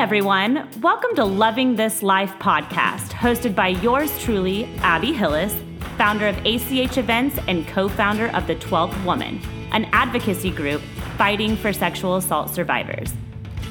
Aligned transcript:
everyone. 0.00 0.66
Welcome 0.80 1.14
to 1.16 1.24
Loving 1.26 1.76
This 1.76 2.02
Life 2.02 2.32
podcast, 2.38 3.10
hosted 3.10 3.54
by 3.54 3.68
yours 3.68 4.10
truly, 4.18 4.64
Abby 4.78 5.12
Hillis, 5.12 5.54
founder 5.98 6.26
of 6.26 6.38
ACH 6.46 6.96
Events 6.96 7.38
and 7.46 7.68
co 7.68 7.86
founder 7.86 8.28
of 8.28 8.46
The 8.46 8.54
12th 8.54 9.04
Woman, 9.04 9.42
an 9.72 9.84
advocacy 9.92 10.52
group 10.52 10.80
fighting 11.18 11.54
for 11.54 11.74
sexual 11.74 12.16
assault 12.16 12.48
survivors. 12.48 13.12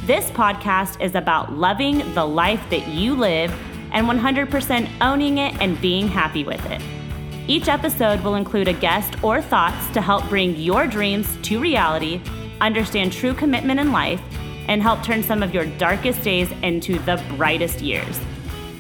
This 0.06 0.30
podcast 0.30 1.02
is 1.02 1.16
about 1.16 1.54
loving 1.54 2.14
the 2.14 2.26
life 2.26 2.62
that 2.70 2.88
you 2.88 3.16
live 3.16 3.52
and 3.92 4.06
100% 4.06 4.88
owning 5.02 5.40
it 5.40 5.60
and 5.60 5.82
being 5.82 6.08
happy 6.08 6.44
with 6.44 6.64
it. 6.70 6.80
Each 7.48 7.68
episode 7.68 8.22
will 8.24 8.36
include 8.36 8.68
a 8.68 8.74
guest 8.74 9.16
or 9.24 9.42
thoughts 9.42 9.90
to 9.96 10.02
help 10.02 10.30
bring 10.30 10.56
your 10.58 10.86
dreams 10.86 11.40
to 11.42 11.60
reality, 11.60 12.22
understand 12.62 13.14
true 13.14 13.34
commitment 13.34 13.80
in 13.80 13.92
life, 13.92 14.22
and 14.70 14.82
help 14.82 15.04
turn 15.04 15.22
some 15.22 15.44
of 15.44 15.54
your 15.54 15.66
darkest 15.66 16.22
days 16.24 16.50
into 16.64 16.98
the 17.00 17.22
brightest 17.36 17.82
years. 17.82 18.20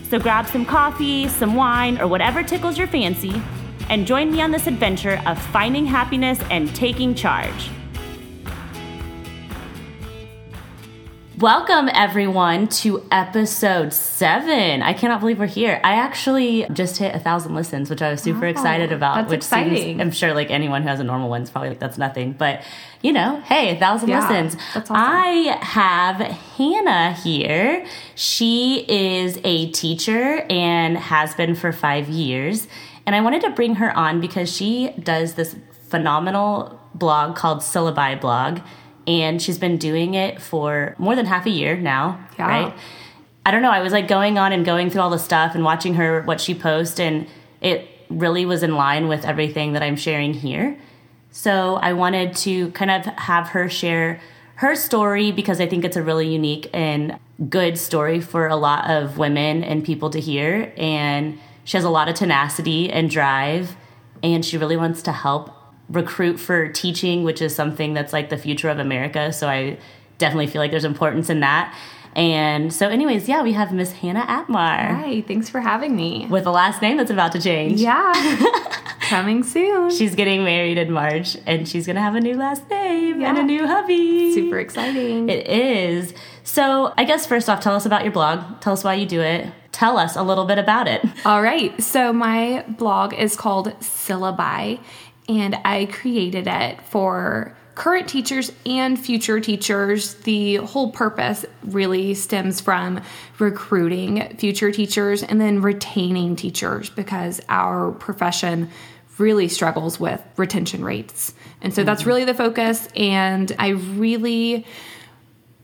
So 0.03 0.20
grab 0.20 0.48
some 0.48 0.65
coffee, 0.65 1.27
some 1.27 1.55
wine, 1.55 1.99
or 1.99 2.07
whatever 2.07 2.43
tickles 2.43 2.77
your 2.77 2.88
fancy, 2.88 3.41
and 3.89 4.07
join 4.07 4.31
me 4.31 4.41
on 4.41 4.52
this 4.52 4.67
adventure 4.67 5.21
of 5.25 5.41
finding 5.48 5.85
happiness 5.85 6.39
and 6.49 6.73
taking 6.75 7.13
charge. 7.13 7.70
Welcome, 11.39 11.89
everyone, 11.93 12.67
to 12.67 13.07
episode 13.11 13.93
seven. 13.93 14.81
I 14.81 14.91
cannot 14.91 15.21
believe 15.21 15.39
we're 15.39 15.45
here. 15.45 15.79
I 15.85 15.93
actually 15.93 16.65
just 16.73 16.98
hit 16.98 17.15
a 17.15 17.20
thousand 17.20 17.55
listens, 17.55 17.89
which 17.89 18.02
I 18.02 18.12
was 18.12 18.21
super 18.21 18.41
Wow, 18.41 18.48
excited 18.49 18.91
about. 18.91 19.15
that's 19.15 19.29
which 19.29 19.38
exciting. 19.38 19.75
Seems, 19.77 20.02
I'm 20.02 20.12
sure, 20.12 20.34
like 20.34 20.52
anyone 20.52 20.81
who 20.81 20.89
has 20.89 20.99
a 20.99 21.03
normal 21.05 21.29
one 21.29 21.43
is 21.43 21.49
probably 21.49 21.70
like, 21.70 21.79
that's 21.79 21.98
nothing. 21.98 22.34
But, 22.34 22.62
you 23.02 23.13
know, 23.13 23.39
hey, 23.45 23.73
a 23.73 23.79
thousand 23.79 24.09
Yeah, 24.09 24.20
listens. 24.27 24.57
that's 24.73 24.91
awesome. 24.91 24.95
I 24.98 25.57
have 25.62 26.17
Hannah 26.17 27.13
here. 27.13 27.85
She 28.15 28.84
is 28.90 29.40
a 29.45 29.71
teacher 29.71 30.45
and 30.49 30.98
has 30.98 31.35
been 31.35 31.55
for 31.55 31.71
five 31.71 32.10
years. 32.10 32.67
And 33.05 33.15
I 33.15 33.21
wanted 33.21 33.43
to 33.43 33.51
bring 33.51 33.76
her 33.76 33.95
on 33.95 34.20
because 34.20 34.54
she 34.54 34.90
does 35.01 35.35
this 35.35 35.55
phenomenal 35.87 36.82
blog 36.93 37.37
called 37.37 37.60
Syllabi 37.60 38.20
Blog. 38.20 38.60
And 39.10 39.41
she's 39.41 39.57
been 39.57 39.77
doing 39.77 40.13
it 40.13 40.40
for 40.40 40.93
more 40.99 41.15
than 41.15 41.26
half 41.26 41.48
a 41.48 41.49
year 41.49 41.76
now, 41.76 42.20
Yeah. 42.38 42.48
right? 42.48 42.74
I 43.43 43.49
don't 43.51 43.63
know. 43.63 43.71
I 43.71 43.82
was 43.82 43.91
like 43.91 44.07
going 44.07 44.38
on 44.38 44.51
and 44.54 44.63
going 44.63 44.91
through 44.91 45.01
all 45.01 45.10
the 45.10 45.18
stuff 45.18 45.55
and 45.55 45.63
watching 45.63 45.96
her, 45.96 46.21
what 46.21 46.40
she 46.40 46.54
posts, 46.54 46.99
and 46.99 47.26
it 47.60 47.88
really 48.10 48.46
was 48.46 48.62
in 48.62 48.76
line 48.76 49.07
with 49.07 49.26
everything 49.26 49.74
that 49.74 49.82
I'm 49.82 49.96
sharing 49.96 50.35
here. 50.35 50.77
So 51.32 51.76
I 51.77 51.93
wanted 51.93 52.35
to 52.38 52.70
kind 52.71 52.91
of 52.91 53.05
have 53.18 53.49
her 53.49 53.68
share 53.68 54.21
her 54.55 54.76
story 54.76 55.32
because 55.32 55.60
I 55.60 55.68
think 55.68 55.85
it's 55.85 55.98
a 55.98 56.04
really 56.04 56.27
unique 56.32 56.70
and 56.73 57.18
good 57.49 57.77
story 57.79 58.20
for 58.21 58.48
a 58.48 58.57
lot 58.57 58.90
of 58.91 59.18
women 59.18 59.63
and 59.63 59.84
people 59.84 60.10
to 60.12 60.20
hear. 60.20 60.71
And 60.77 61.40
she 61.63 61.77
has 61.77 61.84
a 61.84 61.90
lot 61.90 62.10
of 62.10 62.16
tenacity 62.16 62.91
and 62.91 63.10
drive, 63.10 63.76
and 64.22 64.46
she 64.46 64.57
really 64.57 64.78
wants 64.78 65.01
to 65.03 65.12
help 65.13 65.50
recruit 65.90 66.40
for 66.40 66.68
teaching, 66.69 67.23
which 67.23 67.41
is 67.41 67.56
something 67.56 67.94
that's 67.94 68.13
like 68.13 68.29
the 68.29 68.38
future 68.38 68.69
of 68.69 68.79
America. 68.79 69.34
So 69.34 69.47
I 69.47 69.78
definitely 70.18 70.47
feel 70.47 70.62
like 70.62 70.72
there's 70.72 70.85
importance 70.85 71.29
in 71.29 71.40
that. 71.40 71.75
And 72.16 72.73
so, 72.73 72.90
anyways, 72.90 73.29
yeah, 73.29 73.44
we 73.44 73.53
have 73.53 73.72
Miss 73.72 73.91
Hannah 73.91 74.25
Atmar 74.25 74.95
Hi, 75.00 75.22
thanks 75.22 75.47
for 75.47 75.59
having 75.62 75.95
me. 75.95 76.25
with 76.28 76.47
a 76.47 76.51
last 76.51 76.81
name 76.81 76.97
that's 76.97 77.12
about 77.12 77.31
to 77.34 77.41
change. 77.41 77.79
Yeah, 77.79 78.12
coming 79.01 79.44
soon. 79.44 79.91
She's 79.91 80.16
getting 80.16 80.44
married 80.44 80.79
in 80.79 80.91
March 80.91 81.38
and 81.45 81.67
she's 81.69 81.85
gonna 81.85 82.01
have 82.01 82.16
a 82.16 82.19
new 82.19 82.35
last 82.35 82.67
name 82.69 83.23
and 83.23 83.38
a 83.38 83.44
new 83.44 83.66
hubby. 83.67 84.34
Super 84.34 84.57
exciting. 84.59 85.29
It 85.29 85.47
is. 85.47 86.13
So, 86.44 86.94
I 86.97 87.03
guess 87.03 87.28
first 87.28 87.47
off, 87.47 87.62
tell 87.62 87.75
us 87.75 87.85
about 87.85 88.03
your 88.03 88.12
blog. 88.12 88.59
Tell 88.59 88.73
us 88.73 88.84
why 88.84 88.95
you 88.95 89.06
do 89.06 89.22
it. 89.22 89.47
Tell 89.72 89.97
us 90.00 90.16
a 90.16 90.23
little 90.23 90.45
bit 90.45 90.57
about 90.57 90.88
it. 90.88 91.06
All 91.25 91.44
right, 91.44 91.79
so 91.81 92.11
my 92.11 92.66
blog 92.67 93.13
is 93.13 93.35
called 93.35 93.67
Syllabi, 93.81 94.79
and 95.29 95.56
I 95.63 95.85
created 95.85 96.47
it 96.47 96.81
for 96.81 97.56
current 97.75 98.09
teachers 98.09 98.51
and 98.66 99.00
future 99.00 99.40
teachers. 99.40 100.16
The 100.16 100.56
whole 100.56 100.91
purpose 100.91 101.45
really 101.63 102.13
stems 102.16 102.59
from 102.59 103.01
recruiting 103.38 104.35
future 104.38 104.72
teachers 104.72 105.23
and 105.23 105.39
then 105.39 105.62
retaining 105.62 106.35
teachers 106.35 106.89
because 106.89 107.39
our 107.47 107.91
profession 107.91 108.69
really 109.18 109.47
struggles 109.47 110.00
with 110.00 110.22
retention 110.35 110.84
rates. 110.84 111.34
And 111.62 111.73
so 111.73 111.84
that's 111.84 112.01
mm-hmm. 112.01 112.09
really 112.09 112.25
the 112.25 112.34
focus. 112.34 112.88
And 112.95 113.56
I 113.59 113.69
really 113.69 114.66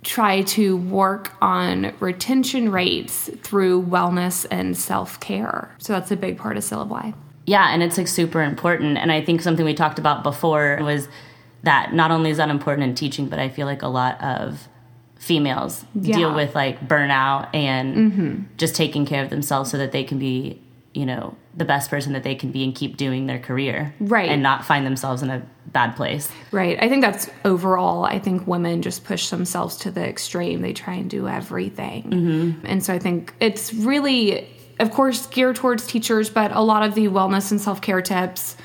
try 0.03 0.43
to 0.43 0.77
work 0.77 1.33
on 1.41 1.93
retention 1.99 2.71
rates 2.71 3.29
through 3.41 3.83
wellness 3.83 4.45
and 4.51 4.77
self 4.77 5.19
care. 5.19 5.75
So 5.79 5.93
that's 5.93 6.11
a 6.11 6.17
big 6.17 6.37
part 6.37 6.55
of 6.57 6.63
syllabi. 6.63 7.15
Yeah, 7.45 7.73
and 7.73 7.83
it's 7.83 7.97
like 7.97 8.07
super 8.07 8.41
important. 8.41 8.97
And 8.97 9.11
I 9.11 9.23
think 9.23 9.41
something 9.41 9.65
we 9.65 9.73
talked 9.73 9.99
about 9.99 10.23
before 10.23 10.79
was 10.81 11.07
that 11.63 11.93
not 11.93 12.11
only 12.11 12.29
is 12.29 12.37
that 12.37 12.49
important 12.49 12.87
in 12.87 12.95
teaching, 12.95 13.27
but 13.27 13.39
I 13.39 13.49
feel 13.49 13.67
like 13.67 13.81
a 13.81 13.87
lot 13.87 14.21
of 14.23 14.67
females 15.17 15.85
Yeah. 15.95 16.15
deal 16.15 16.35
with 16.35 16.53
like 16.53 16.87
burnout 16.87 17.49
and 17.53 17.95
mm-hmm. 17.95 18.43
just 18.57 18.75
taking 18.75 19.05
care 19.05 19.23
of 19.23 19.29
themselves 19.29 19.71
so 19.71 19.77
that 19.77 19.91
they 19.91 20.03
can 20.03 20.19
be, 20.19 20.61
you 20.93 21.05
know, 21.05 21.35
the 21.57 21.65
best 21.65 21.89
person 21.89 22.13
that 22.13 22.23
they 22.23 22.35
can 22.35 22.51
be 22.51 22.63
and 22.63 22.75
keep 22.75 22.97
doing 22.97 23.25
their 23.25 23.39
career. 23.39 23.93
Right. 23.99 24.29
And 24.29 24.43
not 24.43 24.65
find 24.65 24.85
themselves 24.85 25.23
in 25.23 25.29
a 25.29 25.41
bad 25.67 25.95
place. 25.95 26.31
Right. 26.51 26.77
I 26.81 26.89
think 26.89 27.01
that's 27.01 27.29
overall, 27.43 28.05
I 28.05 28.19
think 28.19 28.45
women 28.45 28.81
just 28.81 29.03
push 29.03 29.29
themselves 29.29 29.77
to 29.77 29.91
the 29.91 30.07
extreme. 30.07 30.61
They 30.61 30.73
try 30.73 30.95
and 30.95 31.09
do 31.09 31.27
everything. 31.27 32.03
Mm-hmm. 32.03 32.65
And 32.65 32.83
so 32.83 32.93
I 32.93 32.99
think 32.99 33.33
it's 33.39 33.73
really, 33.73 34.47
of 34.79 34.91
course, 34.91 35.25
geared 35.27 35.55
towards 35.55 35.85
teachers, 35.87 36.29
but 36.29 36.51
a 36.51 36.61
lot 36.61 36.83
of 36.83 36.95
the 36.95 37.07
wellness 37.07 37.51
and 37.51 37.59
self 37.61 37.81
care 37.81 38.01
tips 38.01 38.55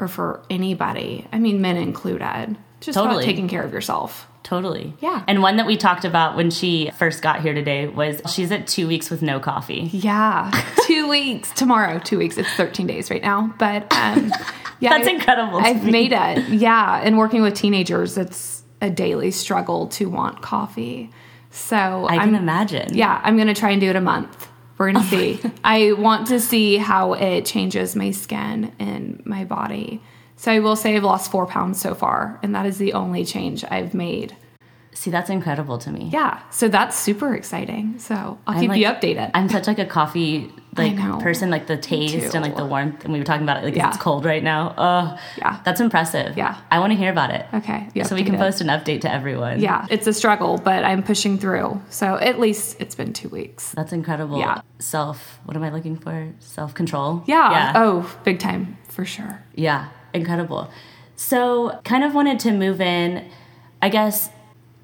are 0.00 0.08
for 0.08 0.42
anybody. 0.48 1.26
I 1.32 1.38
mean, 1.38 1.60
men 1.60 1.76
included. 1.76 2.56
Just 2.80 2.96
Totally. 2.96 3.16
about 3.16 3.24
taking 3.24 3.48
care 3.48 3.62
of 3.64 3.72
yourself. 3.72 4.26
Totally. 4.44 4.94
Yeah. 5.00 5.24
And 5.26 5.42
one 5.42 5.56
that 5.56 5.66
we 5.66 5.76
talked 5.76 6.04
about 6.04 6.36
when 6.36 6.50
she 6.50 6.90
first 6.96 7.20
got 7.22 7.42
here 7.42 7.52
today 7.52 7.86
was 7.88 8.22
she's 8.32 8.50
at 8.52 8.66
two 8.66 8.86
weeks 8.86 9.10
with 9.10 9.20
no 9.20 9.40
coffee. 9.40 9.90
Yeah. 9.92 10.50
two 10.86 11.08
weeks. 11.08 11.50
Tomorrow, 11.52 11.98
two 11.98 12.16
weeks. 12.18 12.38
It's 12.38 12.48
13 12.54 12.86
days 12.86 13.10
right 13.10 13.20
now. 13.20 13.52
But 13.58 13.92
um, 13.92 14.32
yeah. 14.80 14.90
That's 14.90 15.08
I- 15.08 15.10
incredible 15.10 15.58
I've 15.58 15.84
me. 15.84 15.90
made 15.90 16.12
it. 16.12 16.48
Yeah. 16.48 17.00
And 17.02 17.18
working 17.18 17.42
with 17.42 17.54
teenagers, 17.54 18.16
it's 18.16 18.62
a 18.80 18.88
daily 18.88 19.32
struggle 19.32 19.88
to 19.88 20.06
want 20.06 20.40
coffee. 20.40 21.10
So 21.50 21.76
I 21.76 22.14
I'm 22.14 22.30
can 22.30 22.34
imagine. 22.36 22.94
Yeah, 22.94 23.20
I'm 23.24 23.36
going 23.36 23.48
to 23.48 23.54
try 23.54 23.70
and 23.70 23.80
do 23.80 23.88
it 23.90 23.96
a 23.96 24.00
month. 24.00 24.47
We're 24.78 24.92
going 24.92 25.04
to 25.04 25.16
oh 25.16 25.18
see. 25.18 25.40
I 25.64 25.92
want 25.92 26.28
to 26.28 26.40
see 26.40 26.76
how 26.76 27.14
it 27.14 27.44
changes 27.44 27.96
my 27.96 28.12
skin 28.12 28.72
and 28.78 29.20
my 29.26 29.44
body. 29.44 30.00
So 30.36 30.52
I 30.52 30.60
will 30.60 30.76
say 30.76 30.96
I've 30.96 31.02
lost 31.02 31.32
four 31.32 31.46
pounds 31.46 31.80
so 31.80 31.94
far, 31.94 32.38
and 32.42 32.54
that 32.54 32.64
is 32.64 32.78
the 32.78 32.92
only 32.92 33.24
change 33.24 33.64
I've 33.68 33.92
made. 33.92 34.36
See, 34.98 35.12
that's 35.12 35.30
incredible 35.30 35.78
to 35.78 35.92
me. 35.92 36.10
Yeah, 36.12 36.40
so 36.50 36.66
that's 36.66 36.98
super 36.98 37.32
exciting. 37.32 38.00
So 38.00 38.14
I'll 38.16 38.54
I'm 38.56 38.60
keep 38.60 38.70
like- 38.70 38.80
you 38.80 38.86
updated. 38.86 39.30
I'm 39.32 39.48
such 39.48 39.68
like 39.68 39.78
a 39.78 39.86
coffee 39.86 40.52
like 40.76 40.96
person, 41.20 41.50
like 41.50 41.66
the 41.68 41.76
taste 41.76 42.34
and 42.34 42.42
like 42.44 42.56
the 42.56 42.64
warmth. 42.66 43.04
And 43.04 43.12
we 43.12 43.18
were 43.20 43.24
talking 43.24 43.42
about 43.44 43.58
it, 43.58 43.64
like 43.64 43.76
Yeah. 43.76 43.88
it's 43.88 43.96
cold 43.96 44.24
right 44.24 44.42
now. 44.42 44.74
Oh, 44.76 45.16
Yeah. 45.36 45.58
that's 45.64 45.80
impressive. 45.80 46.36
Yeah. 46.36 46.56
I 46.70 46.80
want 46.80 46.92
to 46.92 46.96
hear 46.98 47.10
about 47.12 47.30
it. 47.30 47.46
okay, 47.54 47.88
So 48.04 48.16
we 48.16 48.24
can 48.24 48.36
post 48.36 48.60
an 48.60 48.66
update 48.68 49.00
to 49.02 49.12
everyone. 49.12 49.60
Yeah, 49.60 49.86
it's 49.88 50.06
a 50.08 50.12
struggle, 50.12 50.58
but 50.58 50.82
I'm 50.84 51.02
pushing 51.04 51.38
through. 51.38 51.80
So 51.90 52.16
at 52.16 52.40
least 52.40 52.76
it's 52.80 52.96
been 52.96 53.12
two 53.12 53.28
weeks. 53.28 53.70
That's 53.76 53.92
incredible. 53.92 54.38
Yeah. 54.40 54.62
Self, 54.80 55.38
what 55.44 55.56
am 55.56 55.62
I 55.62 55.70
looking 55.70 55.96
for? 55.96 56.32
Self 56.40 56.74
control. 56.74 57.22
Yeah. 57.26 57.50
Yeah. 57.52 57.72
Oh, 57.76 58.16
big 58.24 58.38
time 58.40 58.78
for 58.88 59.04
sure. 59.04 59.42
Yeah, 59.54 59.88
incredible. 60.12 60.70
So, 61.14 61.80
kind 61.84 62.02
of 62.04 62.14
wanted 62.14 62.38
to 62.40 62.52
move 62.52 62.80
in. 62.80 63.28
I 63.80 63.88
guess 63.90 64.30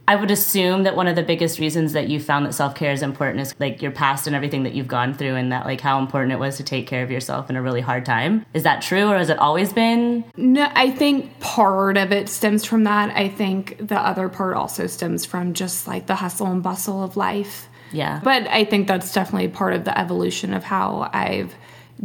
I 0.06 0.16
would 0.16 0.30
assume 0.30 0.82
that 0.82 0.96
one 0.96 1.06
of 1.06 1.16
the 1.16 1.22
biggest 1.22 1.58
reasons 1.58 1.94
that 1.94 2.08
you 2.08 2.20
found 2.20 2.44
that 2.44 2.52
self 2.52 2.74
care 2.74 2.92
is 2.92 3.02
important 3.02 3.40
is 3.40 3.54
like 3.58 3.80
your 3.80 3.90
past 3.90 4.26
and 4.26 4.36
everything 4.36 4.64
that 4.64 4.74
you've 4.74 4.88
gone 4.88 5.14
through, 5.14 5.34
and 5.34 5.50
that 5.52 5.64
like 5.64 5.80
how 5.80 5.98
important 5.98 6.32
it 6.32 6.38
was 6.38 6.56
to 6.58 6.62
take 6.62 6.86
care 6.86 7.02
of 7.02 7.10
yourself 7.10 7.48
in 7.48 7.56
a 7.56 7.62
really 7.62 7.80
hard 7.80 8.04
time. 8.04 8.44
Is 8.52 8.64
that 8.64 8.82
true, 8.82 9.08
or 9.08 9.16
has 9.16 9.30
it 9.30 9.38
always 9.38 9.72
been? 9.72 10.24
No, 10.36 10.70
I 10.74 10.90
think 10.90 11.40
part 11.40 11.96
of 11.96 12.12
it 12.12 12.28
stems 12.28 12.64
from 12.64 12.84
that. 12.84 13.16
I 13.16 13.28
think 13.28 13.76
the 13.78 13.98
other 13.98 14.28
part 14.28 14.56
also 14.56 14.86
stems 14.86 15.24
from 15.24 15.54
just 15.54 15.86
like 15.86 16.06
the 16.06 16.16
hustle 16.16 16.48
and 16.48 16.62
bustle 16.62 17.02
of 17.02 17.16
life. 17.16 17.68
Yeah. 17.92 18.20
But 18.22 18.46
I 18.48 18.64
think 18.64 18.88
that's 18.88 19.12
definitely 19.12 19.48
part 19.48 19.72
of 19.72 19.84
the 19.84 19.98
evolution 19.98 20.52
of 20.52 20.64
how 20.64 21.08
I've 21.12 21.54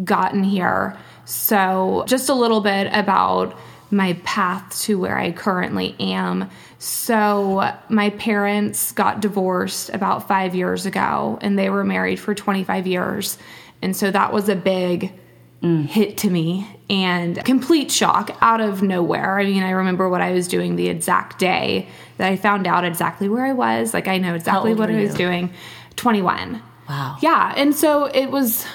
gotten 0.04 0.44
here. 0.44 0.98
So, 1.26 2.06
just 2.08 2.30
a 2.30 2.34
little 2.34 2.62
bit 2.62 2.90
about 2.94 3.58
my 3.92 4.14
path 4.24 4.80
to 4.82 5.00
where 5.00 5.18
I 5.18 5.32
currently 5.32 5.96
am. 6.00 6.50
So, 6.82 7.74
my 7.90 8.10
parents 8.12 8.94
got 8.94 9.20
divorced 9.20 9.90
about 9.90 10.28
five 10.28 10.56
years 10.56 10.86
ago, 10.86 11.38
and 11.42 11.60
they 11.60 11.70
were 11.70 11.84
married 11.84 12.20
for 12.20 12.34
25 12.34 12.88
years. 12.88 13.38
And 13.82 13.96
so 13.96 14.10
that 14.12 14.34
was 14.34 14.50
a 14.50 14.56
big 14.56 15.14
hit 15.62 16.18
to 16.18 16.30
me 16.30 16.66
and 16.90 17.44
complete 17.44 17.92
shock 17.92 18.36
out 18.40 18.62
of 18.62 18.82
nowhere. 18.82 19.40
I 19.40 19.44
mean, 19.44 19.62
I 19.62 19.72
remember 19.72 20.08
what 20.08 20.22
I 20.22 20.32
was 20.32 20.48
doing 20.48 20.78
the 20.78 20.88
exact 20.88 21.38
day 21.38 21.90
that 22.18 22.32
I 22.32 22.38
found 22.38 22.66
out 22.66 22.86
exactly 22.86 23.28
where 23.28 23.46
I 23.46 23.52
was. 23.52 23.94
Like, 23.94 24.08
I 24.08 24.18
know 24.20 24.36
exactly 24.36 24.74
what 24.74 24.90
I 24.90 25.02
was 25.02 25.14
doing. 25.14 25.52
21. 25.98 26.62
Wow. 26.88 27.18
Yeah. 27.22 27.54
And 27.58 27.76
so 27.76 28.06
it 28.06 28.32
was, 28.32 28.66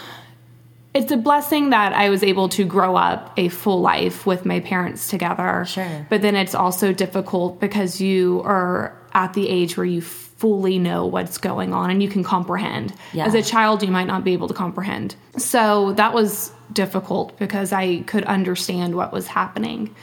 it's 0.94 1.11
a 1.11 1.17
blessing 1.17 1.70
that 1.70 1.93
I 1.93 2.08
was 2.08 2.23
able 2.23 2.49
to 2.50 2.64
grow 2.64 2.94
up 2.96 3.32
a 3.37 3.49
full 3.49 3.81
life 3.81 4.26
with 4.26 4.46
my 4.46 4.61
parents 4.61 5.08
together. 5.08 5.64
Sure. 5.67 6.06
But 6.08 6.23
then 6.23 6.37
it's 6.37 6.55
also 6.55 6.93
difficult 6.93 7.61
because 7.61 8.00
you 8.00 8.41
are 8.44 8.96
at 9.12 9.35
the 9.35 9.49
age 9.49 9.76
where 9.76 9.87
you 9.87 10.00
fully 10.00 10.79
know 10.79 11.06
what's 11.06 11.38
going 11.38 11.73
on 11.73 11.91
and 11.91 12.02
you 12.02 12.08
can 12.08 12.23
comprehend. 12.23 12.94
Yeah. 13.12 13.26
As 13.26 13.35
a 13.35 13.43
child, 13.43 13.82
you 13.82 13.91
might 13.91 14.06
not 14.06 14.23
be 14.25 14.32
able 14.35 14.46
to 14.49 14.55
comprehend. 14.55 15.17
So 15.37 15.93
that 15.94 16.14
was 16.14 16.52
difficult 16.73 17.38
because 17.38 17.73
I 17.73 18.00
could 18.02 18.25
understand 18.25 18.94
what 18.94 19.12
was 19.12 19.26
happening. 19.26 19.94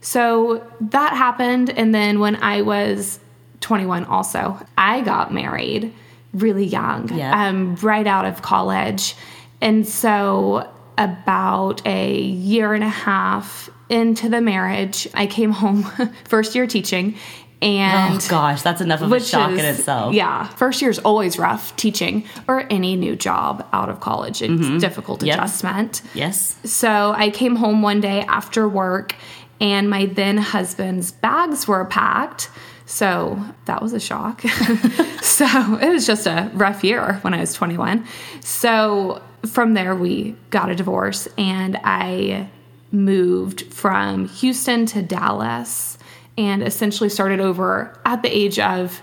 So 0.00 0.66
that 0.80 1.12
happened. 1.14 1.70
And 1.70 1.94
then 1.94 2.18
when 2.20 2.36
I 2.36 2.62
was 2.62 3.20
21, 3.60 4.04
also, 4.06 4.58
I 4.78 5.02
got 5.02 5.34
married 5.34 5.92
really 6.32 6.64
young, 6.64 7.12
Yeah. 7.12 7.48
um, 7.48 7.74
right 7.76 8.06
out 8.06 8.24
of 8.24 8.40
college. 8.42 9.14
And 9.60 9.86
so, 9.86 10.70
about 10.98 11.86
a 11.86 12.18
year 12.20 12.74
and 12.74 12.84
a 12.84 12.88
half 12.88 13.70
into 13.88 14.28
the 14.28 14.40
marriage, 14.40 15.08
I 15.14 15.26
came 15.26 15.50
home, 15.52 15.82
first 16.24 16.54
year 16.54 16.66
teaching. 16.66 17.16
And 17.62 18.14
Oh 18.22 18.26
gosh, 18.30 18.62
that's 18.62 18.80
enough 18.80 19.02
of 19.02 19.12
a 19.12 19.20
shock 19.20 19.50
in 19.50 19.58
itself. 19.58 20.14
Yeah, 20.14 20.46
first 20.48 20.80
year's 20.80 20.98
always 20.98 21.38
rough 21.38 21.76
teaching 21.76 22.24
or 22.48 22.66
any 22.70 22.96
new 22.96 23.16
job 23.16 23.66
out 23.74 23.90
of 23.90 24.00
college. 24.00 24.40
It's 24.40 24.80
difficult 24.80 25.18
Mm-hmm. 25.20 25.26
Yep. 25.26 25.38
adjustment. 25.38 26.02
Yes. 26.14 26.56
So 26.64 27.12
I 27.14 27.28
came 27.28 27.56
home 27.56 27.82
one 27.82 28.00
day 28.00 28.22
after 28.22 28.66
work, 28.66 29.14
and 29.60 29.90
my 29.90 30.06
then 30.06 30.38
husband's 30.38 31.12
bags 31.12 31.68
were 31.68 31.84
packed. 31.84 32.48
So 32.86 33.38
that 33.66 33.82
was 33.82 33.92
a 33.92 34.00
shock. 34.00 34.40
so 35.22 35.46
it 35.82 35.90
was 35.90 36.06
just 36.06 36.26
a 36.26 36.50
rough 36.54 36.82
year 36.82 37.18
when 37.22 37.34
I 37.34 37.40
was 37.40 37.52
21. 37.52 38.06
So 38.40 39.20
from 39.46 39.74
there, 39.74 39.94
we 39.94 40.36
got 40.50 40.70
a 40.70 40.74
divorce, 40.74 41.28
and 41.38 41.78
I 41.82 42.48
moved 42.92 43.72
from 43.72 44.28
Houston 44.28 44.86
to 44.86 45.02
Dallas 45.02 45.96
and 46.36 46.62
essentially 46.62 47.08
started 47.08 47.40
over 47.40 47.98
at 48.04 48.22
the 48.22 48.28
age 48.28 48.58
of, 48.58 49.00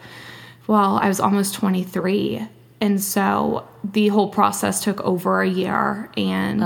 well, 0.67 0.97
I 0.97 1.07
was 1.07 1.19
almost 1.19 1.55
23. 1.55 2.47
And 2.79 3.01
so 3.01 3.67
the 3.83 4.09
whole 4.09 4.29
process 4.29 4.83
took 4.83 5.01
over 5.01 5.41
a 5.41 5.49
year. 5.49 6.09
And 6.15 6.63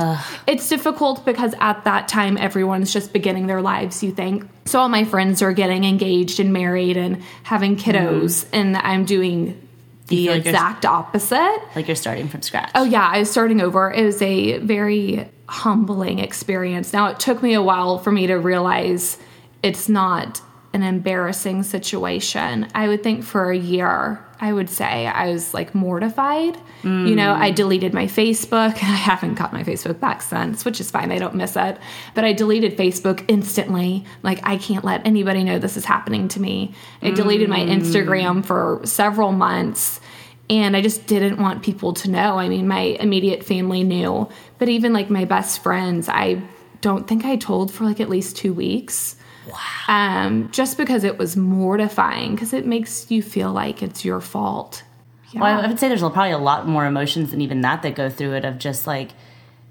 it's 0.48 0.68
difficult 0.68 1.26
because 1.26 1.54
at 1.60 1.84
that 1.86 2.08
time, 2.08 2.38
everyone's 2.38 2.92
just 2.92 3.14
beginning 3.14 3.48
their 3.48 3.62
lives, 3.62 4.04
you 4.04 4.12
think. 4.12 4.50
So 4.66 4.80
all 4.80 4.90
my 4.90 5.06
friends 5.06 5.42
are 5.42 5.54
getting 5.54 5.84
engaged 5.84 6.40
and 6.40 6.52
married 6.52 6.98
and 6.98 7.24
having 7.44 7.76
kiddos, 7.78 8.46
mm-hmm. 8.46 8.56
and 8.56 8.78
I'm 8.78 9.06
doing 9.06 9.68
the 10.12 10.30
like 10.30 10.46
exact 10.46 10.86
opposite. 10.86 11.60
Like 11.76 11.88
you're 11.88 11.96
starting 11.96 12.28
from 12.28 12.42
scratch. 12.42 12.72
Oh 12.76 12.84
yeah, 12.84 13.08
I 13.08 13.20
was 13.20 13.32
starting 13.32 13.62
over. 13.62 13.92
It 13.92 14.06
was 14.06 14.22
a 14.22 14.60
very 14.60 15.30
humbling 15.48 16.20
experience. 16.20 16.94
Now 16.94 17.08
it 17.08 17.20
took 17.20 17.42
me 17.42 17.54
a 17.54 17.62
while 17.62 17.98
for 17.98 18.12
me 18.12 18.28
to 18.28 18.36
realize 18.36 19.18
it's 19.64 19.90
not 19.90 20.42
an 20.74 20.84
embarrassing 20.84 21.64
situation. 21.64 22.68
I 22.74 22.88
would 22.88 23.04
think 23.04 23.24
for 23.24 23.52
a 23.52 23.58
year, 23.58 24.26
I 24.40 24.54
would 24.54 24.70
say 24.70 25.06
I 25.06 25.30
was 25.30 25.54
like 25.54 25.76
mortified. 25.76 26.58
You 26.84 27.16
know, 27.16 27.34
I 27.34 27.52
deleted 27.52 27.94
my 27.94 28.08
Facebook. 28.08 28.74
I 28.82 28.96
haven't 28.96 29.36
got 29.36 29.54
my 29.54 29.64
Facebook 29.64 30.00
back 30.00 30.22
since, 30.22 30.66
which 30.66 30.80
is 30.80 30.90
fine. 30.90 31.12
I 31.12 31.20
don't 31.20 31.36
miss 31.36 31.56
it. 31.56 31.78
But 32.16 32.24
I 32.24 32.34
deleted 32.34 32.76
Facebook 32.76 33.24
instantly. 33.28 34.06
Like 34.24 34.40
I 34.44 34.58
can't 34.58 34.84
let 34.84 35.06
anybody 35.06 35.44
know 35.44 35.60
this 35.60 35.78
is 35.78 35.86
happening 35.86 36.28
to 36.30 36.42
me. 36.42 36.74
I 37.02 37.12
deleted 37.12 37.50
my 37.50 37.60
mm. 37.60 37.70
Instagram 37.70 38.44
for 38.44 38.82
several 38.84 39.32
months 39.32 40.00
and 40.50 40.76
I 40.76 40.82
just 40.82 41.08
didn't 41.08 41.38
want 41.38 41.64
people 41.64 41.94
to 41.94 42.10
know. 42.10 42.38
I 42.38 42.50
mean, 42.50 42.68
my 42.68 42.82
immediate 42.82 43.44
family 43.44 43.84
knew, 43.84 44.28
but 44.58 44.68
even 44.68 44.92
like 44.92 45.10
my 45.10 45.24
best 45.24 45.64
friends, 45.64 46.10
I 46.10 46.42
don't 46.82 47.08
think 47.08 47.24
I 47.24 47.38
told 47.38 47.72
for 47.72 47.86
like 47.86 48.00
at 48.00 48.10
least 48.10 48.36
two 48.36 48.54
weeks. 48.54 49.16
Wow. 49.50 49.58
Um, 49.88 50.52
just 50.52 50.78
because 50.78 51.04
it 51.04 51.18
was 51.18 51.36
mortifying, 51.38 52.36
because 52.36 52.54
it 52.54 52.66
makes 52.66 53.10
you 53.10 53.22
feel 53.24 53.52
like 53.52 53.82
it's 53.82 54.04
your 54.06 54.22
fault. 54.22 54.84
Yeah. 55.32 55.42
Well, 55.42 55.62
I 55.62 55.68
would 55.68 55.80
say 55.80 55.88
there's 55.88 56.02
probably 56.02 56.32
a 56.32 56.38
lot 56.38 56.68
more 56.68 56.86
emotions 56.86 57.32
than 57.32 57.42
even 57.42 57.62
that 57.62 57.82
that 57.84 57.96
go 57.96 58.10
through 58.10 58.34
it 58.34 58.46
of 58.46 58.58
just 58.60 58.86
like 58.86 59.12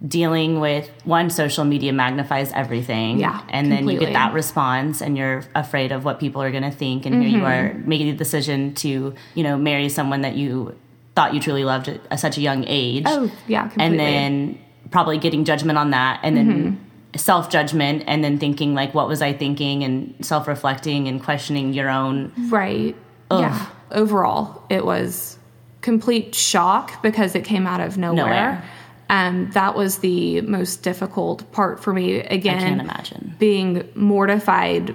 dealing 0.07 0.61
with 0.61 0.91
one 1.05 1.29
social 1.29 1.65
media 1.65 1.93
magnifies 1.93 2.51
everything 2.53 3.21
Yeah, 3.21 3.43
and 3.51 3.71
then 3.71 3.87
you 3.87 3.99
get 3.99 4.15
that 4.15 4.33
response 4.33 5.03
and 5.03 5.17
you're 5.19 5.45
afraid 5.55 5.93
of 5.93 6.07
what 6.07 6.19
people 6.19 6.41
are 6.41 6.51
going 6.51 6.63
to 6.63 6.71
think 6.71 7.05
and 7.05 7.23
here 7.23 7.29
you 7.39 7.45
are 7.45 7.69
Mm-hmm. 7.69 7.87
making 7.89 8.07
the 8.07 8.17
decision 8.17 8.75
to 8.77 9.15
you 9.35 9.43
know 9.43 9.59
marry 9.59 9.91
someone 9.91 10.23
that 10.23 10.37
you 10.37 10.75
thought 11.15 11.35
you 11.35 11.41
truly 11.41 11.65
loved 11.65 11.89
at 11.89 12.19
such 12.19 12.39
a 12.39 12.41
young 12.41 12.65
age 12.67 13.05
oh, 13.07 13.31
yeah, 13.47 13.69
completely. 13.69 13.85
and 13.85 14.01
then 14.01 14.59
probably 14.91 15.19
getting 15.19 15.45
judgment 15.45 15.77
on 15.77 15.91
that 15.91 16.21
and 16.23 16.35
then 16.35 16.47
Mm-hmm. 16.49 16.85
Self 17.17 17.51
judgment 17.51 18.05
and 18.07 18.23
then 18.23 18.39
thinking 18.39 18.75
like 18.75 18.95
what 18.95 19.09
was 19.09 19.21
i 19.21 19.33
thinking 19.33 19.83
and 19.83 20.15
self 20.25 20.47
reflecting 20.47 21.09
and 21.09 21.23
questioning 21.23 21.73
your 21.73 21.89
own 21.89 22.33
Right. 22.49 22.97
Yeah. 23.31 23.67
Overall, 23.93 24.65
it 24.69 24.85
was 24.85 25.39
complete 25.83 26.35
shock 26.35 27.03
because 27.03 27.35
it 27.35 27.45
came 27.45 27.67
out 27.67 27.81
of 27.81 27.97
nowhere. 27.97 28.25
Nowhere. 28.25 28.65
Um, 29.09 29.51
that 29.53 29.75
was 29.75 29.99
the 29.99 30.41
most 30.43 30.83
difficult 30.83 31.51
part 31.53 31.83
for 31.83 31.93
me. 31.93 32.21
Again, 32.21 32.59
i 32.59 32.61
can't 32.61 32.81
imagine 32.81 33.35
being 33.39 33.89
mortified 33.95 34.95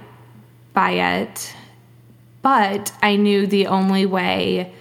by 0.72 0.90
it. 0.92 1.54
But 2.40 2.92
I 3.02 3.16
knew 3.16 3.46
the 3.46 3.66
only 3.66 4.06
way 4.06 4.72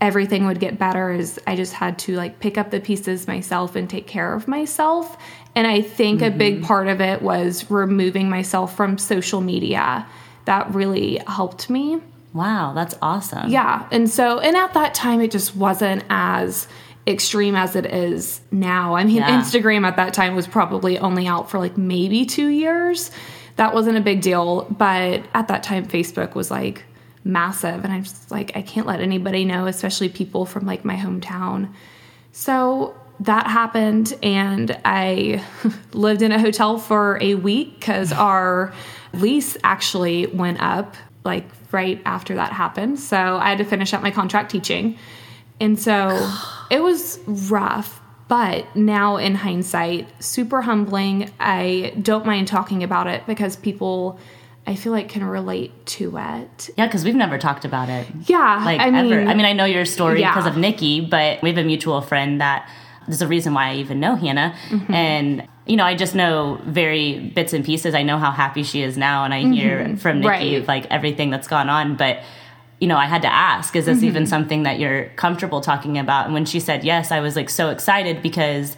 everything 0.00 0.46
would 0.46 0.60
get 0.60 0.78
better 0.78 1.10
is 1.10 1.38
I 1.46 1.56
just 1.56 1.74
had 1.74 1.98
to 2.00 2.16
like 2.16 2.40
pick 2.40 2.56
up 2.56 2.70
the 2.70 2.80
pieces 2.80 3.26
myself 3.26 3.76
and 3.76 3.90
take 3.90 4.06
care 4.06 4.32
of 4.32 4.48
myself. 4.48 5.18
And 5.54 5.66
I 5.66 5.82
think 5.82 6.22
a 6.22 6.30
big 6.30 6.56
mm-hmm. 6.56 6.64
part 6.64 6.88
of 6.88 7.00
it 7.00 7.22
was 7.22 7.70
removing 7.70 8.30
myself 8.30 8.76
from 8.76 8.98
social 8.98 9.40
media. 9.40 10.06
That 10.44 10.74
really 10.74 11.20
helped 11.26 11.68
me. 11.68 12.00
wow 12.32 12.72
that's 12.74 12.94
awesome 13.02 13.50
Yeah. 13.50 13.86
And 13.90 14.08
so, 14.08 14.38
and 14.38 14.56
at 14.56 14.74
that 14.74 14.94
time, 14.94 15.20
it 15.20 15.30
just 15.30 15.56
wasn't 15.56 16.04
as 16.08 16.68
extreme 17.06 17.56
as 17.56 17.76
it 17.76 17.86
is 17.86 18.40
now. 18.50 18.94
I 18.94 19.04
mean, 19.04 19.16
Yeah. 19.16 19.40
Instagram 19.40 19.86
at 19.86 19.96
that 19.96 20.14
time 20.14 20.36
was 20.36 20.46
probably 20.46 20.98
only 20.98 21.26
out 21.26 21.50
for 21.50 21.58
like 21.58 21.76
maybe 21.76 22.24
two 22.24 22.48
years. 22.48 23.10
That 23.56 23.74
wasn't 23.74 23.96
a 23.98 24.00
big 24.00 24.20
deal. 24.20 24.66
But 24.70 25.24
at 25.34 25.48
that 25.48 25.62
time, 25.62 25.86
Facebook 25.86 26.34
was 26.34 26.50
like 26.50 26.84
massive. 27.24 27.84
And 27.84 27.92
I'm 27.92 28.04
just 28.04 28.30
like, 28.30 28.56
I 28.56 28.62
can't 28.62 28.86
let 28.86 29.00
anybody 29.00 29.44
know, 29.44 29.66
especially 29.66 30.08
people 30.08 30.46
from 30.46 30.66
like 30.66 30.84
my 30.84 30.96
hometown. 30.96 31.72
So 32.32 32.94
that 33.20 33.46
happened, 33.46 34.16
and 34.22 34.78
I 34.84 35.44
lived 35.92 36.22
in 36.22 36.32
a 36.32 36.38
hotel 36.38 36.78
for 36.78 37.18
a 37.20 37.34
week 37.34 37.78
because 37.78 38.12
our 38.12 38.72
lease 39.12 39.56
actually 39.62 40.26
went 40.26 40.60
up 40.60 40.96
like 41.24 41.44
right 41.72 42.00
after 42.04 42.34
that 42.34 42.52
happened. 42.52 42.98
So 42.98 43.16
I 43.16 43.50
had 43.50 43.58
to 43.58 43.64
finish 43.64 43.92
up 43.92 44.02
my 44.02 44.10
contract 44.10 44.50
teaching. 44.50 44.96
And 45.60 45.78
so 45.78 46.30
it 46.70 46.82
was 46.82 47.18
rough, 47.26 48.00
but 48.28 48.74
now 48.74 49.16
in 49.16 49.34
hindsight, 49.34 50.08
super 50.22 50.62
humbling. 50.62 51.30
I 51.38 51.92
don't 52.00 52.24
mind 52.24 52.48
talking 52.48 52.82
about 52.82 53.06
it 53.06 53.26
because 53.26 53.56
people 53.56 54.18
I 54.66 54.76
feel 54.76 54.92
like 54.92 55.08
can 55.08 55.24
relate 55.24 55.86
to 55.86 56.16
it. 56.16 56.70
Yeah, 56.76 56.86
because 56.86 57.04
we've 57.04 57.14
never 57.14 57.38
talked 57.38 57.64
about 57.64 57.88
it. 57.88 58.06
Yeah, 58.26 58.62
Like 58.64 58.80
I 58.80 58.88
ever. 58.88 59.02
mean, 59.02 59.28
I 59.28 59.34
mean, 59.34 59.46
I 59.46 59.52
know 59.52 59.64
your 59.64 59.84
story 59.84 60.20
yeah. 60.20 60.32
because 60.32 60.46
of 60.46 60.56
Nikki, 60.56 61.00
but 61.00 61.42
we 61.42 61.48
have 61.48 61.58
a 61.58 61.64
mutual 61.64 62.00
friend 62.00 62.40
that 62.40 62.68
there's 63.06 63.22
a 63.22 63.26
reason 63.28 63.54
why 63.54 63.70
I 63.70 63.74
even 63.76 63.98
know 64.00 64.14
Hannah. 64.14 64.54
Mm-hmm. 64.68 64.94
And, 64.94 65.48
you 65.66 65.76
know, 65.76 65.84
I 65.84 65.94
just 65.94 66.14
know 66.14 66.60
very 66.64 67.18
bits 67.34 67.52
and 67.52 67.64
pieces. 67.64 67.94
I 67.94 68.02
know 68.02 68.18
how 68.18 68.30
happy 68.30 68.62
she 68.62 68.82
is 68.82 68.96
now, 68.98 69.24
and 69.24 69.32
I 69.34 69.40
hear 69.42 69.96
from 69.96 70.20
Nikki 70.20 70.28
Mm-hmm. 70.28 70.54
Right. 70.58 70.68
like 70.68 70.86
everything 70.90 71.30
that's 71.30 71.48
gone 71.48 71.68
on. 71.68 71.96
But, 71.96 72.20
you 72.80 72.88
know, 72.88 72.96
I 72.96 73.06
had 73.06 73.22
to 73.22 73.32
ask, 73.32 73.74
is 73.76 73.86
this 73.86 73.98
Mm-hmm. 73.98 74.06
even 74.06 74.26
something 74.26 74.62
that 74.64 74.78
you're 74.78 75.06
comfortable 75.16 75.60
talking 75.60 75.98
about? 75.98 76.24
And 76.26 76.34
when 76.34 76.44
she 76.44 76.60
said 76.60 76.84
yes, 76.84 77.10
I 77.12 77.20
was 77.20 77.36
like 77.36 77.50
so 77.50 77.70
excited 77.70 78.22
because. 78.22 78.76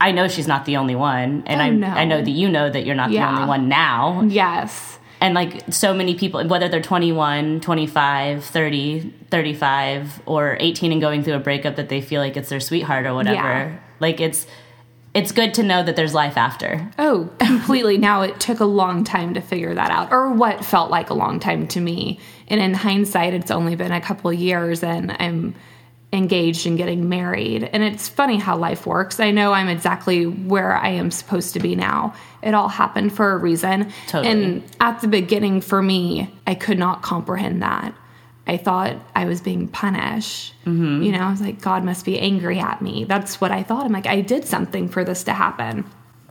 I 0.00 0.10
know 0.10 0.26
she's 0.28 0.48
not 0.48 0.64
the 0.66 0.76
only 0.76 0.96
one, 0.96 1.44
and 1.46 1.60
Oh, 1.60 1.64
I 1.64 1.70
no. 1.70 1.86
I 1.86 2.04
know 2.04 2.20
that 2.20 2.30
you 2.30 2.50
know 2.50 2.68
that 2.68 2.84
you're 2.84 2.96
not 2.96 3.10
Yeah. 3.12 3.26
the 3.26 3.36
only 3.36 3.48
one 3.48 3.68
now 3.68 4.22
yes. 4.24 4.98
And 5.20 5.34
like 5.34 5.72
so 5.72 5.94
many 5.94 6.14
people 6.14 6.46
whether 6.48 6.68
they're 6.68 6.82
21 6.82 7.60
25 7.60 8.44
30 8.44 9.12
35 9.30 10.22
or 10.26 10.56
18 10.60 10.92
and 10.92 11.00
going 11.00 11.22
through 11.22 11.34
a 11.34 11.38
breakup 11.38 11.76
that 11.76 11.88
they 11.88 12.00
feel 12.00 12.20
like 12.20 12.36
it's 12.36 12.48
their 12.48 12.60
sweetheart 12.60 13.06
or 13.06 13.14
whatever 13.14 13.36
Yeah. 13.36 13.76
like 14.00 14.20
it's 14.20 14.46
it's 15.14 15.30
good 15.30 15.54
to 15.54 15.62
know 15.62 15.80
that 15.82 15.94
there's 15.94 16.12
life 16.12 16.36
after 16.36 16.90
Oh, 16.98 17.30
completely. 17.38 17.98
now 17.98 18.22
it 18.22 18.40
took 18.40 18.58
a 18.58 18.64
long 18.64 19.04
time 19.04 19.34
to 19.34 19.40
figure 19.40 19.72
that 19.72 19.92
out, 19.92 20.10
or 20.10 20.32
what 20.32 20.64
felt 20.64 20.90
like 20.90 21.08
a 21.08 21.14
long 21.14 21.38
time 21.38 21.68
to 21.68 21.80
me. 21.80 22.18
And 22.48 22.60
in 22.60 22.74
hindsight, 22.74 23.32
it's 23.32 23.52
only 23.52 23.76
been 23.76 23.92
a 23.92 24.00
couple 24.00 24.28
of 24.32 24.36
years 24.36 24.82
and 24.82 25.12
I'm 25.20 25.54
engaged 26.14 26.66
and 26.66 26.78
getting 26.78 27.08
married. 27.08 27.64
And 27.64 27.82
it's 27.82 28.08
funny 28.08 28.38
how 28.38 28.56
life 28.56 28.86
works. 28.86 29.20
I 29.20 29.32
know 29.32 29.52
I'm 29.52 29.68
exactly 29.68 30.26
where 30.26 30.74
I 30.74 30.90
am 30.90 31.10
supposed 31.10 31.54
to 31.54 31.60
be 31.60 31.74
now. 31.74 32.14
It 32.42 32.54
all 32.54 32.68
happened 32.68 33.14
for 33.14 33.32
a 33.32 33.36
reason. 33.36 33.92
Totally. 34.06 34.32
And 34.32 34.76
at 34.80 35.00
the 35.00 35.08
beginning, 35.08 35.60
for 35.60 35.82
me, 35.82 36.32
I 36.46 36.54
could 36.54 36.78
not 36.78 37.02
comprehend 37.02 37.62
that. 37.62 37.94
I 38.46 38.58
thought 38.58 38.96
I 39.16 39.24
was 39.24 39.40
being 39.40 39.68
punished. 39.68 40.54
Mm-hmm. 40.66 41.02
You 41.02 41.12
know, 41.12 41.20
I 41.20 41.30
was 41.30 41.40
like, 41.40 41.60
God 41.60 41.82
must 41.82 42.04
be 42.04 42.18
angry 42.18 42.58
at 42.58 42.80
me. 42.80 43.04
That's 43.04 43.40
what 43.40 43.50
I 43.50 43.62
thought. 43.62 43.84
I'm 43.84 43.92
like, 43.92 44.06
I 44.06 44.20
did 44.20 44.44
something 44.44 44.88
for 44.88 45.02
this 45.04 45.24
to 45.24 45.32
happen. 45.32 45.84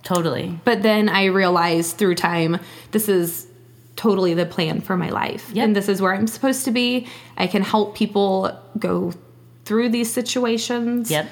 Totally. 0.03 0.59
But 0.63 0.83
then 0.83 1.09
I 1.09 1.25
realized 1.25 1.97
through 1.97 2.15
time, 2.15 2.59
this 2.91 3.09
is 3.09 3.47
totally 3.95 4.33
the 4.33 4.45
plan 4.45 4.81
for 4.81 4.95
my 4.95 5.09
life. 5.09 5.49
Yep. 5.53 5.65
And 5.65 5.75
this 5.75 5.89
is 5.89 6.01
where 6.01 6.13
I'm 6.13 6.27
supposed 6.27 6.65
to 6.65 6.71
be. 6.71 7.07
I 7.37 7.47
can 7.47 7.63
help 7.63 7.95
people 7.95 8.59
go 8.77 9.13
through 9.65 9.89
these 9.89 10.11
situations. 10.11 11.09
Yep. 11.11 11.27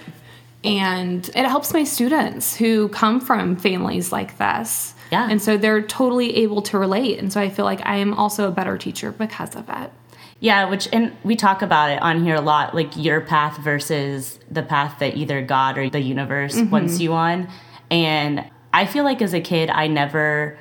And 0.63 1.27
it 1.29 1.45
helps 1.45 1.73
my 1.73 1.83
students 1.83 2.55
who 2.55 2.89
come 2.89 3.19
from 3.19 3.55
families 3.55 4.11
like 4.11 4.37
this. 4.37 4.93
Yeah. 5.11 5.27
And 5.29 5.41
so 5.41 5.57
they're 5.57 5.81
totally 5.81 6.37
able 6.37 6.61
to 6.63 6.77
relate. 6.77 7.19
And 7.19 7.33
so 7.33 7.41
I 7.41 7.49
feel 7.49 7.65
like 7.65 7.85
I 7.85 7.97
am 7.97 8.13
also 8.13 8.47
a 8.47 8.51
better 8.51 8.77
teacher 8.77 9.11
because 9.11 9.55
of 9.55 9.67
it. 9.69 9.91
Yeah, 10.39 10.69
which 10.69 10.87
and 10.91 11.15
we 11.23 11.35
talk 11.35 11.61
about 11.61 11.91
it 11.91 12.01
on 12.01 12.23
here 12.23 12.35
a 12.35 12.41
lot, 12.41 12.73
like 12.73 12.95
your 12.95 13.21
path 13.21 13.57
versus 13.59 14.39
the 14.49 14.63
path 14.63 14.97
that 14.99 15.15
either 15.15 15.41
God 15.41 15.77
or 15.77 15.89
the 15.89 15.99
universe 15.99 16.55
Mm-hmm. 16.55 16.71
wants 16.71 16.99
you 16.99 17.13
on. 17.13 17.47
And 17.91 18.49
I 18.73 18.85
feel 18.85 19.03
like 19.03 19.21
as 19.21 19.33
a 19.33 19.41
kid, 19.41 19.69
I 19.69 19.87
never 19.87 20.57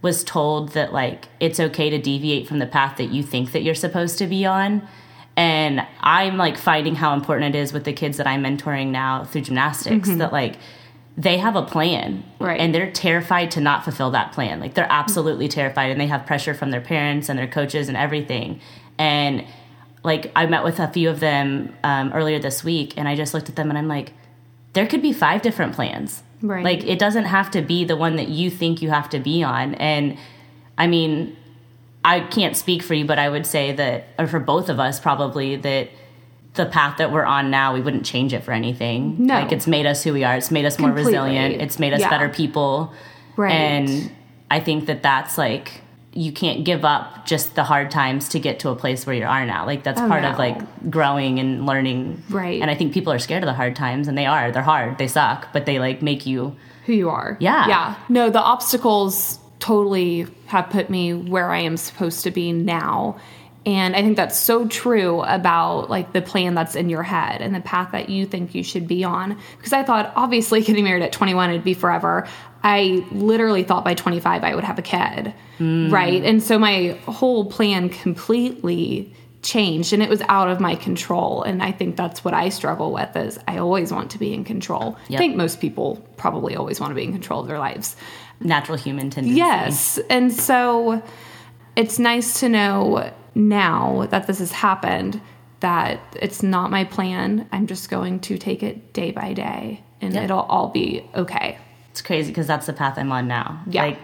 was 0.00 0.22
told 0.24 0.70
that 0.70 0.92
like 0.92 1.26
it's 1.40 1.58
okay 1.58 1.90
to 1.90 1.98
deviate 1.98 2.46
from 2.46 2.58
the 2.58 2.66
path 2.66 2.96
that 2.98 3.10
you 3.10 3.22
think 3.22 3.52
that 3.52 3.62
you're 3.62 3.74
supposed 3.74 4.16
to 4.18 4.26
be 4.26 4.46
on. 4.46 4.86
And 5.38 5.86
I'm 6.00 6.36
like 6.36 6.58
finding 6.58 6.96
how 6.96 7.14
important 7.14 7.54
it 7.54 7.58
is 7.58 7.72
with 7.72 7.84
the 7.84 7.92
kids 7.92 8.16
that 8.16 8.26
I'm 8.26 8.42
mentoring 8.42 8.88
now 8.88 9.22
through 9.24 9.42
gymnastics 9.42 10.08
that 10.16 10.32
like 10.32 10.56
they 11.16 11.38
have 11.38 11.54
a 11.56 11.62
plan 11.62 12.24
Mm-hmm. 12.24 12.44
Right. 12.44 12.60
and 12.60 12.74
they're 12.74 12.90
terrified 12.90 13.50
to 13.52 13.60
not 13.60 13.84
fulfill 13.84 14.10
that 14.12 14.32
plan 14.32 14.58
like 14.60 14.74
they're 14.74 14.90
absolutely 14.90 15.48
terrified 15.48 15.90
and 15.92 16.00
they 16.00 16.06
have 16.08 16.26
pressure 16.26 16.54
from 16.54 16.70
their 16.70 16.80
parents 16.80 17.28
and 17.28 17.38
their 17.38 17.46
coaches 17.48 17.88
and 17.88 17.96
everything 17.96 18.60
and 18.98 19.44
like 20.04 20.30
i 20.36 20.46
met 20.46 20.62
with 20.62 20.78
a 20.78 20.86
few 20.88 21.10
of 21.10 21.18
them 21.20 21.74
um, 21.82 22.12
earlier 22.12 22.38
this 22.38 22.62
week 22.62 22.94
and 22.96 23.08
i 23.08 23.16
just 23.16 23.34
looked 23.34 23.48
at 23.48 23.56
them 23.56 23.68
and 23.70 23.76
i'm 23.78 23.88
like 23.88 24.12
there 24.74 24.86
could 24.86 25.02
be 25.02 25.12
five 25.12 25.42
different 25.42 25.74
plans 25.74 26.22
Right. 26.40 26.62
like 26.64 26.84
it 26.84 27.00
doesn't 27.00 27.24
have 27.24 27.50
to 27.50 27.62
be 27.62 27.84
the 27.84 27.96
one 27.96 28.14
that 28.16 28.28
you 28.28 28.48
think 28.50 28.80
you 28.80 28.90
have 28.90 29.08
to 29.10 29.18
be 29.18 29.42
on 29.42 29.74
and 29.74 30.16
i 30.78 30.86
mean 30.86 31.36
i 32.04 32.20
can't 32.20 32.56
speak 32.56 32.82
for 32.82 32.94
you 32.94 33.04
but 33.04 33.18
i 33.18 33.28
would 33.28 33.46
say 33.46 33.72
that 33.72 34.04
or 34.18 34.26
for 34.26 34.40
both 34.40 34.68
of 34.68 34.78
us 34.80 34.98
probably 35.00 35.56
that 35.56 35.88
the 36.54 36.66
path 36.66 36.98
that 36.98 37.12
we're 37.12 37.24
on 37.24 37.50
now 37.50 37.74
we 37.74 37.80
wouldn't 37.80 38.04
change 38.04 38.32
it 38.32 38.42
for 38.42 38.52
anything 38.52 39.16
No. 39.26 39.34
like 39.34 39.52
it's 39.52 39.66
made 39.66 39.86
us 39.86 40.02
who 40.04 40.12
we 40.12 40.24
are 40.24 40.36
it's 40.36 40.50
made 40.50 40.64
us 40.64 40.78
more 40.78 40.88
Completely. 40.90 41.12
resilient 41.12 41.62
it's 41.62 41.78
made 41.78 41.92
us 41.92 42.00
Yeah. 42.00 42.10
better 42.10 42.28
people 42.28 42.92
Right. 43.36 43.52
and 43.52 44.10
i 44.50 44.60
think 44.60 44.86
that 44.86 45.02
that's 45.02 45.36
like 45.38 45.82
you 46.14 46.32
can't 46.32 46.64
give 46.64 46.84
up 46.84 47.26
just 47.26 47.54
the 47.54 47.62
hard 47.62 47.90
times 47.90 48.30
to 48.30 48.40
get 48.40 48.58
to 48.60 48.70
a 48.70 48.74
place 48.74 49.06
where 49.06 49.14
you 49.14 49.24
are 49.24 49.44
now 49.46 49.66
like 49.66 49.84
that's 49.84 50.00
Oh, 50.00 50.08
part 50.08 50.24
of 50.24 50.38
like 50.38 50.90
growing 50.90 51.38
and 51.38 51.66
learning 51.66 52.22
Right. 52.30 52.60
and 52.60 52.70
i 52.70 52.74
think 52.74 52.92
people 52.94 53.12
are 53.12 53.18
scared 53.20 53.42
of 53.42 53.46
the 53.46 53.52
hard 53.52 53.76
times 53.76 54.08
and 54.08 54.16
they 54.18 54.26
are 54.26 54.50
they're 54.50 54.62
hard 54.62 54.98
they 54.98 55.06
suck 55.06 55.52
but 55.52 55.66
they 55.66 55.78
like 55.78 56.02
make 56.02 56.26
you 56.26 56.56
who 56.86 56.94
you 56.94 57.10
are. 57.10 57.36
Yeah. 57.38 57.68
Yeah. 57.68 57.94
No, 58.08 58.30
the 58.30 58.40
obstacles 58.40 59.38
totally 59.60 60.26
have 60.46 60.70
put 60.70 60.90
me 60.90 61.14
where 61.14 61.50
I 61.50 61.60
am 61.60 61.76
supposed 61.76 62.24
to 62.24 62.30
be 62.30 62.52
now. 62.52 63.20
And 63.66 63.94
I 63.94 64.02
think 64.02 64.16
that's 64.16 64.38
so 64.38 64.66
true 64.66 65.20
about 65.22 65.90
like 65.90 66.12
the 66.12 66.22
plan 66.22 66.54
that's 66.54 66.74
in 66.74 66.88
your 66.88 67.02
head 67.02 67.42
and 67.42 67.54
the 67.54 67.60
path 67.60 67.92
that 67.92 68.08
you 68.08 68.24
think 68.24 68.54
you 68.54 68.62
should 68.62 68.88
be 68.88 69.04
on. 69.04 69.36
Because 69.56 69.72
I 69.72 69.82
thought 69.82 70.12
obviously 70.16 70.62
getting 70.64 70.84
married 70.84 71.02
at 71.02 71.12
21 71.12 71.50
it'd 71.50 71.64
be 71.64 71.74
forever. 71.74 72.26
I 72.62 73.06
literally 73.12 73.64
thought 73.64 73.84
by 73.84 73.94
25 73.94 74.42
I 74.42 74.54
would 74.54 74.64
have 74.64 74.78
a 74.78 74.82
kid. 74.82 75.34
Mm. 75.58 75.92
Right. 75.92 76.24
And 76.24 76.42
so 76.42 76.58
my 76.58 76.98
whole 77.06 77.44
plan 77.46 77.88
completely 77.88 79.12
changed 79.42 79.92
and 79.92 80.02
it 80.02 80.08
was 80.08 80.20
out 80.28 80.48
of 80.48 80.58
my 80.58 80.74
control 80.74 81.44
and 81.44 81.62
i 81.62 81.70
think 81.70 81.96
that's 81.96 82.24
what 82.24 82.34
i 82.34 82.48
struggle 82.48 82.92
with 82.92 83.16
is 83.16 83.38
i 83.46 83.56
always 83.56 83.92
want 83.92 84.10
to 84.10 84.18
be 84.18 84.34
in 84.34 84.42
control 84.42 84.98
i 85.10 85.16
think 85.16 85.36
most 85.36 85.60
people 85.60 86.04
probably 86.16 86.56
always 86.56 86.80
want 86.80 86.90
to 86.90 86.94
be 86.94 87.04
in 87.04 87.12
control 87.12 87.40
of 87.40 87.46
their 87.46 87.58
lives 87.58 87.94
natural 88.40 88.78
human 88.78 89.10
tendency 89.10 89.36
yes 89.36 89.98
and 90.08 90.32
so 90.32 91.02
it's 91.76 91.98
nice 91.98 92.40
to 92.40 92.48
know 92.48 93.12
now 93.34 94.06
that 94.10 94.26
this 94.26 94.38
has 94.38 94.52
happened 94.52 95.20
that 95.60 96.00
it's 96.22 96.42
not 96.42 96.70
my 96.70 96.84
plan 96.84 97.48
i'm 97.52 97.66
just 97.66 97.90
going 97.90 98.20
to 98.20 98.38
take 98.38 98.62
it 98.62 98.92
day 98.92 99.10
by 99.10 99.32
day 99.32 99.82
and 100.00 100.14
Yep. 100.14 100.24
it'll 100.24 100.40
all 100.40 100.68
be 100.68 101.04
okay 101.14 101.58
it's 101.90 102.00
crazy 102.02 102.30
because 102.30 102.46
that's 102.46 102.66
the 102.66 102.72
path 102.72 102.96
i'm 102.96 103.10
on 103.12 103.26
now 103.26 103.62
Yeah. 103.68 103.82
like 103.86 103.98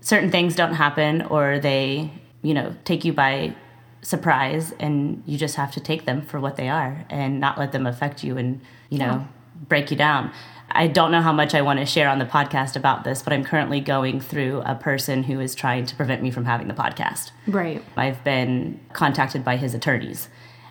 certain 0.00 0.30
things 0.30 0.54
don't 0.54 0.74
happen 0.74 1.22
or 1.22 1.58
they 1.58 2.10
you 2.42 2.52
know 2.54 2.74
take 2.84 3.04
you 3.04 3.12
by 3.12 3.54
surprise 4.02 4.72
and 4.78 5.22
you 5.26 5.36
just 5.36 5.56
have 5.56 5.72
to 5.72 5.80
take 5.80 6.04
them 6.04 6.22
for 6.22 6.38
what 6.38 6.56
they 6.56 6.68
are 6.68 7.04
and 7.10 7.40
not 7.40 7.58
let 7.58 7.72
them 7.72 7.86
affect 7.86 8.22
you 8.22 8.36
and 8.36 8.60
you 8.90 8.98
know 8.98 9.06
Yeah. 9.06 9.24
break 9.68 9.90
you 9.90 9.96
down 9.96 10.30
i 10.76 10.86
don't 10.86 11.10
know 11.10 11.20
how 11.20 11.32
much 11.32 11.54
i 11.54 11.60
want 11.62 11.78
to 11.78 11.86
share 11.86 12.08
on 12.08 12.18
the 12.18 12.24
podcast 12.24 12.76
about 12.76 13.04
this 13.04 13.22
but 13.22 13.32
i'm 13.32 13.44
currently 13.44 13.80
going 13.80 14.20
through 14.20 14.62
a 14.64 14.74
person 14.74 15.22
who 15.22 15.40
is 15.40 15.54
trying 15.54 15.84
to 15.84 15.96
prevent 15.96 16.22
me 16.22 16.30
from 16.30 16.44
having 16.44 16.68
the 16.68 16.74
podcast 16.74 17.30
right 17.46 17.82
I've 18.06 18.22
been 18.24 18.80
contacted 18.92 19.44
by 19.44 19.56
his 19.56 19.74
attorneys. 19.74 20.28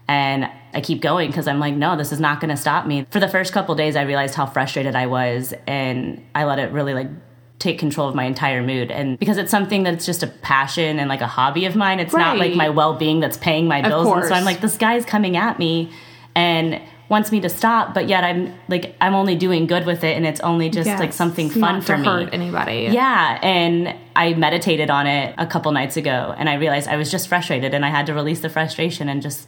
And 0.08 0.50
I 0.74 0.82
keep 0.82 1.02
going 1.02 1.30
because 1.32 1.48
I'm 1.48 1.60
like, 1.60 1.74
no, 1.74 1.98
this 1.98 2.12
is 2.12 2.20
not 2.20 2.40
going 2.40 2.52
to 2.52 2.58
stop 2.58 2.86
me. 2.86 3.06
For 3.10 3.20
the 3.20 3.28
first 3.28 3.52
couple 3.54 3.74
days, 3.76 3.96
I 3.96 4.04
realized 4.04 4.36
how 4.36 4.46
frustrated 4.46 4.96
I 4.96 5.08
was, 5.08 5.54
and 5.66 6.24
I 6.36 6.44
let 6.46 6.60
it 6.60 6.72
really 6.72 6.94
like 6.94 7.08
take 7.58 7.80
control 7.80 8.08
of 8.08 8.14
my 8.16 8.26
entire 8.26 8.62
mood. 8.62 8.92
And 8.92 9.18
because 9.18 9.38
it's 9.38 9.50
something 9.50 9.84
that's 9.84 10.06
just 10.06 10.22
a 10.22 10.28
passion 10.28 11.00
and 11.00 11.10
like 11.10 11.22
a 11.22 11.28
hobby 11.28 11.66
of 11.66 11.76
mine, 11.76 12.00
it's 12.00 12.14
not 12.14 12.38
like 12.38 12.54
my 12.54 12.70
well 12.70 12.94
being 12.94 13.20
that's 13.20 13.38
paying 13.38 13.68
my 13.68 13.82
bills. 13.82 14.08
And 14.08 14.26
so 14.26 14.34
I'm 14.36 14.46
like, 14.46 14.62
this 14.62 14.78
guy's 14.78 15.06
coming 15.06 15.38
at 15.38 15.58
me 15.58 15.92
and 16.36 16.80
wants 17.08 17.32
me 17.32 17.40
to 17.42 17.50
stop, 17.50 17.94
but 17.94 18.10
yet 18.10 18.24
I'm 18.24 18.54
like, 18.68 18.96
I'm 19.00 19.14
only 19.14 19.36
doing 19.36 19.68
good 19.68 19.86
with 19.86 20.04
it, 20.04 20.18
and 20.18 20.26
it's 20.26 20.40
only 20.42 20.70
just 20.70 20.90
like 21.00 21.14
something 21.14 21.50
fun 21.50 21.82
for 21.82 21.96
to 21.96 21.98
me. 21.98 22.06
hurt 22.06 22.34
anybody 22.34 22.90
Yeah, 22.92 23.40
and 23.44 23.96
I 24.16 24.34
meditated 24.34 24.90
on 24.90 25.06
it 25.06 25.36
a 25.38 25.46
couple 25.46 25.72
nights 25.72 25.98
ago, 25.98 26.34
and 26.38 26.50
I 26.50 26.56
realized 26.56 26.88
I 26.88 26.96
was 26.96 27.12
just 27.12 27.28
frustrated, 27.28 27.74
and 27.74 27.86
I 27.86 27.90
had 27.90 28.08
to 28.08 28.14
release 28.14 28.40
the 28.40 28.50
frustration 28.50 29.08
and 29.08 29.22
just 29.22 29.48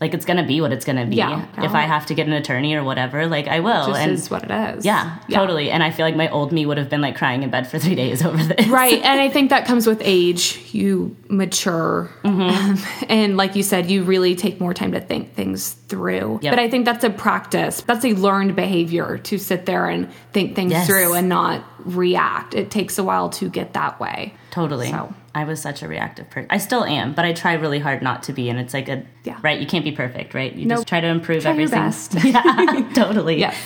like 0.00 0.14
it's 0.14 0.24
gonna 0.24 0.46
be 0.46 0.60
what 0.60 0.72
it's 0.72 0.84
gonna 0.84 1.06
be. 1.06 1.16
Yeah, 1.16 1.46
if. 1.58 1.72
I 1.74 1.82
have 1.82 2.06
to 2.06 2.14
get 2.14 2.26
an 2.28 2.32
attorney 2.32 2.74
or 2.74 2.84
whatever, 2.84 3.26
like 3.26 3.48
I 3.48 3.60
will. 3.60 3.94
and 3.94 4.12
is 4.12 4.30
what 4.30 4.44
it 4.44 4.50
is 4.76 4.84
yeah, 4.84 5.18
totally. 5.30 5.70
And 5.70 5.82
I 5.82 5.90
feel 5.90 6.06
like 6.06 6.14
my 6.16 6.28
old 6.30 6.52
me 6.52 6.64
would 6.66 6.78
have 6.78 6.88
been 6.88 7.00
like 7.00 7.16
crying 7.16 7.42
in 7.42 7.50
bed 7.50 7.66
for 7.68 7.78
three 7.80 7.96
days 7.96 8.22
over 8.28 8.42
this. 8.42 8.68
right 8.68 9.02
and 9.02 9.20
i 9.20 9.28
think 9.34 9.50
that 9.50 9.66
comes 9.66 9.86
with 9.86 10.00
age 10.04 10.60
you 10.72 11.16
mature 11.28 12.10
Mm-hmm. 12.24 13.04
and 13.08 13.36
like 13.36 13.56
you 13.56 13.62
said 13.62 13.90
you 13.90 14.02
really 14.04 14.34
take 14.34 14.60
more 14.60 14.72
time 14.74 14.92
to 14.92 15.00
think 15.00 15.34
things 15.34 15.72
through 15.88 16.38
Yep. 16.42 16.52
but 16.52 16.58
i 16.58 16.68
think 16.70 16.84
that's 16.84 17.04
a 17.04 17.10
practice 17.10 17.80
that's 17.82 18.04
a 18.04 18.12
learned 18.12 18.54
behavior 18.54 19.18
to 19.18 19.38
sit 19.38 19.66
there 19.66 19.86
and 19.86 20.08
think 20.32 20.54
things 20.54 20.72
Yes. 20.72 20.86
through 20.86 21.14
and 21.14 21.28
not 21.28 21.64
react 21.78 22.54
it 22.54 22.70
takes 22.70 22.98
a 22.98 23.04
while 23.04 23.30
to 23.30 23.48
get 23.48 23.72
that 23.74 23.98
way 24.00 24.34
Totally. 24.50 24.90
So. 24.90 25.14
I 25.34 25.44
was 25.44 25.60
such 25.60 25.82
a 25.82 25.88
reactive 25.88 26.28
person. 26.30 26.48
I 26.50 26.58
still 26.58 26.84
am, 26.84 27.12
but 27.14 27.24
I 27.24 27.32
try 27.32 27.52
really 27.54 27.78
hard 27.78 28.02
not 28.02 28.22
to 28.24 28.32
be. 28.32 28.48
And 28.48 28.58
it's 28.58 28.74
like 28.74 28.88
a 28.88 29.04
Yeah. 29.24 29.38
right. 29.42 29.60
You 29.60 29.66
can't 29.66 29.84
be 29.84 29.92
perfect, 29.92 30.34
right? 30.34 30.52
You 30.52 30.66
Nope. 30.66 30.78
just 30.78 30.88
try 30.88 31.00
to 31.00 31.06
improve 31.06 31.42
Try 31.42 31.52
your 31.52 31.62
everything. 31.62 31.78
best. 31.82 32.14
yeah, 32.24 32.88
totally. 32.94 33.38
Yes. 33.38 33.56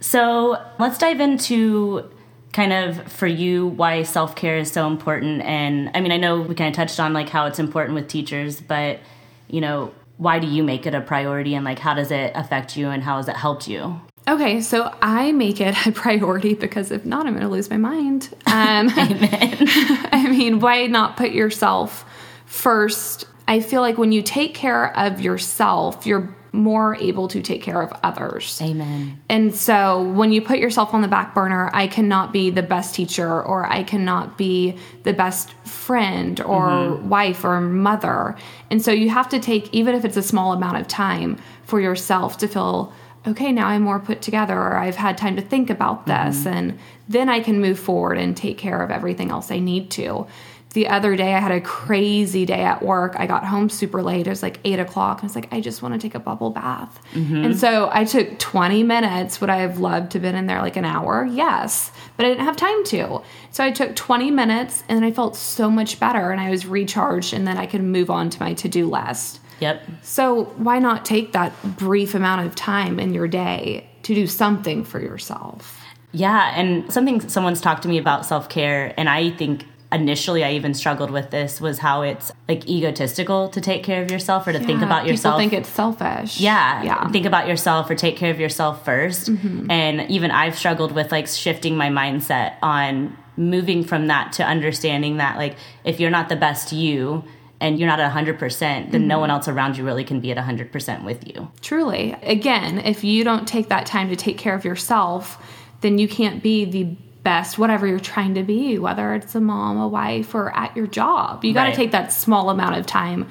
So 0.00 0.56
let's 0.78 0.98
dive 0.98 1.20
into 1.20 2.08
kind 2.52 2.72
of 2.72 3.10
for 3.12 3.26
you 3.26 3.66
why 3.66 4.02
self 4.02 4.34
care 4.34 4.56
is 4.56 4.70
so 4.72 4.86
important. 4.86 5.42
And 5.42 5.90
I 5.94 6.00
mean, 6.00 6.12
I 6.12 6.16
know 6.16 6.40
we 6.40 6.54
kind 6.54 6.68
of 6.68 6.76
touched 6.76 6.98
on 7.00 7.12
like 7.12 7.28
how 7.28 7.46
it's 7.46 7.58
important 7.58 7.94
with 7.94 8.08
teachers, 8.08 8.60
but 8.60 9.00
you 9.48 9.60
know, 9.60 9.92
why 10.16 10.38
do 10.38 10.46
you 10.46 10.62
make 10.62 10.86
it 10.86 10.94
a 10.94 11.00
priority 11.00 11.54
and 11.54 11.64
like 11.64 11.78
how 11.78 11.94
does 11.94 12.10
it 12.10 12.32
affect 12.34 12.76
you 12.76 12.88
and 12.88 13.02
how 13.02 13.16
has 13.18 13.28
it 13.28 13.36
helped 13.36 13.68
you? 13.68 14.00
Okay, 14.30 14.60
so 14.60 14.94
I 15.02 15.32
make 15.32 15.60
it 15.60 15.74
a 15.86 15.92
priority 16.04 16.54
because 16.54 16.92
if 16.92 17.04
not, 17.04 17.26
I'm 17.26 17.32
going 17.32 17.44
to 17.44 17.50
lose 17.50 17.68
my 17.68 17.78
mind. 17.78 18.28
Um, 18.46 18.88
I 18.94 20.28
mean, 20.30 20.60
why 20.60 20.86
not 20.86 21.16
put 21.16 21.32
yourself 21.32 22.04
first? 22.46 23.24
I 23.48 23.58
feel 23.58 23.80
like 23.80 23.98
when 23.98 24.12
you 24.12 24.22
take 24.22 24.54
care 24.54 24.96
of 24.96 25.20
yourself, 25.20 26.06
you're 26.06 26.36
more 26.52 26.96
able 26.96 27.26
to 27.28 27.42
take 27.42 27.62
care 27.62 27.82
of 27.82 27.92
others. 28.02 28.60
Amen. 28.62 29.20
And 29.28 29.54
so 29.54 30.02
when 30.02 30.32
you 30.32 30.42
put 30.42 30.58
yourself 30.58 30.94
on 30.94 31.02
the 31.02 31.08
back 31.08 31.34
burner, 31.34 31.70
I 31.72 31.86
cannot 31.86 32.32
be 32.32 32.50
the 32.50 32.62
best 32.62 32.94
teacher 32.94 33.42
or 33.42 33.66
I 33.66 33.82
cannot 33.82 34.38
be 34.38 34.76
the 35.02 35.12
best 35.12 35.52
friend 35.64 36.40
or 36.40 36.96
wife 36.96 37.44
or 37.44 37.60
mother. 37.60 38.36
And 38.70 38.82
so 38.82 38.90
you 38.90 39.10
have 39.10 39.28
to 39.30 39.40
take, 39.40 39.72
even 39.72 39.94
if 39.94 40.04
it's 40.04 40.16
a 40.16 40.22
small 40.22 40.52
amount 40.52 40.78
of 40.78 40.88
time 40.88 41.38
for 41.64 41.80
yourself 41.80 42.38
to 42.38 42.48
feel, 42.48 42.92
okay, 43.26 43.52
now 43.52 43.68
I'm 43.68 43.82
more 43.82 44.00
put 44.00 44.22
together 44.22 44.58
or 44.58 44.76
I've 44.76 44.96
had 44.96 45.18
time 45.18 45.36
to 45.36 45.42
think 45.42 45.70
about 45.70 46.06
mm-hmm. 46.06 46.28
this. 46.28 46.46
And 46.46 46.78
then 47.08 47.28
I 47.28 47.40
can 47.40 47.60
move 47.60 47.78
forward 47.78 48.18
and 48.18 48.36
take 48.36 48.58
care 48.58 48.82
of 48.82 48.90
everything 48.90 49.30
else 49.30 49.50
I 49.50 49.58
need 49.58 49.90
to. 49.92 50.26
The 50.72 50.86
other 50.86 51.16
day, 51.16 51.34
I 51.34 51.40
had 51.40 51.50
a 51.50 51.60
crazy 51.60 52.46
day 52.46 52.60
at 52.60 52.80
work. 52.80 53.16
I 53.18 53.26
got 53.26 53.44
home 53.44 53.68
super 53.68 54.04
late. 54.04 54.28
It 54.28 54.30
was 54.30 54.40
like 54.40 54.60
eight 54.64 54.78
o'clock. 54.78 55.18
I 55.20 55.22
was 55.26 55.34
like, 55.34 55.52
I 55.52 55.60
just 55.60 55.82
want 55.82 55.94
to 55.94 56.00
take 56.00 56.14
a 56.14 56.20
bubble 56.20 56.50
bath. 56.50 57.00
Mm-hmm. 57.12 57.44
And 57.44 57.58
so 57.58 57.90
I 57.92 58.04
took 58.04 58.38
20 58.38 58.84
minutes. 58.84 59.40
Would 59.40 59.50
I 59.50 59.56
have 59.56 59.80
loved 59.80 60.12
to 60.12 60.18
have 60.18 60.22
been 60.22 60.36
in 60.36 60.46
there 60.46 60.60
like 60.60 60.76
an 60.76 60.84
hour? 60.84 61.24
Yes. 61.24 61.90
But 62.16 62.26
I 62.26 62.28
didn't 62.28 62.44
have 62.44 62.56
time 62.56 62.84
to. 62.84 63.20
So 63.50 63.64
I 63.64 63.72
took 63.72 63.96
20 63.96 64.30
minutes 64.30 64.84
and 64.88 65.04
I 65.04 65.10
felt 65.10 65.34
so 65.34 65.70
much 65.72 65.98
better 65.98 66.30
and 66.30 66.40
I 66.40 66.50
was 66.50 66.66
recharged 66.66 67.34
and 67.34 67.48
then 67.48 67.58
I 67.58 67.66
could 67.66 67.82
move 67.82 68.08
on 68.08 68.30
to 68.30 68.40
my 68.40 68.54
to 68.54 68.68
do 68.68 68.88
list. 68.88 69.39
Yep. 69.60 69.82
So 70.02 70.44
why 70.56 70.78
not 70.78 71.04
take 71.04 71.32
that 71.32 71.52
brief 71.76 72.14
amount 72.14 72.46
of 72.46 72.54
time 72.54 72.98
in 72.98 73.14
your 73.14 73.28
day 73.28 73.88
to 74.02 74.14
do 74.14 74.26
something 74.26 74.84
for 74.84 75.00
yourself? 75.00 75.76
Yeah, 76.12 76.52
and 76.56 76.92
something 76.92 77.20
someone's 77.28 77.60
talked 77.60 77.82
to 77.82 77.88
me 77.88 77.98
about 77.98 78.26
self 78.26 78.48
care, 78.48 78.92
and 78.96 79.08
I 79.08 79.30
think 79.30 79.64
initially 79.92 80.44
I 80.44 80.52
even 80.52 80.74
struggled 80.74 81.10
with 81.10 81.30
this 81.30 81.60
was 81.60 81.78
how 81.78 82.02
it's 82.02 82.30
like 82.48 82.68
egotistical 82.68 83.48
to 83.48 83.60
take 83.60 83.82
care 83.82 84.02
of 84.02 84.10
yourself 84.10 84.46
or 84.46 84.52
to 84.52 84.60
think 84.60 84.82
about 84.82 85.06
yourself. 85.06 85.38
People 85.40 85.50
think 85.50 85.52
it's 85.52 85.68
selfish. 85.68 86.40
yeah, 86.40 86.82
Yeah. 86.82 87.08
think 87.08 87.26
about 87.26 87.48
yourself 87.48 87.90
or 87.90 87.94
take 87.94 88.16
care 88.16 88.30
of 88.30 88.38
yourself 88.38 88.84
1st 88.84 89.30
mm-hmm. 89.30 89.70
And 89.70 90.08
even 90.10 90.30
I've 90.30 90.56
struggled 90.56 90.92
with 90.92 91.10
like 91.10 91.26
shifting 91.26 91.76
my 91.76 91.88
mindset 91.88 92.54
on 92.62 93.16
moving 93.36 93.82
from 93.82 94.06
that 94.08 94.32
to 94.34 94.44
understanding 94.44 95.16
that 95.16 95.36
like 95.36 95.56
if 95.82 95.98
you're 95.98 96.10
not 96.10 96.28
the 96.28 96.36
best 96.36 96.72
you 96.72 97.24
and 97.60 97.78
you're 97.78 97.88
not 97.88 98.00
at 98.00 98.10
100%, 98.12 98.90
then 98.90 99.06
no 99.06 99.14
mm-hmm. 99.14 99.20
one 99.20 99.30
else 99.30 99.48
around 99.48 99.76
you 99.76 99.84
really 99.84 100.04
can 100.04 100.20
be 100.20 100.32
at 100.32 100.38
100% 100.38 101.04
with 101.04 101.28
you. 101.28 101.50
Truly. 101.60 102.16
Again, 102.22 102.78
if 102.78 103.04
you 103.04 103.22
don't 103.22 103.46
take 103.46 103.68
that 103.68 103.86
time 103.86 104.08
to 104.08 104.16
take 104.16 104.38
care 104.38 104.54
of 104.54 104.64
yourself, 104.64 105.42
then 105.82 105.98
you 105.98 106.08
can't 106.08 106.42
be 106.42 106.64
the 106.64 106.84
best, 107.22 107.58
whatever 107.58 107.86
you're 107.86 108.00
trying 108.00 108.34
to 108.34 108.42
be, 108.42 108.78
whether 108.78 109.14
it's 109.14 109.34
a 109.34 109.40
mom, 109.40 109.78
a 109.78 109.86
wife, 109.86 110.34
or 110.34 110.56
at 110.56 110.74
your 110.74 110.86
job. 110.86 111.44
You 111.44 111.52
got 111.52 111.64
to 111.64 111.68
Right. 111.70 111.76
take 111.76 111.90
that 111.90 112.12
small 112.12 112.48
amount 112.48 112.76
of 112.76 112.86
time 112.86 113.26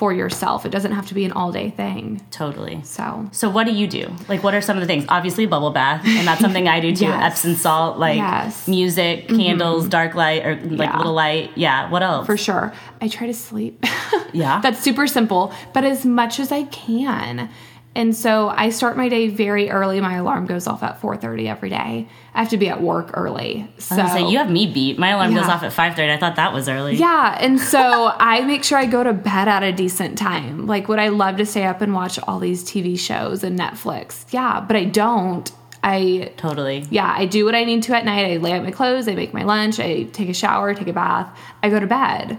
for 0.00 0.14
yourself. 0.14 0.64
It 0.64 0.70
doesn't 0.70 0.92
have 0.92 1.06
to 1.08 1.14
be 1.14 1.26
an 1.26 1.32
all 1.32 1.52
day 1.52 1.68
thing. 1.68 2.22
Totally. 2.30 2.80
So, 2.84 3.28
So 3.32 3.50
what 3.50 3.64
do 3.66 3.72
you 3.74 3.86
do? 3.86 4.10
Like 4.30 4.42
what 4.42 4.54
are 4.54 4.62
some 4.62 4.78
of 4.78 4.80
the 4.80 4.86
things? 4.86 5.04
Obviously 5.10 5.44
bubble 5.44 5.72
bath, 5.72 6.06
and 6.06 6.26
that's 6.26 6.40
something 6.40 6.66
I 6.66 6.80
do 6.80 6.96
too. 6.96 7.04
Yes. 7.10 7.32
Epsom 7.34 7.54
salt, 7.56 7.98
like 7.98 8.16
Yes. 8.16 8.62
Mm-hmm. 8.62 8.70
music, 8.70 9.28
candles, 9.28 9.88
dark 9.88 10.14
light, 10.14 10.46
or 10.46 10.54
like 10.56 10.88
Yeah. 10.88 10.96
little 10.96 11.12
light. 11.12 11.50
Yeah. 11.54 11.90
What 11.90 12.02
else? 12.02 12.24
for 12.26 12.38
sure, 12.38 12.72
I 13.02 13.08
try 13.08 13.26
to 13.26 13.34
sleep. 13.34 13.84
Yeah. 14.32 14.60
That's 14.60 14.78
super 14.80 15.08
simple, 15.08 15.52
but 15.74 15.82
as 15.84 16.06
much 16.06 16.38
as 16.38 16.52
I 16.52 16.62
can. 16.64 17.50
And 17.94 18.14
so 18.14 18.48
I 18.48 18.70
start 18.70 18.96
my 18.96 19.08
day 19.08 19.26
very 19.28 19.68
early. 19.68 20.00
My 20.00 20.14
alarm 20.14 20.46
goes 20.46 20.68
off 20.68 20.82
at 20.84 21.00
4:30 21.00 21.48
every 21.48 21.70
day. 21.70 22.06
I 22.34 22.38
have 22.38 22.48
to 22.50 22.56
be 22.56 22.68
at 22.68 22.80
work 22.80 23.10
early. 23.14 23.68
So 23.78 23.96
I 23.96 24.02
was 24.02 24.12
gonna 24.12 24.26
say 24.26 24.30
you 24.30 24.38
have 24.38 24.48
me 24.50 24.72
beat. 24.72 24.96
My 24.98 25.08
alarm 25.10 25.34
goes 25.34 25.48
off 25.48 25.64
at 25.64 25.72
five 25.72 25.96
thirty. 25.96 26.12
I 26.12 26.16
thought 26.16 26.36
that 26.36 26.52
was 26.52 26.68
early. 26.68 26.94
Yeah, 26.94 27.36
and 27.40 27.58
so 27.60 28.12
I 28.18 28.42
make 28.42 28.62
sure 28.62 28.78
I 28.78 28.86
go 28.86 29.02
to 29.02 29.12
bed 29.12 29.48
at 29.48 29.64
a 29.64 29.72
decent 29.72 30.16
time. 30.16 30.68
Like, 30.68 30.86
would 30.88 31.00
I 31.00 31.08
love 31.08 31.36
to 31.38 31.46
stay 31.46 31.64
up 31.64 31.80
and 31.80 31.92
watch 31.92 32.18
all 32.28 32.38
these 32.38 32.62
TV 32.62 32.96
shows 32.96 33.42
and 33.42 33.58
Netflix? 33.58 34.24
Yeah, 34.30 34.60
but 34.60 34.76
I 34.76 34.84
don't. 34.84 35.50
I 35.82 36.30
Totally. 36.36 36.86
yeah, 36.90 37.12
I 37.16 37.24
do 37.24 37.44
what 37.46 37.54
I 37.54 37.64
need 37.64 37.82
to 37.84 37.96
at 37.96 38.04
night. 38.04 38.30
I 38.30 38.36
lay 38.36 38.52
out 38.52 38.62
my 38.62 38.70
clothes, 38.70 39.08
I 39.08 39.14
make 39.14 39.32
my 39.32 39.44
lunch, 39.44 39.80
I 39.80 40.04
take 40.04 40.28
a 40.28 40.34
shower, 40.34 40.74
take 40.74 40.88
a 40.88 40.92
bath, 40.92 41.34
I 41.62 41.70
go 41.70 41.80
to 41.80 41.86
bed 41.86 42.38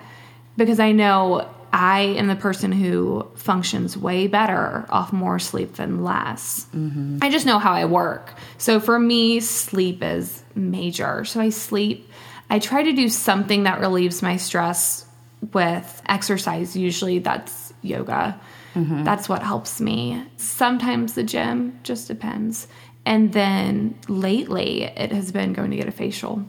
because 0.58 0.79
I 0.79 0.91
know 0.91 1.50
I 1.74 2.01
am 2.01 2.28
the 2.28 2.36
person 2.36 2.72
who 2.74 3.25
functions 3.36 3.98
way 3.98 4.28
better 4.28 4.86
off 4.90 5.13
more 5.13 5.40
sleep 5.40 5.75
than 5.75 6.04
less. 6.04 6.66
Mm-hmm. 6.75 7.20
I 7.22 7.30
just 7.30 7.46
know 7.46 7.60
how 7.60 7.72
I 7.72 7.86
work. 7.86 8.34
So 8.58 8.80
for 8.80 9.00
me, 9.00 9.40
sleep 9.40 10.04
is 10.04 10.44
major. 10.54 11.24
So 11.24 11.40
I 11.40 11.50
sleep. 11.50 12.10
I 12.50 12.60
try 12.60 12.84
to 12.84 12.92
do 12.92 13.08
something 13.08 13.63
that 13.63 13.80
relieves 13.80 14.22
my 14.22 14.36
stress 14.36 15.06
with 15.54 16.01
exercise. 16.08 16.75
Usually 16.75 17.20
that's 17.20 17.72
yoga. 17.82 18.40
Mm-hmm. 18.75 19.04
That's 19.06 19.30
what 19.30 19.42
helps 19.42 19.80
me. 19.80 20.24
Sometimes 20.38 21.13
the 21.13 21.24
gym, 21.24 21.80
just 21.84 22.08
depends. 22.10 22.68
And 23.06 23.32
then 23.34 23.98
lately, 24.10 24.84
it 24.84 25.12
has 25.13 25.32
been 25.32 25.54
going 25.54 25.72
to 25.72 25.78
get 25.78 25.88
a 25.88 25.92
facial. 25.92 26.44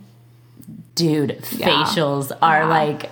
Dude, 0.95 1.38
Yeah. 1.52 1.69
facials 1.85 2.33
are 2.43 2.61
Yeah. 2.62 2.67
like. 2.69 3.11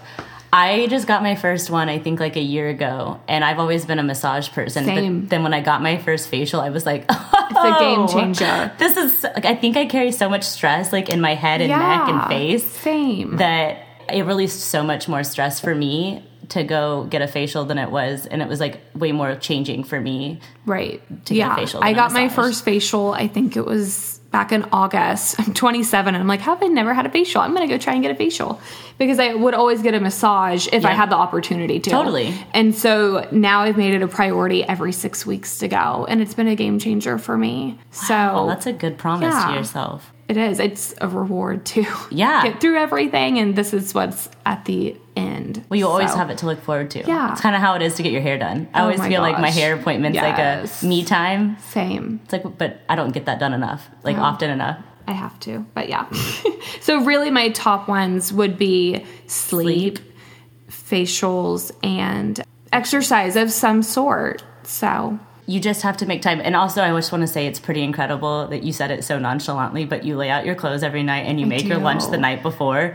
I 0.53 0.87
just 0.89 1.07
got 1.07 1.23
my 1.23 1.37
first 1.37 1.71
one, 1.71 1.89
I 1.89 1.99
think, 1.99 2.19
like 2.19 2.37
a 2.37 2.43
year 2.43 2.69
ago, 2.69 3.21
and 3.29 3.45
I've 3.45 3.59
always 3.59 3.85
been 3.85 3.99
a 3.99 4.03
massage 4.03 4.51
person. 4.51 4.85
Same. 4.85 5.21
But 5.21 5.31
then 5.31 5.43
when 5.43 5.55
I 5.55 5.61
got 5.61 5.83
my 5.83 5.99
first 5.99 6.29
facial, 6.29 6.61
I 6.61 6.71
was 6.71 6.85
like, 6.85 7.07
It's 7.51 7.77
a 7.77 7.81
game 7.81 8.01
"Oh, 8.01 8.07
changer. 8.07 8.73
This 8.79 8.97
is 8.97 9.23
like 9.25 9.45
I 9.45 9.55
think 9.55 9.77
I 9.77 9.87
carry 9.87 10.13
so 10.13 10.29
much 10.29 10.45
stress, 10.45 10.93
like 10.93 11.11
in 11.11 11.21
my 11.21 11.35
head 11.35 11.61
and 11.61 11.71
neck 11.71 12.09
and 12.09 12.29
face, 12.29 12.65
Same. 12.65 13.37
that 13.37 13.85
it 14.13 14.25
released 14.25 14.61
so 14.61 14.83
much 14.83 15.09
more 15.09 15.25
stress 15.25 15.61
for 15.61 15.75
me 15.75 16.25
to 16.51 16.65
go 16.65 17.05
get 17.05 17.23
a 17.23 17.29
facial 17.29 17.65
than 17.65 17.79
it 17.79 17.91
was, 17.91 18.27
and 18.27 18.41
it 18.41 18.49
was 18.49 18.61
like 18.61 18.81
way 18.95 19.13
more 19.13 19.35
changing 19.37 19.85
for 19.85 20.01
me. 20.01 20.41
Right. 20.65 21.03
to 21.27 21.35
get 21.35 21.45
a 21.45 21.49
yeah. 21.49 21.57
facial 21.57 21.83
I 21.83 21.93
got 21.93 22.13
my 22.13 22.29
first 22.29 22.65
facial, 22.65 23.13
I 23.13 23.27
think 23.29 23.57
it 23.57 23.65
was 23.67 24.20
back 24.31 24.53
in 24.53 24.65
August. 24.73 25.37
I'm 25.41 25.53
27 25.55 26.15
and 26.15 26.21
I'm 26.23 26.29
like, 26.29 26.41
how 26.41 26.55
have 26.55 26.63
I 26.63 26.67
never 26.69 26.95
had 26.95 27.05
a 27.07 27.11
facial? 27.11 27.41
I'm 27.41 27.55
going 27.55 27.69
to 27.69 27.75
go 27.75 27.79
try 27.79 27.95
and 27.95 28.03
get 28.03 28.11
a 28.11 28.15
facial 28.15 28.61
because 28.99 29.19
I 29.19 29.35
would 29.35 29.55
always 29.55 29.83
get 29.83 29.95
a 29.95 30.01
massage 30.01 30.69
if 30.73 30.85
I 30.85 30.93
had 30.93 31.11
the 31.11 31.17
opportunity 31.17 31.81
to. 31.81 31.91
Totally. 31.91 32.35
And 32.55 32.75
so 32.75 33.27
now 33.33 33.61
I've 33.63 33.77
made 33.77 33.95
it 33.95 34.03
a 34.03 34.09
priority 34.09 34.63
every 34.65 34.93
six 34.93 35.27
weeks 35.27 35.59
to 35.59 35.69
go. 35.69 36.07
And 36.09 36.21
it's 36.21 36.35
been 36.35 36.49
a 36.49 36.55
game 36.57 36.79
changer 36.79 37.19
for 37.19 37.37
me. 37.37 37.79
So 37.91 38.15
Oh, 38.15 38.47
that's 38.47 38.67
a 38.67 38.73
good 38.73 38.99
promise 38.99 39.35
Yeah. 39.35 39.49
to 39.49 39.55
yourself. 39.55 40.13
It 40.31 40.37
is. 40.37 40.61
It's 40.61 40.95
a 41.01 41.09
reward 41.09 41.65
to 41.67 41.85
Yeah. 42.11 42.45
get 42.45 42.61
through 42.61 42.77
everything. 42.79 43.39
And 43.39 43.57
this 43.57 43.75
is 43.75 43.93
what's 43.95 44.29
at 44.47 44.65
the 44.65 44.97
end. 45.17 45.65
Well, 45.69 45.77
you 45.79 45.89
always 45.89 46.13
So- 46.13 46.19
have 46.19 46.31
it 46.31 46.39
to 46.39 46.47
look 46.47 46.63
forward 46.63 46.91
to. 46.93 47.05
Yeah. 47.05 47.33
it's 47.33 47.41
kind 47.41 47.57
of 47.57 47.61
how 47.61 47.75
it 47.75 47.83
is 47.83 47.95
to 47.97 48.03
get 48.05 48.13
your 48.13 48.23
hair 48.23 48.39
done. 48.39 48.69
I 48.73 48.79
Oh 48.81 48.83
always 48.85 49.03
feel 49.05 49.21
like 49.23 49.41
my 49.41 49.51
hair 49.51 49.75
appointment's 49.75 50.15
Yes. 50.15 50.25
like 50.25 50.39
a 50.85 50.87
me 50.87 51.05
time. 51.05 51.57
Same. 51.59 52.21
It's 52.25 52.33
like, 52.33 52.45
but 52.59 52.81
I 52.89 52.95
don't 52.95 53.13
get 53.13 53.27
that 53.27 53.41
done 53.41 53.53
enough, 53.53 53.89
like 54.05 54.17
No. 54.17 54.23
often 54.23 54.51
enough. 54.51 54.77
I 55.09 55.13
have 55.13 55.39
to, 55.41 55.67
but 55.75 55.89
yeah. 55.89 56.05
so 56.81 57.03
really, 57.05 57.31
my 57.31 57.49
top 57.49 57.89
ones 57.89 58.33
would 58.33 58.57
be 58.57 59.05
sleep, 59.27 59.99
facials, 60.71 61.73
and 61.83 62.41
exercise 62.73 63.35
of 63.35 63.51
some 63.51 63.83
sort. 63.83 64.45
So 64.63 65.19
You 65.51 65.59
just 65.59 65.83
have 65.83 65.97
to 65.97 66.07
make 66.07 66.23
time. 66.23 66.41
And 66.41 66.55
also, 66.55 66.81
I 66.81 66.91
just 66.97 67.11
want 67.11 67.23
to 67.23 67.27
say 67.27 67.49
it's 67.49 67.59
pretty 67.59 67.83
incredible 67.83 68.47
that 68.47 68.63
you 68.63 68.73
said 68.73 68.93
it 68.93 69.03
so 69.03 69.19
nonchalantly, 69.19 69.85
but 69.85 70.05
you 70.05 70.17
lay 70.17 70.31
out 70.31 70.47
your 70.47 70.55
clothes 70.55 70.85
every 70.85 71.03
night 71.03 71.27
and 71.27 71.41
you 71.41 71.47
make 71.47 71.65
your 71.65 71.79
lunch 71.79 72.07
the 72.09 72.19
night 72.19 72.41
before. 72.41 72.95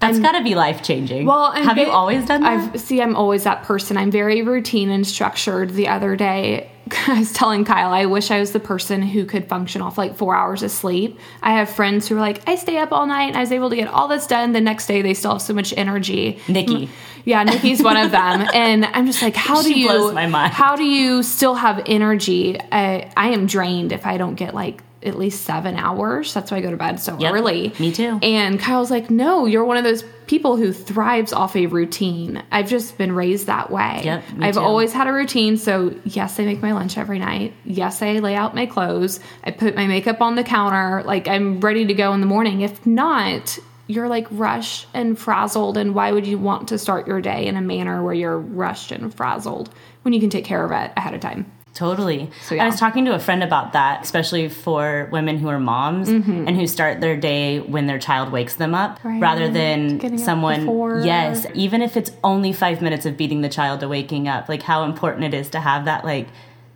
That's 0.00 0.20
got 0.20 0.32
to 0.32 0.44
be 0.44 0.54
life 0.54 0.82
changing. 0.82 1.26
Well, 1.26 1.52
have 1.52 1.76
you 1.76 1.90
always 1.90 2.24
done 2.24 2.42
that? 2.42 2.74
I've 2.74 2.80
see. 2.80 3.02
I'm 3.02 3.16
always 3.16 3.44
that 3.44 3.64
person. 3.64 3.96
I'm 3.96 4.10
very 4.10 4.42
routine 4.42 4.90
and 4.90 5.06
structured. 5.06 5.70
The 5.70 5.88
other 5.88 6.14
day, 6.14 6.70
I 7.08 7.18
was 7.18 7.32
telling 7.32 7.64
Kyle, 7.64 7.90
I 7.92 8.06
wish 8.06 8.30
I 8.30 8.38
was 8.38 8.52
the 8.52 8.60
person 8.60 9.02
who 9.02 9.24
could 9.24 9.48
function 9.48 9.82
off 9.82 9.98
like 9.98 10.16
four 10.16 10.36
hours 10.36 10.62
of 10.62 10.70
sleep. 10.70 11.18
I 11.42 11.52
have 11.52 11.68
friends 11.68 12.06
who 12.06 12.16
are 12.16 12.20
like, 12.20 12.48
I 12.48 12.54
stay 12.54 12.78
up 12.78 12.92
all 12.92 13.06
night 13.06 13.28
and 13.28 13.36
I 13.36 13.40
was 13.40 13.50
able 13.50 13.70
to 13.70 13.76
get 13.76 13.88
all 13.88 14.06
this 14.06 14.26
done. 14.28 14.52
The 14.52 14.60
next 14.60 14.86
day, 14.86 15.02
they 15.02 15.14
still 15.14 15.32
have 15.32 15.42
so 15.42 15.52
much 15.52 15.74
energy. 15.76 16.38
Nikki. 16.48 16.88
Yeah, 17.24 17.42
Nikki's 17.42 17.82
one 17.82 17.96
of 17.96 18.10
them, 18.10 18.48
and 18.54 18.86
I'm 18.86 19.04
just 19.04 19.20
like, 19.20 19.34
how 19.34 19.60
do 19.60 19.68
She 19.68 19.80
you? 19.82 19.88
blows 19.88 20.14
my 20.14 20.26
mind. 20.26 20.52
How 20.52 20.76
do 20.76 20.84
you 20.84 21.22
still 21.22 21.54
have 21.56 21.82
energy? 21.86 22.58
I, 22.72 23.10
I 23.16 23.30
am 23.30 23.46
drained 23.46 23.92
if 23.92 24.06
I 24.06 24.16
don't 24.16 24.36
get 24.36 24.54
like 24.54 24.82
at 25.02 25.16
least 25.18 25.44
seven 25.44 25.76
hours. 25.76 26.34
That's 26.34 26.50
why 26.50 26.56
I 26.56 26.60
go 26.60 26.70
to 26.70 26.76
bed 26.76 26.98
so 27.00 27.16
Yep, 27.18 27.32
early. 27.34 27.72
me 27.78 27.92
too. 27.92 28.18
And 28.22 28.58
Kyle's 28.58 28.90
like, 28.90 29.10
no, 29.10 29.46
you're 29.46 29.64
one 29.64 29.76
of 29.76 29.84
those 29.84 30.02
people 30.26 30.56
who 30.56 30.72
thrives 30.72 31.32
off 31.32 31.54
a 31.56 31.66
routine. 31.66 32.42
I've 32.50 32.68
just 32.68 32.98
been 32.98 33.12
raised 33.12 33.46
that 33.46 33.70
way. 33.70 34.02
Yep, 34.04 34.24
I've 34.40 34.54
too. 34.54 34.60
always 34.60 34.92
had 34.92 35.06
a 35.06 35.12
routine. 35.12 35.56
So 35.56 35.94
yes, 36.04 36.38
I 36.40 36.44
make 36.44 36.60
my 36.60 36.72
lunch 36.72 36.98
every 36.98 37.18
night. 37.18 37.54
Yes, 37.64 38.02
I 38.02 38.14
lay 38.18 38.34
out 38.34 38.54
my 38.54 38.66
clothes. 38.66 39.20
I 39.44 39.52
put 39.52 39.74
my 39.76 39.86
makeup 39.86 40.20
on 40.20 40.34
the 40.34 40.44
counter. 40.44 41.02
Like 41.04 41.28
I'm 41.28 41.60
ready 41.60 41.86
to 41.86 41.94
go 41.94 42.12
in 42.12 42.20
the 42.20 42.26
morning. 42.26 42.60
If 42.62 42.84
not, 42.84 43.58
you're 43.86 44.08
like 44.08 44.26
rushed 44.30 44.86
and 44.92 45.18
frazzled. 45.18 45.78
And 45.78 45.94
why 45.94 46.12
would 46.12 46.26
you 46.26 46.38
want 46.38 46.68
to 46.68 46.78
start 46.78 47.06
your 47.06 47.20
day 47.22 47.46
in 47.46 47.56
a 47.56 47.62
manner 47.62 48.02
where 48.02 48.12
you're 48.14 48.38
rushed 48.38 48.92
and 48.92 49.14
frazzled 49.14 49.70
when 50.02 50.12
you 50.12 50.20
can 50.20 50.28
take 50.28 50.44
care 50.44 50.64
of 50.64 50.72
it 50.72 50.92
ahead 50.96 51.14
of 51.14 51.20
time? 51.20 51.50
Totally. 51.78 52.28
So, 52.42 52.56
yeah. 52.56 52.64
I 52.64 52.66
was 52.66 52.78
talking 52.78 53.04
to 53.04 53.14
a 53.14 53.20
friend 53.20 53.44
about 53.44 53.74
that, 53.74 54.02
especially 54.02 54.48
for 54.48 55.08
women 55.12 55.38
who 55.38 55.46
are 55.48 55.60
moms 55.60 56.08
and 56.08 56.50
who 56.56 56.66
start 56.66 57.00
their 57.00 57.16
day 57.16 57.60
when 57.60 57.86
their 57.86 58.00
child 58.00 58.32
wakes 58.32 58.56
them 58.56 58.74
up 58.74 58.98
Mm-hmm. 58.98 59.08
Right. 59.08 59.20
rather 59.22 59.48
than 59.48 59.98
Getting 59.98 60.18
someone 60.18 61.04
yes, 61.04 61.46
even 61.54 61.82
if 61.82 61.96
it's 61.96 62.10
only 62.24 62.52
5 62.52 62.82
minutes 62.82 63.06
of 63.06 63.16
beating 63.16 63.42
the 63.42 63.48
child 63.48 63.80
to 63.80 63.88
waking 63.88 64.26
up, 64.26 64.48
like 64.48 64.62
how 64.62 64.82
important 64.84 65.24
it 65.24 65.34
is 65.34 65.50
to 65.50 65.60
have 65.60 65.84
that 65.84 66.04
like 66.04 66.26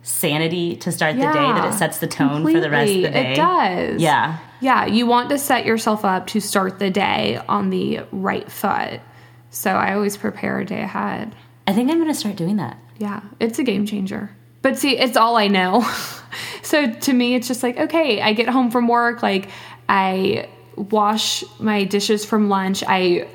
sanity 0.03 0.75
to 0.77 0.91
start 0.91 1.15
the 1.15 1.21
day 1.21 1.33
that 1.33 1.73
it 1.73 1.77
sets 1.77 1.97
the 1.97 2.07
tone 2.07 2.43
for 2.43 2.59
the 2.59 2.69
rest 2.69 2.93
of 2.93 3.01
the 3.01 3.09
day. 3.09 3.33
It 3.33 3.35
does. 3.35 4.01
Yeah. 4.01 4.37
Yeah, 4.61 4.85
you 4.85 5.05
want 5.05 5.29
to 5.29 5.37
set 5.37 5.65
yourself 5.65 6.05
up 6.05 6.27
to 6.27 6.39
start 6.39 6.79
the 6.79 6.89
day 6.89 7.41
on 7.49 7.69
the 7.69 8.01
right 8.11 8.49
foot. 8.49 9.01
So 9.49 9.71
I 9.71 9.93
always 9.93 10.15
prepare 10.15 10.59
a 10.59 10.65
day 10.65 10.81
ahead. 10.81 11.35
I 11.67 11.73
think 11.73 11.91
I'm 11.91 11.97
going 11.97 12.07
to 12.07 12.15
start 12.15 12.37
doing 12.37 12.57
that. 12.57 12.77
Yeah, 12.97 13.21
it's 13.39 13.59
a 13.59 13.63
game 13.63 13.85
changer. 13.85 14.29
But 14.63 14.79
see, 14.79 14.97
it's 14.97 15.15
all 15.15 15.37
I 15.37 15.47
know. 15.47 15.87
so 16.63 16.91
to 16.91 17.13
me, 17.13 17.35
it's 17.35 17.47
just 17.47 17.61
like, 17.61 17.77
okay, 17.77 18.19
I 18.21 18.33
get 18.33 18.49
home 18.49 18.71
from 18.71 18.87
work, 18.87 19.21
like 19.21 19.49
I 19.87 20.49
wash 20.75 21.43
my 21.59 21.83
dishes 21.83 22.25
from 22.25 22.49
lunch, 22.49 22.83
I 22.87 23.27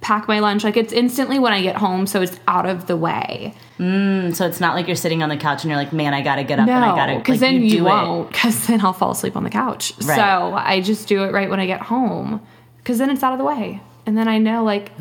pack 0.00 0.28
my 0.28 0.38
lunch, 0.38 0.64
like 0.64 0.76
it's 0.76 0.92
instantly 0.92 1.38
when 1.38 1.52
I 1.52 1.60
get 1.60 1.76
home, 1.76 2.06
so 2.06 2.22
it's 2.22 2.38
out 2.46 2.64
of 2.64 2.86
the 2.86 2.96
way. 2.96 3.52
And 3.78 4.34
so 4.36 4.46
it's 4.46 4.60
not 4.60 4.74
like 4.74 4.86
you're 4.86 4.96
sitting 4.96 5.22
on 5.22 5.28
the 5.28 5.36
couch 5.36 5.64
and 5.64 5.70
you're 5.70 5.78
like, 5.78 5.92
"Man, 5.92 6.14
I 6.14 6.22
got 6.22 6.36
to 6.36 6.44
get 6.44 6.58
up 6.58 6.68
and 6.68 6.84
I 6.84 6.94
got 6.94 7.06
to 7.06 7.12
No, 7.14 7.18
because 7.18 7.40
like, 7.42 7.50
then 7.50 7.62
you, 7.62 7.70
do 7.70 7.84
won't, 7.84 8.30
because 8.30 8.66
then 8.66 8.80
I'll 8.82 8.94
fall 8.94 9.10
asleep 9.10 9.36
on 9.36 9.44
the 9.44 9.50
couch. 9.50 9.92
Right. 10.02 10.16
So 10.16 10.54
I 10.54 10.80
just 10.80 11.08
do 11.08 11.24
it 11.24 11.32
right 11.32 11.50
when 11.50 11.60
I 11.60 11.66
get 11.66 11.82
home, 11.82 12.40
because 12.78 12.98
then 12.98 13.10
it's 13.10 13.22
out 13.22 13.32
of 13.32 13.38
the 13.38 13.44
way. 13.44 13.82
And 14.06 14.16
then 14.16 14.28
I 14.28 14.38
know, 14.38 14.62
like, 14.62 14.92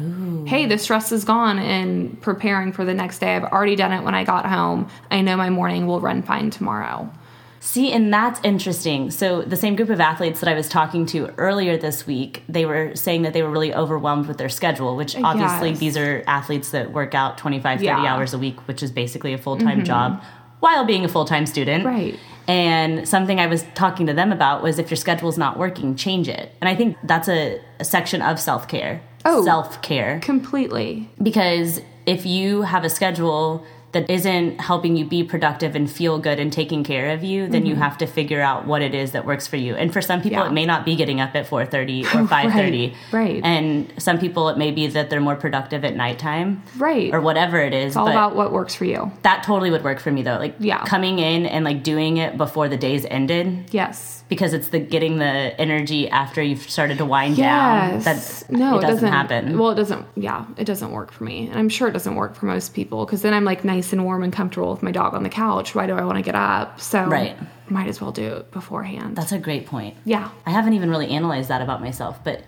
hey, 0.48 0.66
the 0.66 0.78
stress 0.80 1.12
is 1.12 1.24
gone 1.24 1.60
and 1.60 2.20
preparing 2.22 2.72
for 2.74 2.84
the 2.84 2.94
next 2.94 3.20
day. 3.20 3.36
I've 3.36 3.44
already 3.44 3.76
done 3.76 3.94
it 3.94 4.04
when 4.04 4.16
I 4.16 4.24
got 4.24 4.48
home. 4.48 4.90
I 5.12 5.22
know 5.22 5.38
my 5.38 5.52
morning 5.52 5.86
will 5.86 6.02
run 6.02 6.24
fine 6.24 6.50
tomorrow. 6.50 7.12
See, 7.60 7.92
and 7.92 8.12
that's 8.14 8.40
interesting. 8.44 9.10
So, 9.12 9.42
the 9.44 9.56
same 9.56 9.76
group 9.76 9.90
of 9.90 10.00
athletes 10.00 10.40
that 10.40 10.50
I 10.50 10.54
was 10.56 10.68
talking 10.70 11.06
to 11.08 11.32
earlier 11.38 11.78
this 11.78 12.06
week, 12.06 12.44
they 12.50 12.66
were 12.66 12.96
saying 12.96 13.24
that 13.24 13.34
they 13.34 13.42
were 13.44 13.50
really 13.50 13.74
overwhelmed 13.74 14.28
with 14.28 14.38
their 14.38 14.50
schedule, 14.50 14.96
which 14.96 15.16
obviously 15.16 15.70
Yes. 15.70 15.80
these 15.80 15.98
are 15.98 16.24
athletes 16.28 16.72
that 16.72 16.92
work 16.92 17.14
out 17.16 17.38
25, 17.38 17.80
30 17.80 17.86
Yeah. 17.86 17.96
Mm-hmm. 17.98 18.06
hours 18.06 18.34
a 18.34 18.38
week, 18.40 18.68
which 18.68 18.82
is 18.84 18.92
basically 18.92 19.34
a 19.34 19.38
full 19.38 19.58
time 19.58 19.84
job 19.84 20.22
while 20.60 20.86
being 20.86 21.06
a 21.06 21.08
full 21.08 21.26
time 21.26 21.46
student. 21.46 21.86
Right. 21.86 22.20
And 22.48 23.08
something 23.08 23.40
I 23.40 23.48
was 23.48 23.64
talking 23.74 24.06
to 24.08 24.14
them 24.14 24.32
about 24.32 24.62
was 24.62 24.78
if 24.78 24.90
your 24.92 24.98
schedule's 24.98 25.38
not 25.38 25.58
working, 25.58 25.96
change 25.96 26.28
it. 26.30 26.52
And 26.62 26.70
I 26.70 26.76
think 26.76 26.98
that's 27.04 27.28
a, 27.28 27.60
a 27.80 27.86
section 27.86 28.22
of 28.22 28.40
self 28.40 28.68
care. 28.68 29.02
Oh. 29.26 29.44
Self 29.44 29.82
care 29.82 30.20
Completely. 30.22 31.10
because 31.22 31.82
if 32.06 32.26
you 32.28 32.62
have 32.62 32.84
a 32.84 32.90
schedule 32.90 33.66
that 33.96 34.10
isn't 34.10 34.60
helping 34.60 34.98
you 34.98 35.06
be 35.06 35.24
productive 35.24 35.74
and 35.74 35.90
feel 35.90 36.20
good 36.20 36.38
and 36.40 36.52
taking 36.54 36.84
care 36.84 37.12
of 37.12 37.24
you 37.24 37.48
then 37.48 37.66
you 37.66 37.76
have 37.76 37.98
to 37.98 38.06
figure 38.06 38.42
out 38.42 38.68
what 38.68 38.82
it 38.82 38.94
is 38.94 39.14
that 39.14 39.26
works 39.26 39.48
for 39.48 39.56
you 39.56 39.74
and 39.76 39.92
for 39.94 40.02
some 40.02 40.22
people 40.22 40.36
Mm-hmm. 40.36 40.44
Yeah. 40.48 40.52
it 40.52 40.54
may 40.54 40.66
not 40.66 40.84
be 40.84 40.96
getting 40.98 41.22
up 41.22 41.34
at 41.34 41.48
4.30 41.48 42.04
or 42.16 42.28
5.30 42.28 42.94
right. 43.14 43.42
and 43.44 43.92
some 43.98 44.20
people 44.20 44.50
it 44.50 44.58
may 44.58 44.72
be 44.72 44.88
that 44.88 45.10
they're 45.10 45.22
more 45.22 45.38
productive 45.38 45.86
at 45.86 45.96
nighttime 45.96 46.62
Right. 46.78 47.14
or 47.14 47.22
whatever 47.22 47.60
it 47.62 47.74
is 47.74 47.88
It's 47.92 47.96
all 47.96 48.08
about 48.10 48.36
what 48.36 48.52
works 48.52 48.76
for 48.76 48.84
you. 48.86 49.12
that 49.24 49.44
totally 49.44 49.72
would 49.72 49.84
work 49.86 50.00
for 50.00 50.12
me 50.12 50.24
though 50.24 50.38
like 50.38 50.56
Yeah. 50.60 50.84
coming 50.86 51.20
in 51.20 51.46
and 51.46 51.64
like 51.64 51.84
doing 51.84 52.18
it 52.18 52.38
before 52.38 52.68
the 52.68 52.76
day's 52.78 53.06
ended 53.06 53.70
Yes. 53.72 54.26
because 54.28 54.54
it's 54.54 54.70
the 54.70 54.80
getting 54.80 55.20
the 55.20 55.26
energy 55.60 56.10
after 56.10 56.42
you've 56.44 56.70
started 56.70 56.98
to 56.98 57.06
wind 57.06 57.38
down 57.38 58.02
Yes. 58.04 58.04
that 58.44 58.52
no, 58.52 58.78
it 58.78 58.82
doesn't, 58.82 59.08
happen 59.08 59.58
Well, 59.58 59.70
it 59.72 59.76
doesn't. 59.76 60.06
Yeah, 60.16 60.46
it 60.58 60.66
doesn't 60.66 60.92
work 60.92 61.12
for 61.14 61.24
me, 61.24 61.48
and 61.48 61.58
I'm 61.58 61.70
sure 61.70 61.88
it 61.88 61.94
doesn't 61.94 62.16
work 62.16 62.36
for 62.36 62.46
most 62.48 62.74
people 62.74 63.06
because 63.06 63.22
then 63.22 63.34
I'm 63.34 63.46
like 63.46 63.64
nice 63.64 63.85
and 63.94 64.04
warm 64.06 64.24
and 64.24 64.32
comfortable 64.34 64.72
with 64.72 64.84
my 64.84 64.92
dog 64.92 65.14
on 65.14 65.24
the 65.24 65.30
couch. 65.30 65.74
Why 65.76 65.86
do 65.88 65.94
I 65.96 66.04
want 66.04 66.18
to 66.18 66.22
get 66.22 66.36
up? 66.36 66.80
So 66.82 67.04
Right. 67.06 67.38
might 67.70 67.88
as 67.88 68.00
well 68.02 68.12
do 68.12 68.36
it 68.36 68.52
beforehand. 68.52 69.16
that's 69.16 69.32
a 69.32 69.40
great 69.40 69.66
point 69.66 69.96
yeah. 70.06 70.30
I 70.46 70.52
haven't 70.52 70.74
even 70.74 70.90
really 70.90 71.10
analyzed 71.10 71.50
that 71.50 71.62
about 71.62 71.82
myself, 71.82 72.20
but 72.24 72.44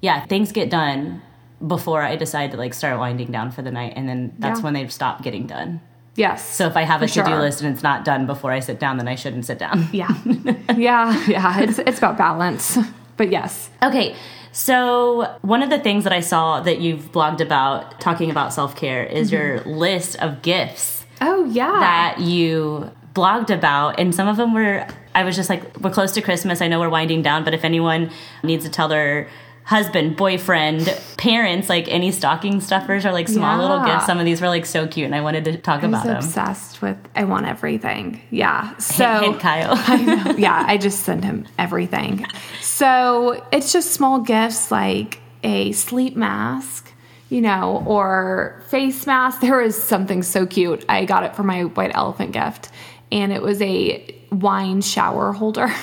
yeah, 0.00 0.24
things 0.26 0.52
get 0.52 0.70
done 0.70 1.22
before 1.66 2.02
I 2.02 2.16
decide 2.16 2.52
to 2.52 2.56
like 2.56 2.72
start 2.74 2.98
winding 2.98 3.30
down 3.30 3.50
for 3.50 3.62
the 3.62 3.70
night, 3.70 3.92
and 3.96 4.08
then 4.08 4.32
that's 4.38 4.60
Yeah. 4.60 4.64
when 4.64 4.74
they 4.74 4.86
stop 4.88 5.22
getting 5.22 5.46
done. 5.46 5.80
Yes. 6.16 6.44
So 6.54 6.66
if 6.66 6.76
I 6.76 6.82
have 6.82 7.02
a 7.02 7.06
to 7.06 7.22
do 7.22 7.26
sure. 7.28 7.40
list 7.40 7.62
and 7.62 7.72
it's 7.72 7.82
not 7.82 8.04
done 8.04 8.26
before 8.26 8.50
I 8.50 8.60
sit 8.60 8.80
down, 8.80 8.96
then 8.96 9.08
I 9.08 9.14
shouldn't 9.14 9.44
sit 9.46 9.58
down. 9.58 9.88
Yeah. 9.92 10.08
yeah. 10.76 11.24
Yeah. 11.26 11.60
It's 11.60 11.78
it's 11.78 11.98
about 11.98 12.16
balance, 12.18 12.78
but 13.16 13.30
yes. 13.30 13.70
Okay, 13.82 14.16
so 14.52 15.38
one 15.42 15.62
of 15.62 15.70
the 15.70 15.78
things 15.78 16.04
that 16.04 16.12
I 16.12 16.20
saw 16.20 16.60
that 16.60 16.80
you've 16.80 17.12
blogged 17.12 17.40
about 17.40 18.00
talking 18.00 18.30
about 18.30 18.52
self 18.52 18.76
care 18.76 19.04
is 19.04 19.30
your 19.30 19.58
mm-hmm. 19.58 19.70
list 19.70 20.16
of 20.16 20.42
gifts 20.42 21.06
Oh 21.20 21.44
yeah. 21.44 21.80
that 21.80 22.20
you 22.20 22.90
blogged 23.14 23.50
about, 23.50 23.98
and 24.00 24.14
some 24.14 24.28
of 24.28 24.36
them 24.36 24.54
were. 24.54 24.86
I 25.14 25.24
was 25.24 25.34
just 25.34 25.50
like, 25.50 25.76
we're 25.80 25.90
close 25.90 26.12
to 26.12 26.22
Christmas. 26.22 26.60
I 26.62 26.68
know 26.68 26.78
we're 26.78 26.88
winding 26.88 27.22
down, 27.22 27.42
but 27.44 27.52
if 27.52 27.64
anyone 27.64 28.10
needs 28.44 28.64
to 28.64 28.70
tell 28.70 28.86
their 28.86 29.28
husband, 29.70 30.16
boyfriend, 30.16 31.00
parents, 31.16 31.68
like 31.68 31.86
any 31.86 32.10
stocking 32.10 32.60
stuffers 32.60 33.06
or 33.06 33.12
like 33.12 33.28
small 33.28 33.56
little 33.56 33.84
gifts, 33.84 34.04
some 34.04 34.18
of 34.18 34.24
these 34.24 34.40
were 34.40 34.48
like 34.48 34.66
so 34.66 34.88
cute, 34.88 35.06
and 35.06 35.14
I 35.14 35.20
wanted 35.20 35.44
to 35.44 35.56
talk 35.58 35.84
I 35.84 35.86
was 35.86 35.94
about 35.94 36.06
them. 36.06 36.16
obsessed 36.16 36.82
with. 36.82 36.96
I 37.14 37.22
want 37.22 37.46
everything. 37.46 38.20
Yeah. 38.30 38.76
So 38.78 39.04
Hint, 39.06 39.24
hint, 39.26 39.40
Kyle. 39.40 39.74
I 39.76 40.02
know. 40.02 40.36
Yeah, 40.36 40.64
I 40.66 40.76
just 40.76 41.04
send 41.04 41.24
him 41.24 41.46
everything. 41.56 42.26
So 42.60 43.46
it's 43.52 43.72
just 43.72 43.92
small 43.92 44.18
gifts 44.18 44.72
like 44.72 45.20
a 45.44 45.70
sleep 45.70 46.16
mask, 46.16 46.92
you 47.28 47.40
know, 47.40 47.84
or 47.86 48.64
face 48.70 49.06
mask. 49.06 49.40
There 49.40 49.60
is 49.60 49.80
something 49.80 50.24
so 50.24 50.46
cute. 50.46 50.84
I 50.88 51.04
got 51.04 51.22
it 51.22 51.36
for 51.36 51.44
my 51.44 51.62
white 51.62 51.92
elephant 51.94 52.32
gift, 52.32 52.70
and 53.12 53.32
it 53.32 53.40
was 53.40 53.62
a 53.62 54.16
wine 54.32 54.80
shower 54.80 55.32
holder. 55.32 55.72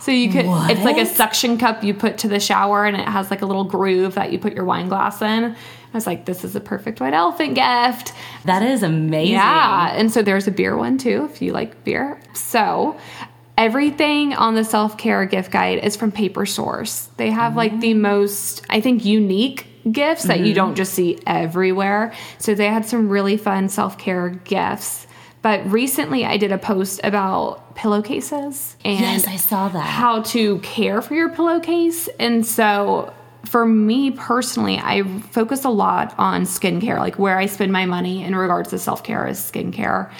So 0.00 0.10
you 0.12 0.30
could, 0.30 0.46
it's 0.70 0.84
like 0.84 0.98
a 0.98 1.06
suction 1.06 1.58
cup 1.58 1.82
you 1.82 1.94
put 1.94 2.18
to 2.18 2.28
the 2.28 2.40
shower, 2.40 2.84
and 2.84 2.96
it 2.96 3.06
has 3.06 3.30
like 3.30 3.42
a 3.42 3.46
little 3.46 3.64
groove 3.64 4.14
that 4.14 4.32
you 4.32 4.38
put 4.38 4.54
your 4.54 4.64
wine 4.64 4.88
glass 4.88 5.22
in. 5.22 5.44
I 5.44 5.56
was 5.92 6.06
like, 6.06 6.26
this 6.26 6.44
is 6.44 6.54
a 6.54 6.60
perfect 6.60 7.00
white 7.00 7.14
elephant 7.14 7.54
gift. 7.54 8.12
that 8.44 8.62
is 8.62 8.82
amazing. 8.82 9.34
Yeah. 9.34 9.92
And 9.94 10.12
so 10.12 10.22
there's 10.22 10.46
a 10.46 10.50
beer 10.50 10.76
one 10.76 10.98
too, 10.98 11.28
if 11.32 11.40
you 11.40 11.52
like 11.52 11.84
beer. 11.84 12.20
So 12.34 12.98
everything 13.56 14.34
on 14.34 14.54
the 14.54 14.64
self 14.64 14.98
care 14.98 15.24
gift 15.26 15.50
guide 15.50 15.78
is 15.82 15.96
from 15.96 16.12
Paper 16.12 16.46
Source. 16.46 17.08
They 17.16 17.30
have 17.30 17.56
like 17.56 17.80
the 17.80 17.94
mm. 17.94 18.00
most, 18.00 18.64
I 18.68 18.80
think, 18.80 19.04
unique 19.04 19.66
gifts 19.90 20.24
that 20.24 20.40
you 20.40 20.46
mm-hmm. 20.46 20.54
don't 20.54 20.74
just 20.74 20.94
see 20.94 21.18
everywhere. 21.26 22.12
So 22.38 22.54
they 22.54 22.66
had 22.66 22.86
some 22.86 23.08
really 23.08 23.36
fun 23.36 23.68
self 23.68 23.98
care 23.98 24.30
gifts. 24.30 25.06
But 25.46 25.64
recently 25.70 26.24
I 26.24 26.38
did 26.38 26.50
a 26.50 26.58
post 26.58 27.00
about 27.04 27.76
pillowcases 27.76 28.74
and 28.84 28.98
Yes, 28.98 29.28
I 29.28 29.36
saw 29.36 29.68
that. 29.68 29.78
how 29.78 30.22
to 30.22 30.58
care 30.58 31.00
for 31.00 31.14
your 31.14 31.28
pillowcase. 31.28 32.08
And 32.18 32.44
so 32.44 33.14
for 33.44 33.64
me 33.64 34.10
personally, 34.10 34.78
I 34.82 35.04
focus 35.30 35.64
a 35.64 35.68
lot 35.68 36.12
on 36.18 36.46
skincare, 36.46 36.98
like 36.98 37.20
where 37.20 37.38
I 37.38 37.46
spend 37.46 37.70
my 37.70 37.86
money 37.86 38.24
in 38.24 38.34
regards 38.34 38.70
to 38.70 38.78
self 38.80 39.04
care 39.04 39.24
is 39.28 39.38
skincare. 39.38 40.10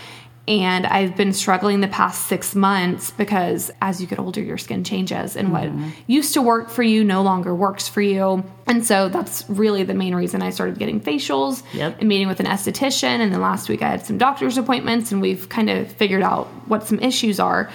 And 0.48 0.86
I've 0.86 1.16
been 1.16 1.32
struggling 1.32 1.80
the 1.80 1.88
past 1.88 2.28
six 2.28 2.54
months 2.54 3.10
because 3.10 3.72
as 3.82 4.00
you 4.00 4.06
get 4.06 4.20
older, 4.20 4.40
your 4.40 4.58
skin 4.58 4.84
changes, 4.84 5.34
and 5.36 5.52
what 5.52 5.64
mm-hmm. 5.64 5.90
used 6.06 6.34
to 6.34 6.42
work 6.42 6.70
for 6.70 6.84
you 6.84 7.02
no 7.02 7.22
longer 7.22 7.52
works 7.52 7.88
for 7.88 8.00
you. 8.00 8.44
And 8.68 8.86
so 8.86 9.08
that's 9.08 9.44
really 9.48 9.82
the 9.82 9.94
main 9.94 10.14
reason 10.14 10.42
I 10.42 10.50
started 10.50 10.78
getting 10.78 11.00
facials 11.00 11.64
Yep. 11.74 11.98
and 11.98 12.08
meeting 12.08 12.28
with 12.28 12.38
an 12.38 12.46
esthetician. 12.46 13.20
And 13.20 13.32
then 13.32 13.40
last 13.40 13.68
week 13.68 13.82
I 13.82 13.88
had 13.88 14.06
some 14.06 14.18
doctor's 14.18 14.56
appointments, 14.56 15.10
and 15.10 15.20
we've 15.20 15.48
kind 15.48 15.68
of 15.68 15.90
figured 15.90 16.22
out 16.22 16.46
what 16.68 16.86
some 16.86 17.00
issues 17.00 17.40
are. 17.40 17.68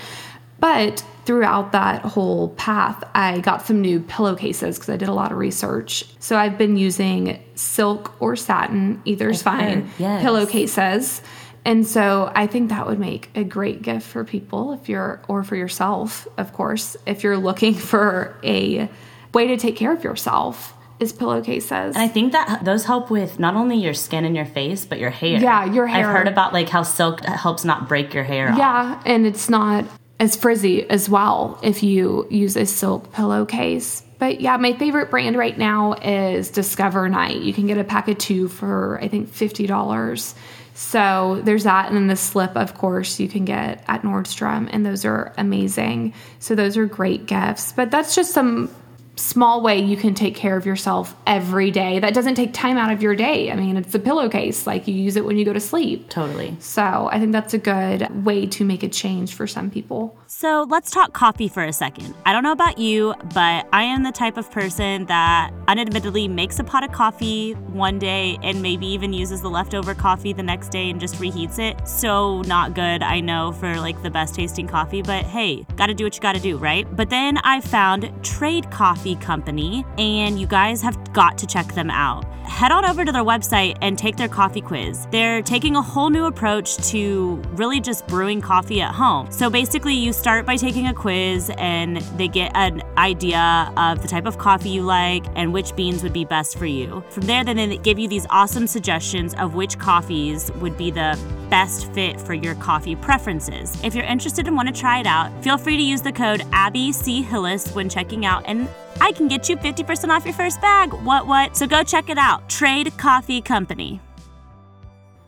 But 0.62 1.04
throughout 1.26 1.72
that 1.74 2.04
whole 2.04 2.50
path, 2.50 3.04
I 3.14 3.40
got 3.40 3.66
some 3.66 3.82
new 3.82 4.00
pillowcases 4.00 4.78
because 4.78 4.90
I 4.90 4.98
did 4.98 5.10
a 5.10 5.14
lot 5.14 5.32
of 5.32 5.38
research. 5.38 6.06
So 6.20 6.38
I've 6.38 6.58
been 6.58 6.78
using 6.78 7.44
silk 7.56 8.14
or 8.22 8.36
satin, 8.36 9.02
either's 9.06 9.40
I've 9.40 9.60
fine, 9.60 9.92
yes. 9.98 10.22
pillowcases. 10.22 11.22
And 11.64 11.86
so 11.86 12.32
I 12.34 12.48
think 12.48 12.70
that 12.70 12.88
would 12.88 13.00
make 13.00 13.30
a 13.36 13.44
great 13.44 13.82
gift 13.82 14.08
for 14.08 14.24
people 14.24 14.74
if 14.74 14.90
you're, 14.90 15.22
or 15.28 15.44
for 15.44 15.56
yourself, 15.56 16.28
of 16.38 16.54
course, 16.54 16.98
if 17.06 17.24
you're 17.24 17.38
looking 17.38 17.74
for 17.92 18.36
a 18.44 18.90
way 19.34 19.48
to 19.48 19.58
take 19.58 19.76
care 19.76 19.92
of 19.92 20.04
yourself, 20.04 20.74
is 21.02 21.12
pillowcases. 21.12 21.96
And 21.96 21.98
I 21.98 22.08
think 22.08 22.32
that 22.32 22.64
those 22.64 22.86
help 22.86 23.10
with 23.10 23.40
not 23.40 23.56
only 23.56 23.78
your 23.78 23.96
skin 23.96 24.24
and 24.24 24.36
your 24.36 24.46
face, 24.46 24.86
but 24.86 25.00
your 25.00 25.10
hair. 25.10 25.40
Yeah, 25.40 25.66
your 25.66 25.88
hair. 25.88 26.08
I've 26.08 26.16
heard 26.16 26.28
about 26.28 26.54
like 26.54 26.70
how 26.70 26.84
silk 26.84 27.26
helps 27.26 27.66
not 27.66 27.88
break 27.88 28.14
your 28.14 28.24
hair 28.24 28.52
off. 28.52 28.58
Yeah, 28.58 29.02
and 29.06 29.26
it's 29.26 29.50
not 29.50 29.86
as 30.20 30.36
frizzy 30.36 30.88
as 30.88 31.10
well 31.10 31.60
if 31.64 31.82
you 31.82 32.28
use 32.30 32.56
a 32.56 32.66
silk 32.68 33.12
pillowcase. 33.12 34.04
But 34.20 34.40
yeah, 34.40 34.58
my 34.58 34.74
favorite 34.74 35.10
brand 35.10 35.36
right 35.36 35.58
now 35.58 35.94
is 35.94 36.52
Discover 36.52 37.10
Night. 37.10 37.38
You 37.38 37.54
can 37.54 37.66
get 37.66 37.80
a 37.80 37.84
pack 37.84 38.08
of 38.08 38.20
two 38.20 38.48
for 38.48 39.00
I 39.02 39.08
think 39.08 39.30
fifty 39.30 39.66
dollars. 39.66 40.36
So 40.74 41.42
there's 41.44 41.64
that, 41.64 41.88
and 41.88 41.96
then 41.96 42.08
the 42.08 42.16
slip, 42.16 42.56
of 42.56 42.74
course, 42.76 43.20
you 43.20 43.28
can 43.28 43.46
get 43.46 43.84
at 43.88 44.02
Nordstrom, 44.02 44.70
and 44.72 44.86
those 44.86 45.06
are 45.06 45.34
amazing. 45.38 46.14
So 46.40 46.56
those 46.56 46.78
are 46.78 46.86
great 46.86 47.26
gifts. 47.26 47.72
But 47.72 47.92
that's 47.92 48.16
just 48.16 48.32
some 48.32 48.74
small 49.18 49.62
way 49.62 49.80
you 49.80 49.98
can 49.98 50.16
take 50.16 50.36
care 50.36 50.58
of 50.58 50.66
yourself 50.66 51.16
every 51.28 51.70
day. 51.70 52.00
That 52.00 52.14
doesn't 52.14 52.36
take 52.36 52.54
time 52.54 52.78
out 52.78 52.92
of 52.92 53.02
your 53.02 53.16
day. 53.16 53.52
I 53.52 53.56
mean, 53.56 53.78
it's 53.78 53.94
a 53.94 54.00
pillowcase, 54.00 54.66
like 54.66 54.88
you 54.88 54.96
use 54.96 55.16
it 55.16 55.26
when 55.26 55.38
you 55.38 55.46
go 55.46 55.54
to 55.54 55.60
sleep. 55.60 56.10
Totally. 56.10 56.56
So 56.60 57.10
I 57.12 57.20
think 57.20 57.32
that's 57.32 57.54
a 57.54 57.60
good 57.60 58.26
way 58.26 58.48
to 58.48 58.66
make 58.66 58.84
a 58.84 58.90
change 58.90 59.34
for 59.34 59.48
some 59.48 59.70
people. 59.70 60.18
So 60.34 60.66
let's 60.70 60.90
talk 60.90 61.12
coffee 61.12 61.50
for 61.50 61.62
a 61.66 61.74
second. 61.74 62.16
I 62.26 62.32
don't 62.32 62.42
know 62.42 62.54
about 62.54 62.78
you, 62.78 63.14
but 63.34 63.68
I 63.74 63.84
am 63.84 64.04
the 64.04 64.14
type 64.14 64.38
of 64.38 64.50
person 64.50 65.06
that 65.08 65.52
unadmittedly 65.68 66.30
makes 66.30 66.58
a 66.58 66.64
pot 66.64 66.86
of 66.86 66.94
coffee 66.94 67.52
one 67.52 68.00
day 68.00 68.40
and 68.42 68.62
maybe 68.62 68.88
even 68.88 69.12
uses 69.12 69.42
the 69.42 69.50
leftover 69.50 69.94
coffee 69.94 70.32
the 70.32 70.42
next 70.42 70.70
day 70.70 70.90
and 70.90 71.02
just 71.02 71.16
reheats 71.16 71.60
it. 71.60 71.86
So 71.86 72.44
not 72.44 72.74
good, 72.76 73.04
I 73.04 73.20
know, 73.20 73.52
for 73.52 73.76
like 73.76 74.02
the 74.04 74.10
best 74.10 74.34
tasting 74.34 74.70
coffee, 74.70 75.02
but 75.02 75.26
hey, 75.26 75.66
gotta 75.76 75.94
do 75.94 76.06
what 76.06 76.16
you 76.16 76.22
gotta 76.22 76.40
do, 76.40 76.58
right? 76.58 76.88
But 76.96 77.10
then 77.10 77.38
I 77.40 77.60
found 77.60 78.10
Trade 78.24 78.72
Coffee 78.72 79.18
Company, 79.18 79.86
and 79.98 80.40
you 80.40 80.48
guys 80.48 80.82
have 80.82 81.12
got 81.12 81.38
to 81.40 81.46
check 81.46 81.74
them 81.74 81.90
out. 81.90 82.24
Head 82.46 82.72
on 82.72 82.86
over 82.86 83.06
to 83.06 83.12
their 83.12 83.24
website 83.24 83.78
and 83.82 83.98
take 83.98 84.18
their 84.18 84.28
coffee 84.28 84.62
quiz. 84.62 85.08
They're 85.12 85.42
taking 85.42 85.76
a 85.76 85.82
whole 85.82 86.10
new 86.10 86.26
approach 86.26 86.76
to 86.90 87.42
really 87.54 87.80
just 87.80 88.06
brewing 88.08 88.42
coffee 88.42 88.82
at 88.82 88.94
home. 88.94 89.32
So 89.32 89.50
basically, 89.50 89.94
you 89.94 90.12
start 90.22 90.46
by 90.46 90.56
taking 90.56 90.86
a 90.86 90.94
quiz, 90.94 91.50
and 91.58 91.98
they 92.16 92.28
get 92.28 92.52
an 92.54 92.84
idea 92.96 93.74
of 93.76 94.04
the 94.04 94.08
type 94.08 94.28
of 94.28 94.38
coffee 94.38 94.70
you 94.70 94.84
like 94.84 95.26
and 95.36 95.52
which 95.52 95.76
beans 95.76 96.04
would 96.04 96.14
be 96.14 96.26
best 96.26 96.60
for 96.60 96.68
you. 96.68 97.04
From 97.10 97.24
there, 97.24 97.44
then 97.44 97.56
they 97.56 97.78
give 97.78 97.98
you 97.98 98.08
these 98.08 98.28
awesome 98.30 98.68
suggestions 98.68 99.34
of 99.36 99.56
which 99.56 99.80
coffees 99.80 100.52
would 100.62 100.78
be 100.78 100.92
the 100.92 101.18
best 101.50 101.92
fit 101.94 102.22
for 102.22 102.36
your 102.36 102.54
coffee 102.54 102.96
preferences. 102.96 103.76
If 103.84 103.96
you're 103.96 104.06
interested 104.06 104.46
and 104.46 104.56
want 104.56 104.68
to 104.68 104.80
try 104.80 105.00
it 105.00 105.08
out, 105.08 105.32
feel 105.44 105.58
free 105.58 105.78
to 105.78 105.84
use 105.84 106.04
the 106.04 106.12
code 106.12 106.44
Abby 106.52 106.92
C. 106.92 107.24
Hillis 107.24 107.74
when 107.74 107.90
checking 107.90 108.24
out, 108.24 108.44
and 108.46 108.70
I 109.00 109.14
can 109.14 109.28
get 109.28 109.50
you 109.50 109.58
50% 109.58 110.10
off 110.10 110.24
your 110.24 110.36
first 110.36 110.62
bag. 110.62 110.94
What, 110.94 111.26
what? 111.26 111.58
So 111.58 111.66
go 111.66 111.82
check 111.82 112.12
it 112.12 112.20
out. 112.20 112.48
Trade 112.48 112.96
Coffee 113.00 113.42
Company. 113.42 114.00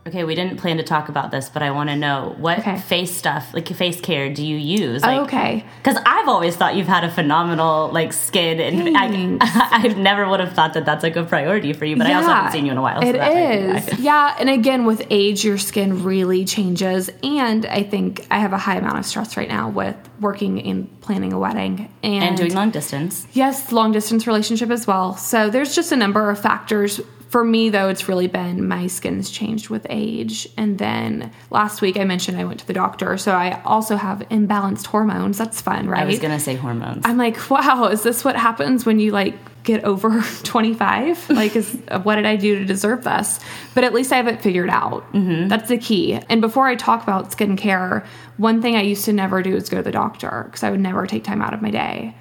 Okay, 0.06 0.26
we 0.26 0.36
didn't 0.36 0.58
plan 0.58 0.78
to 0.78 0.84
talk 0.84 1.08
about 1.08 1.32
this, 1.32 1.48
but 1.48 1.63
I 1.63 1.72
want 1.72 1.89
to 1.89 1.96
know 1.96 2.36
what 2.38 2.60
Okay. 2.60 2.78
face 2.78 3.16
stuff, 3.16 3.54
like 3.54 3.70
face 3.70 4.02
care, 4.02 4.30
do 4.34 4.46
you 4.46 4.58
use? 4.58 5.02
Like, 5.02 5.22
okay. 5.22 5.66
Because 5.78 5.98
I've 6.06 6.28
always 6.28 6.58
thought 6.58 6.76
you've 6.76 6.88
had 6.88 7.06
a 7.06 7.10
phenomenal 7.10 7.89
like 7.89 8.12
skin, 8.12 8.60
and 8.60 8.98
I, 8.98 9.38
I 9.72 9.88
never 9.88 10.28
would 10.28 10.42
have 10.42 10.52
thought 10.52 10.74
that 10.74 10.86
that's 10.86 11.04
like 11.04 11.16
a 11.16 11.24
priority 11.24 11.72
for 11.72 11.86
you. 11.86 11.96
But 11.96 12.08
I 12.08 12.16
also 12.16 12.28
haven't 12.30 12.52
seen 12.52 12.66
you 12.66 12.74
in 12.74 12.78
a 12.78 12.82
while. 12.82 13.02
So 13.02 13.08
It 13.08 13.13
that 13.13 13.34
might 13.34 13.86
be 13.88 13.94
is. 13.94 14.00
Yeah. 14.00 14.36
And 14.38 14.50
again, 14.50 14.84
with 14.86 15.08
age, 15.10 15.46
your 15.46 15.58
skin 15.58 16.04
really 16.04 16.44
changes. 16.44 17.10
And 17.24 17.66
I 17.66 17.84
think 17.84 18.28
I 18.30 18.39
have 18.39 18.52
a 18.52 18.58
high 18.58 18.76
amount 18.76 18.98
of 18.98 19.06
stress 19.06 19.38
right 19.38 19.48
now 19.48 19.70
with 19.70 19.96
working 20.20 20.62
and 20.63 21.00
planning 21.00 21.32
a 21.32 21.39
wedding 21.39 21.89
and, 22.04 22.24
And 22.26 22.38
doing 22.38 22.54
long 22.54 22.72
distance. 22.72 23.26
Yes, 23.32 23.72
long 23.72 23.94
distance 23.94 24.28
relationship 24.28 24.70
as 24.70 24.86
well. 24.86 25.16
So 25.16 25.50
there's 25.50 25.74
just 25.74 25.94
a 25.94 25.96
number 25.96 26.30
of 26.30 26.39
factors. 26.42 27.00
For 27.34 27.43
me, 27.43 27.69
though, 27.69 27.89
it's 27.89 28.08
really 28.08 28.28
been 28.28 28.67
my 28.67 28.86
skin's 28.86 29.32
changed 29.32 29.69
with 29.69 29.88
age. 29.89 30.48
And 30.56 30.78
then 30.78 31.32
last 31.50 31.82
week 31.82 31.98
I 31.98 32.04
mentioned 32.04 32.38
I 32.38 32.46
went 32.46 32.60
to 32.60 32.67
the 32.67 32.74
doctor. 32.74 33.17
So 33.17 33.32
I 33.32 33.60
also 33.63 33.96
have 33.96 34.19
imbalanced 34.30 34.86
hormones. 34.86 35.39
That's 35.39 35.60
fun, 35.60 35.89
right? 35.89 36.04
I 36.04 36.06
was 36.06 36.19
gonna 36.19 36.39
say 36.39 36.54
hormones. 36.54 37.02
I'm 37.04 37.17
like, 37.17 37.50
wow, 37.50 37.86
is 37.86 38.04
this 38.04 38.24
what 38.24 38.36
happens 38.36 38.86
when 38.86 39.00
you 39.00 39.10
like 39.10 39.34
get 39.63 39.84
over 39.84 40.22
25? 40.43 41.32
Like, 41.32 41.56
is 41.56 41.76
what 42.04 42.17
did 42.17 42.28
I 42.28 42.36
do 42.36 42.60
to 42.60 42.65
deserve 42.65 43.04
this? 43.04 43.39
But 43.74 43.84
at 43.84 43.96
least 43.96 44.12
I 44.12 44.17
have 44.17 44.28
it 44.28 44.39
figured 44.39 44.69
out. 44.69 45.12
Mm-hmm. 45.13 45.48
That's 45.48 45.69
the 45.69 45.80
key. 45.80 46.13
And 46.30 46.39
before 46.39 46.67
I 46.67 46.76
talk 46.76 47.02
about 47.02 47.32
skincare, 47.32 48.06
one 48.38 48.62
thing 48.62 48.76
I 48.76 48.82
used 48.82 49.06
to 49.06 49.12
never 49.12 49.41
do 49.41 49.56
is 49.56 49.69
go 49.69 49.78
to 49.78 49.84
the 49.84 49.91
doctor 49.91 50.43
because 50.46 50.62
I 50.62 50.69
would 50.69 50.82
never 50.82 51.08
take 51.08 51.24
time 51.24 51.41
out 51.41 51.56
of 51.56 51.63
my 51.63 51.72
day. 51.72 52.15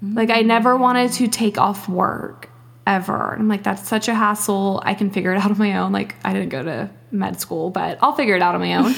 Like, 0.00 0.30
I 0.30 0.40
never 0.40 0.74
wanted 0.74 1.12
to 1.12 1.28
take 1.28 1.58
off 1.58 1.86
work 1.86 2.50
ever. 2.86 3.32
And 3.32 3.42
I'm 3.42 3.48
like, 3.48 3.62
that's 3.62 3.88
such 3.88 4.08
a 4.08 4.14
hassle. 4.14 4.82
I 4.84 4.94
can 4.94 5.10
figure 5.10 5.32
it 5.32 5.38
out 5.42 5.50
on 5.50 5.58
my 5.58 5.78
own. 5.78 5.92
Like, 5.92 6.14
I 6.24 6.32
didn't 6.32 6.50
go 6.50 6.62
to 6.62 6.90
med 7.10 7.40
school, 7.40 7.70
but 7.70 7.98
I'll 8.02 8.14
figure 8.14 8.36
it 8.36 8.42
out 8.42 8.54
on 8.54 8.60
my 8.60 8.74
own. 8.74 8.94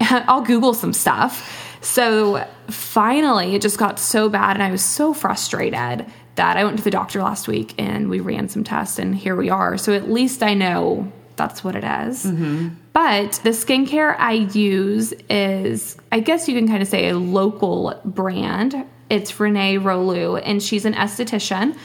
I'll 0.00 0.42
Google 0.42 0.74
some 0.74 0.92
stuff. 0.92 1.64
So 1.80 2.46
finally, 2.68 3.54
it 3.54 3.62
just 3.62 3.78
got 3.78 3.98
so 3.98 4.28
bad, 4.28 4.56
and 4.56 4.62
I 4.62 4.70
was 4.70 4.84
so 4.84 5.14
frustrated 5.14 6.06
that 6.34 6.56
I 6.56 6.64
went 6.64 6.78
to 6.78 6.84
the 6.84 6.90
doctor 6.90 7.20
last 7.20 7.48
week 7.48 7.74
and 7.78 8.08
we 8.08 8.20
ran 8.20 8.48
some 8.48 8.64
tests, 8.64 8.98
and 8.98 9.14
here 9.14 9.36
we 9.36 9.50
are. 9.50 9.76
So 9.76 9.92
at 9.92 10.10
least 10.10 10.42
I 10.42 10.54
know 10.54 11.12
that's 11.36 11.64
what 11.64 11.74
it 11.74 11.84
is. 11.84 12.24
Mm-hmm. 12.24 12.68
But 12.92 13.40
the 13.44 13.50
skincare 13.50 14.16
I 14.18 14.32
use 14.32 15.12
is, 15.30 15.96
I 16.10 16.20
guess 16.20 16.48
you 16.48 16.54
can 16.54 16.68
kind 16.68 16.82
of 16.82 16.88
say, 16.88 17.08
a 17.08 17.18
local 17.18 18.00
brand. 18.04 18.84
It's 19.08 19.38
Renee 19.40 19.78
Rouleau, 19.78 20.36
and 20.36 20.62
she's 20.62 20.84
an 20.84 20.94
esthetician, 20.94 21.76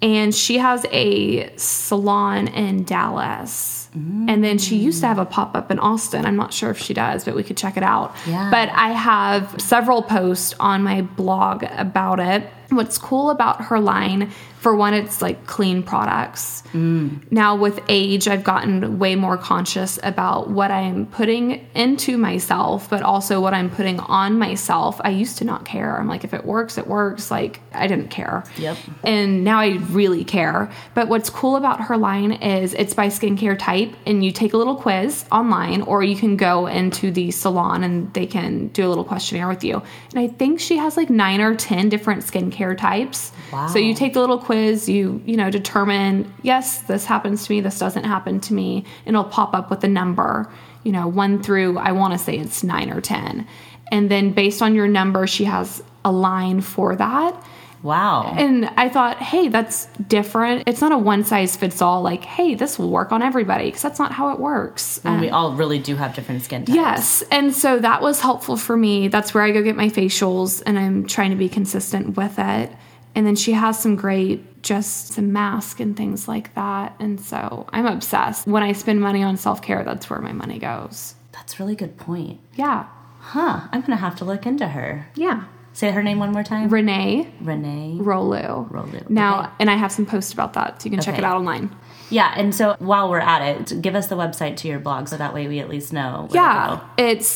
and 0.00 0.34
she 0.34 0.58
has 0.58 0.84
a 0.90 1.56
salon 1.56 2.48
in 2.48 2.84
Dallas. 2.84 3.76
And 3.94 4.44
then 4.44 4.58
she 4.58 4.76
used 4.76 5.00
to 5.00 5.06
have 5.08 5.18
a 5.18 5.24
pop 5.24 5.56
up 5.56 5.70
in 5.72 5.78
Austin. 5.78 6.24
I'm 6.24 6.36
not 6.36 6.52
sure 6.52 6.70
if 6.70 6.78
she 6.78 6.94
does, 6.94 7.24
but 7.24 7.34
we 7.34 7.42
could 7.42 7.56
check 7.56 7.76
it 7.76 7.82
out. 7.82 8.14
Yeah. 8.26 8.48
But 8.50 8.68
I 8.68 8.90
have 8.90 9.60
several 9.60 10.02
posts 10.02 10.54
on 10.60 10.82
my 10.82 11.02
blog 11.02 11.64
about 11.64 12.20
it. 12.20 12.48
What's 12.70 12.98
cool 12.98 13.30
about 13.30 13.64
her 13.66 13.80
line, 13.80 14.30
for 14.58 14.74
one, 14.74 14.92
it's 14.92 15.22
like 15.22 15.46
clean 15.46 15.82
products. 15.82 16.62
Mm. 16.72 17.30
Now, 17.30 17.54
with 17.54 17.80
age, 17.88 18.26
I've 18.26 18.42
gotten 18.44 18.98
way 18.98 19.14
more 19.14 19.38
conscious 19.38 19.98
about 20.02 20.50
what 20.50 20.70
I'm 20.70 21.06
putting 21.06 21.66
into 21.74 22.18
myself, 22.18 22.90
but 22.90 23.02
also 23.02 23.40
what 23.40 23.54
I'm 23.54 23.70
putting 23.70 24.00
on 24.00 24.38
myself. 24.38 25.00
I 25.02 25.10
used 25.10 25.38
to 25.38 25.44
not 25.44 25.64
care. 25.64 25.96
I'm 25.96 26.08
like, 26.08 26.24
if 26.24 26.34
it 26.34 26.44
works, 26.44 26.76
it 26.76 26.88
works. 26.88 27.30
Like, 27.30 27.60
I 27.72 27.86
didn't 27.86 28.08
care. 28.08 28.44
Yep. 28.58 28.76
And 29.04 29.44
now 29.44 29.60
I 29.60 29.76
really 29.90 30.24
care. 30.24 30.70
But 30.94 31.08
what's 31.08 31.30
cool 31.30 31.56
about 31.56 31.82
her 31.82 31.96
line 31.96 32.32
is 32.32 32.74
it's 32.74 32.94
by 32.94 33.06
skincare 33.06 33.58
type, 33.58 33.94
and 34.04 34.24
you 34.24 34.32
take 34.32 34.52
a 34.52 34.56
little 34.56 34.76
quiz 34.76 35.24
online, 35.30 35.82
or 35.82 36.02
you 36.02 36.16
can 36.16 36.36
go 36.36 36.66
into 36.66 37.12
the 37.12 37.30
salon 37.30 37.84
and 37.84 38.12
they 38.12 38.26
can 38.26 38.68
do 38.68 38.86
a 38.86 38.88
little 38.88 39.04
questionnaire 39.04 39.48
with 39.48 39.62
you. 39.62 39.80
And 40.10 40.18
I 40.18 40.26
think 40.26 40.58
she 40.58 40.76
has 40.78 40.96
like 40.96 41.10
nine 41.10 41.40
or 41.40 41.54
10 41.54 41.88
different 41.88 42.24
skincare 42.24 42.57
types. 42.74 43.32
Wow. 43.52 43.68
So 43.68 43.78
you 43.78 43.94
take 43.94 44.14
the 44.14 44.20
little 44.20 44.38
quiz, 44.38 44.88
you, 44.88 45.22
you 45.24 45.36
know, 45.36 45.50
determine, 45.50 46.32
yes, 46.42 46.80
this 46.82 47.04
happens 47.04 47.46
to 47.46 47.52
me, 47.52 47.60
this 47.60 47.78
doesn't 47.78 48.04
happen 48.04 48.40
to 48.40 48.54
me, 48.54 48.84
and 49.06 49.14
it'll 49.16 49.24
pop 49.24 49.54
up 49.54 49.70
with 49.70 49.82
a 49.84 49.88
number, 49.88 50.50
you 50.84 50.92
know, 50.92 51.06
one 51.06 51.42
through, 51.42 51.78
I 51.78 51.92
want 51.92 52.12
to 52.12 52.18
say 52.18 52.38
it's 52.38 52.62
nine 52.62 52.90
or 52.90 53.00
10. 53.00 53.46
And 53.90 54.10
then 54.10 54.32
based 54.32 54.60
on 54.60 54.74
your 54.74 54.88
number, 54.88 55.26
she 55.26 55.44
has 55.44 55.82
a 56.04 56.12
line 56.12 56.60
for 56.60 56.94
that. 56.96 57.42
Wow. 57.82 58.34
And 58.36 58.66
I 58.76 58.88
thought, 58.88 59.18
hey, 59.18 59.48
that's 59.48 59.86
different. 60.08 60.64
It's 60.66 60.80
not 60.80 60.92
a 60.92 60.98
one 60.98 61.24
size 61.24 61.56
fits 61.56 61.80
all, 61.80 62.02
like, 62.02 62.24
hey, 62.24 62.54
this 62.54 62.78
will 62.78 62.90
work 62.90 63.12
on 63.12 63.22
everybody, 63.22 63.66
because 63.66 63.82
that's 63.82 63.98
not 63.98 64.12
how 64.12 64.30
it 64.30 64.40
works. 64.40 65.00
and 65.04 65.20
we 65.20 65.28
um, 65.28 65.34
all 65.34 65.52
really 65.52 65.78
do 65.78 65.96
have 65.96 66.14
different 66.14 66.42
skin 66.42 66.64
types. 66.64 66.74
Yes. 66.76 67.22
And 67.30 67.54
so 67.54 67.78
that 67.78 68.02
was 68.02 68.20
helpful 68.20 68.56
for 68.56 68.76
me. 68.76 69.08
That's 69.08 69.32
where 69.32 69.44
I 69.44 69.52
go 69.52 69.62
get 69.62 69.76
my 69.76 69.88
facials, 69.88 70.62
and 70.66 70.78
I'm 70.78 71.06
trying 71.06 71.30
to 71.30 71.36
be 71.36 71.48
consistent 71.48 72.16
with 72.16 72.38
it. 72.38 72.72
And 73.14 73.26
then 73.26 73.36
she 73.36 73.52
has 73.52 73.78
some 73.80 73.96
great, 73.96 74.62
just 74.62 75.08
some 75.08 75.32
mask 75.32 75.80
and 75.80 75.96
things 75.96 76.28
like 76.28 76.54
that. 76.54 76.94
And 77.00 77.20
so 77.20 77.66
I'm 77.70 77.86
obsessed. 77.86 78.46
When 78.46 78.62
I 78.62 78.72
spend 78.72 79.00
money 79.00 79.22
on 79.22 79.36
self 79.36 79.62
care, 79.62 79.82
that's 79.82 80.08
where 80.08 80.20
my 80.20 80.32
money 80.32 80.58
goes. 80.58 81.14
That's 81.32 81.58
a 81.58 81.62
really 81.62 81.74
good 81.74 81.96
point. 81.96 82.38
Yeah. 82.54 82.86
Huh. 83.20 83.62
I'm 83.72 83.80
gonna 83.80 83.96
have 83.96 84.16
to 84.16 84.24
look 84.24 84.46
into 84.46 84.68
her. 84.68 85.08
Yeah. 85.14 85.44
Say 85.78 85.92
her 85.92 86.02
name 86.02 86.18
one 86.18 86.32
more 86.32 86.42
time. 86.42 86.68
Renee 86.70 87.28
Renee. 87.40 87.98
Rouleau. 88.00 88.66
Rouleau, 88.68 89.00
Now, 89.08 89.40
okay. 89.42 89.50
and 89.60 89.70
I 89.70 89.76
have 89.76 89.92
some 89.92 90.06
posts 90.06 90.32
about 90.32 90.54
that, 90.54 90.82
so 90.82 90.86
you 90.86 90.90
can 90.90 91.00
check 91.00 91.16
it 91.18 91.22
out 91.24 91.36
online. 91.36 91.70
Yeah, 92.10 92.32
and 92.36 92.52
so 92.52 92.74
while 92.80 93.08
we're 93.08 93.20
at 93.20 93.42
it, 93.42 93.80
give 93.80 93.94
us 93.94 94.08
the 94.08 94.16
website 94.16 94.56
to 94.56 94.66
your 94.68 94.80
blog 94.80 95.06
so 95.06 95.16
that 95.16 95.32
way 95.34 95.46
we 95.46 95.60
at 95.60 95.68
least 95.68 95.92
know. 95.92 96.26
Where 96.30 96.42
Yeah, 96.42 96.66
To 96.70 96.76
go. 96.76 96.82
it's 97.10 97.28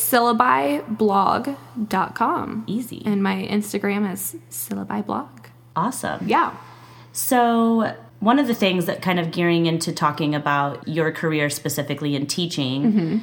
syllabiblog.com. 1.37 2.63
Easy. 2.67 3.01
And 3.05 3.23
my 3.23 3.47
Instagram 3.49 4.11
is 4.11 4.35
syllabiblog. 4.49 5.29
Awesome. 5.75 6.27
Yeah. 6.27 6.53
So, 7.11 7.95
one 8.19 8.39
of 8.39 8.47
the 8.47 8.55
things 8.55 8.85
that 8.87 9.01
kind 9.01 9.19
of 9.19 9.31
gearing 9.31 9.65
into 9.67 9.91
talking 9.93 10.33
about 10.35 10.87
your 10.87 11.11
career 11.11 11.49
specifically 11.49 12.15
in 12.15 12.25
teaching, 12.27 12.83
Mm-hmm. 12.91 13.17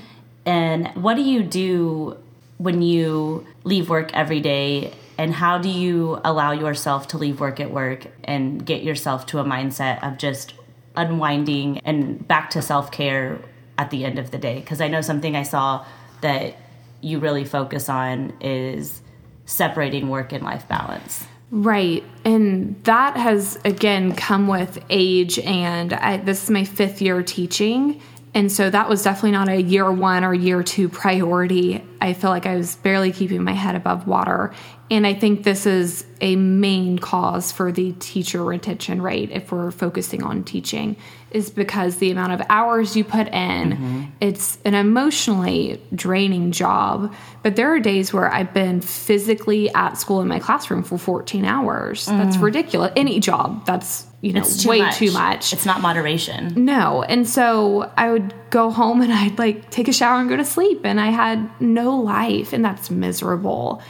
and 0.46 0.88
what 0.94 1.14
do 1.16 1.22
you 1.22 1.42
do 1.42 2.16
when 2.58 2.82
you 2.82 3.46
leave 3.64 3.88
work 3.90 4.10
every 4.14 4.40
day? 4.40 4.92
And 5.20 5.34
how 5.34 5.58
do 5.58 5.68
you 5.68 6.18
allow 6.24 6.52
yourself 6.52 7.08
to 7.08 7.18
leave 7.18 7.40
work 7.40 7.60
at 7.60 7.70
work 7.70 8.06
and 8.24 8.64
get 8.64 8.82
yourself 8.82 9.26
to 9.26 9.38
a 9.38 9.44
mindset 9.44 10.02
of 10.02 10.16
just 10.16 10.54
unwinding 10.96 11.78
and 11.80 12.26
back 12.26 12.48
to 12.50 12.62
self 12.62 12.90
care 12.90 13.38
at 13.76 13.90
the 13.90 14.06
end 14.06 14.18
of 14.18 14.30
the 14.30 14.38
day? 14.38 14.60
Because 14.60 14.80
I 14.80 14.88
know 14.88 15.02
something 15.02 15.36
I 15.36 15.42
saw 15.42 15.84
that 16.22 16.56
you 17.02 17.18
really 17.18 17.44
focus 17.44 17.90
on 17.90 18.32
is 18.40 19.02
separating 19.44 20.08
work 20.08 20.32
and 20.32 20.42
life 20.42 20.66
balance. 20.68 21.26
Right. 21.50 22.02
And 22.24 22.82
that 22.84 23.18
has, 23.18 23.58
again, 23.66 24.14
come 24.14 24.48
with 24.48 24.82
age. 24.88 25.38
And 25.40 25.92
I, 25.92 26.16
this 26.16 26.44
is 26.44 26.48
my 26.48 26.64
fifth 26.64 27.02
year 27.02 27.22
teaching. 27.22 28.00
And 28.32 28.50
so 28.50 28.70
that 28.70 28.88
was 28.88 29.02
definitely 29.02 29.32
not 29.32 29.48
a 29.48 29.60
year 29.60 29.90
one 29.90 30.24
or 30.24 30.32
year 30.32 30.62
two 30.62 30.88
priority. 30.88 31.82
I 32.00 32.12
feel 32.12 32.30
like 32.30 32.46
I 32.46 32.56
was 32.56 32.76
barely 32.76 33.12
keeping 33.12 33.42
my 33.42 33.52
head 33.52 33.74
above 33.74 34.06
water. 34.06 34.52
And 34.90 35.06
I 35.06 35.14
think 35.14 35.44
this 35.44 35.66
is 35.66 36.04
a 36.20 36.34
main 36.34 36.98
cause 36.98 37.52
for 37.52 37.70
the 37.70 37.92
teacher 37.92 38.42
retention 38.42 39.00
rate 39.00 39.30
if 39.30 39.52
we're 39.52 39.70
focusing 39.70 40.24
on 40.24 40.42
teaching, 40.42 40.96
is 41.30 41.48
because 41.48 41.98
the 41.98 42.10
amount 42.10 42.32
of 42.32 42.42
hours 42.48 42.96
you 42.96 43.04
put 43.04 43.28
in, 43.28 43.72
mm-hmm. 43.72 44.04
it's 44.20 44.58
an 44.64 44.74
emotionally 44.74 45.80
draining 45.94 46.50
job. 46.50 47.14
But 47.44 47.54
there 47.54 47.72
are 47.72 47.78
days 47.78 48.12
where 48.12 48.32
I've 48.32 48.52
been 48.52 48.80
physically 48.80 49.72
at 49.74 49.94
school 49.94 50.22
in 50.22 50.28
my 50.28 50.40
classroom 50.40 50.82
for 50.82 50.98
14 50.98 51.44
hours. 51.44 52.06
That's 52.06 52.36
mm. 52.36 52.42
ridiculous. 52.42 52.92
Any 52.96 53.20
job, 53.20 53.64
that's, 53.66 54.06
you 54.20 54.32
know, 54.34 54.40
It's 54.40 54.62
too 54.62 54.68
way 54.68 54.80
much. 54.82 54.96
too 54.96 55.12
much. 55.12 55.52
It's 55.52 55.64
not 55.64 55.80
moderation. 55.80 56.64
No. 56.64 57.02
And 57.02 57.26
so 57.26 57.90
I 57.96 58.10
would 58.10 58.34
go 58.50 58.70
home 58.70 59.00
and 59.00 59.12
I'd 59.22 59.38
like 59.38 59.70
take 59.70 59.88
a 59.88 59.92
shower 59.92 60.20
and 60.20 60.28
go 60.28 60.36
to 60.36 60.44
sleep. 60.44 60.80
And 60.84 61.00
I 61.00 61.06
had 61.08 61.50
no 61.60 61.96
life. 61.96 62.52
And 62.52 62.64
that's 62.64 62.90
miserable. 62.90 63.82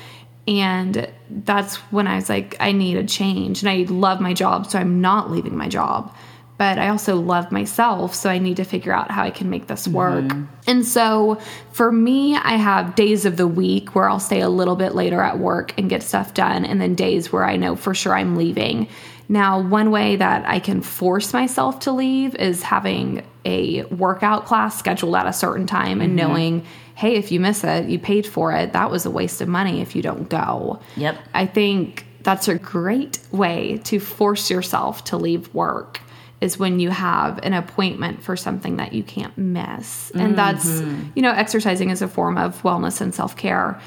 And 0.46 1.08
that's 1.28 1.76
when 1.92 2.06
I 2.06 2.16
was 2.16 2.28
like, 2.28 2.56
I 2.60 2.72
need 2.72 2.96
a 2.96 3.04
change. 3.04 3.62
And 3.62 3.68
I 3.68 3.90
love 3.92 4.20
my 4.20 4.32
job. 4.32 4.70
So 4.70 4.78
I'm 4.78 5.00
not 5.00 5.30
leaving 5.30 5.56
my 5.56 5.68
job. 5.68 6.14
But 6.58 6.78
I 6.78 6.88
also 6.90 7.16
love 7.16 7.50
myself. 7.50 8.14
So 8.14 8.28
I 8.28 8.38
need 8.38 8.58
to 8.58 8.64
figure 8.64 8.92
out 8.92 9.10
how 9.10 9.22
I 9.22 9.30
can 9.30 9.48
make 9.48 9.66
this 9.66 9.88
work. 9.88 10.24
Mm-hmm. 10.24 10.44
And 10.66 10.84
so 10.86 11.40
for 11.72 11.90
me, 11.90 12.36
I 12.36 12.56
have 12.56 12.94
days 12.94 13.24
of 13.24 13.38
the 13.38 13.46
week 13.46 13.94
where 13.94 14.08
I'll 14.08 14.20
stay 14.20 14.40
a 14.42 14.48
little 14.50 14.76
bit 14.76 14.94
later 14.94 15.22
at 15.22 15.38
work 15.38 15.72
and 15.78 15.88
get 15.88 16.02
stuff 16.02 16.34
done. 16.34 16.66
And 16.66 16.78
then 16.80 16.94
days 16.94 17.32
where 17.32 17.44
I 17.44 17.56
know 17.56 17.76
for 17.76 17.94
sure 17.94 18.14
I'm 18.14 18.36
leaving. 18.36 18.88
Now, 19.30 19.60
one 19.60 19.92
way 19.92 20.16
that 20.16 20.44
I 20.48 20.58
can 20.58 20.82
force 20.82 21.32
myself 21.32 21.78
to 21.80 21.92
leave 21.92 22.34
is 22.34 22.64
having 22.64 23.24
a 23.44 23.84
workout 23.84 24.44
class 24.44 24.76
scheduled 24.76 25.14
at 25.14 25.24
a 25.24 25.32
certain 25.32 25.68
time 25.68 26.00
and 26.00 26.18
mm-hmm. 26.18 26.28
knowing, 26.28 26.66
hey, 26.96 27.14
if 27.14 27.30
you 27.30 27.38
miss 27.38 27.62
it, 27.62 27.88
you 27.88 28.00
paid 28.00 28.26
for 28.26 28.52
it. 28.52 28.72
That 28.72 28.90
was 28.90 29.06
a 29.06 29.10
waste 29.10 29.40
of 29.40 29.46
money 29.46 29.80
if 29.80 29.94
you 29.94 30.02
don't 30.02 30.28
go. 30.28 30.80
Yep. 30.96 31.16
I 31.32 31.46
think 31.46 32.06
that's 32.22 32.48
a 32.48 32.56
great 32.56 33.20
way 33.30 33.80
to 33.84 34.00
force 34.00 34.50
yourself 34.50 35.04
to 35.04 35.16
leave 35.16 35.54
work 35.54 36.00
is 36.40 36.58
when 36.58 36.80
you 36.80 36.90
have 36.90 37.38
an 37.44 37.52
appointment 37.52 38.24
for 38.24 38.36
something 38.36 38.78
that 38.78 38.92
you 38.94 39.04
can't 39.04 39.38
miss. 39.38 40.10
And 40.10 40.36
that's, 40.36 40.66
mm-hmm. 40.66 41.10
you 41.14 41.22
know, 41.22 41.30
exercising 41.30 41.90
is 41.90 42.02
a 42.02 42.08
form 42.08 42.36
of 42.36 42.60
wellness 42.62 43.00
and 43.00 43.14
self 43.14 43.36
care. 43.36 43.80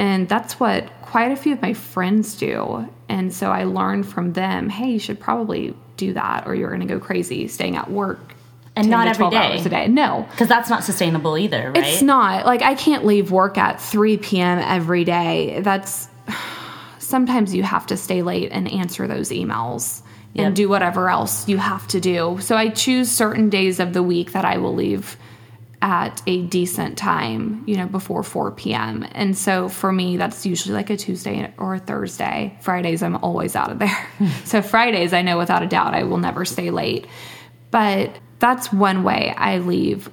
And 0.00 0.28
that's 0.28 0.58
what 0.58 0.90
quite 1.02 1.30
a 1.30 1.36
few 1.36 1.52
of 1.52 1.60
my 1.62 1.74
friends 1.74 2.34
do. 2.36 2.88
And 3.08 3.32
so 3.32 3.50
I 3.50 3.64
learned 3.64 4.06
from 4.08 4.32
them 4.32 4.68
hey, 4.70 4.90
you 4.92 4.98
should 4.98 5.20
probably 5.20 5.74
do 5.96 6.14
that 6.14 6.46
or 6.46 6.54
you're 6.54 6.70
going 6.70 6.80
to 6.80 6.86
go 6.86 6.98
crazy 6.98 7.46
staying 7.48 7.76
at 7.76 7.90
work. 7.90 8.18
And 8.76 8.88
not 8.88 9.08
every 9.08 9.18
12 9.28 9.32
day. 9.32 9.38
hours 9.38 9.66
a 9.66 9.68
day. 9.68 9.88
No, 9.88 10.26
Because 10.30 10.48
that's 10.48 10.70
not 10.70 10.84
sustainable 10.84 11.36
either, 11.36 11.72
right? 11.72 11.76
it's 11.84 12.00
not 12.02 12.46
like 12.46 12.62
I 12.62 12.74
can't 12.76 13.04
leave 13.04 13.30
work 13.30 13.58
at 13.58 13.80
3 13.80 14.16
p.m. 14.18 14.58
every 14.58 15.04
day. 15.04 15.60
That's 15.60 16.08
sometimes 16.98 17.54
you 17.54 17.62
have 17.62 17.86
to 17.88 17.96
stay 17.96 18.22
late 18.22 18.50
and 18.52 18.70
answer 18.70 19.06
those 19.06 19.30
emails 19.30 20.02
Yep. 20.32 20.46
and 20.46 20.56
do 20.56 20.68
whatever 20.68 21.10
else 21.10 21.48
you 21.48 21.56
have 21.58 21.88
to 21.88 22.00
do. 22.00 22.38
So 22.40 22.56
I 22.56 22.68
choose 22.68 23.10
certain 23.10 23.50
days 23.50 23.80
of 23.80 23.92
the 23.92 24.02
week 24.02 24.30
that 24.32 24.44
I 24.44 24.58
will 24.58 24.74
leave 24.76 25.16
at 25.82 26.22
a 26.26 26.42
decent 26.42 26.98
time, 26.98 27.64
you 27.66 27.76
know, 27.76 27.86
before 27.86 28.22
4 28.22 28.50
p.m. 28.52 29.06
And 29.12 29.36
so 29.36 29.68
for 29.68 29.90
me, 29.90 30.18
that's 30.18 30.44
usually 30.44 30.74
like 30.74 30.90
a 30.90 30.96
Tuesday 30.96 31.52
or 31.56 31.74
a 31.74 31.78
Thursday. 31.78 32.58
Fridays, 32.60 33.02
I'm 33.02 33.16
always 33.16 33.56
out 33.56 33.70
of 33.70 33.78
there. 33.78 34.08
so 34.44 34.60
Fridays, 34.60 35.12
I 35.12 35.22
know 35.22 35.38
without 35.38 35.62
a 35.62 35.66
doubt 35.66 35.94
I 35.94 36.02
will 36.04 36.18
never 36.18 36.44
stay 36.44 36.70
late. 36.70 37.06
But 37.70 38.18
that's 38.40 38.72
one 38.72 39.04
way 39.04 39.32
I 39.36 39.58
leave 39.58 40.10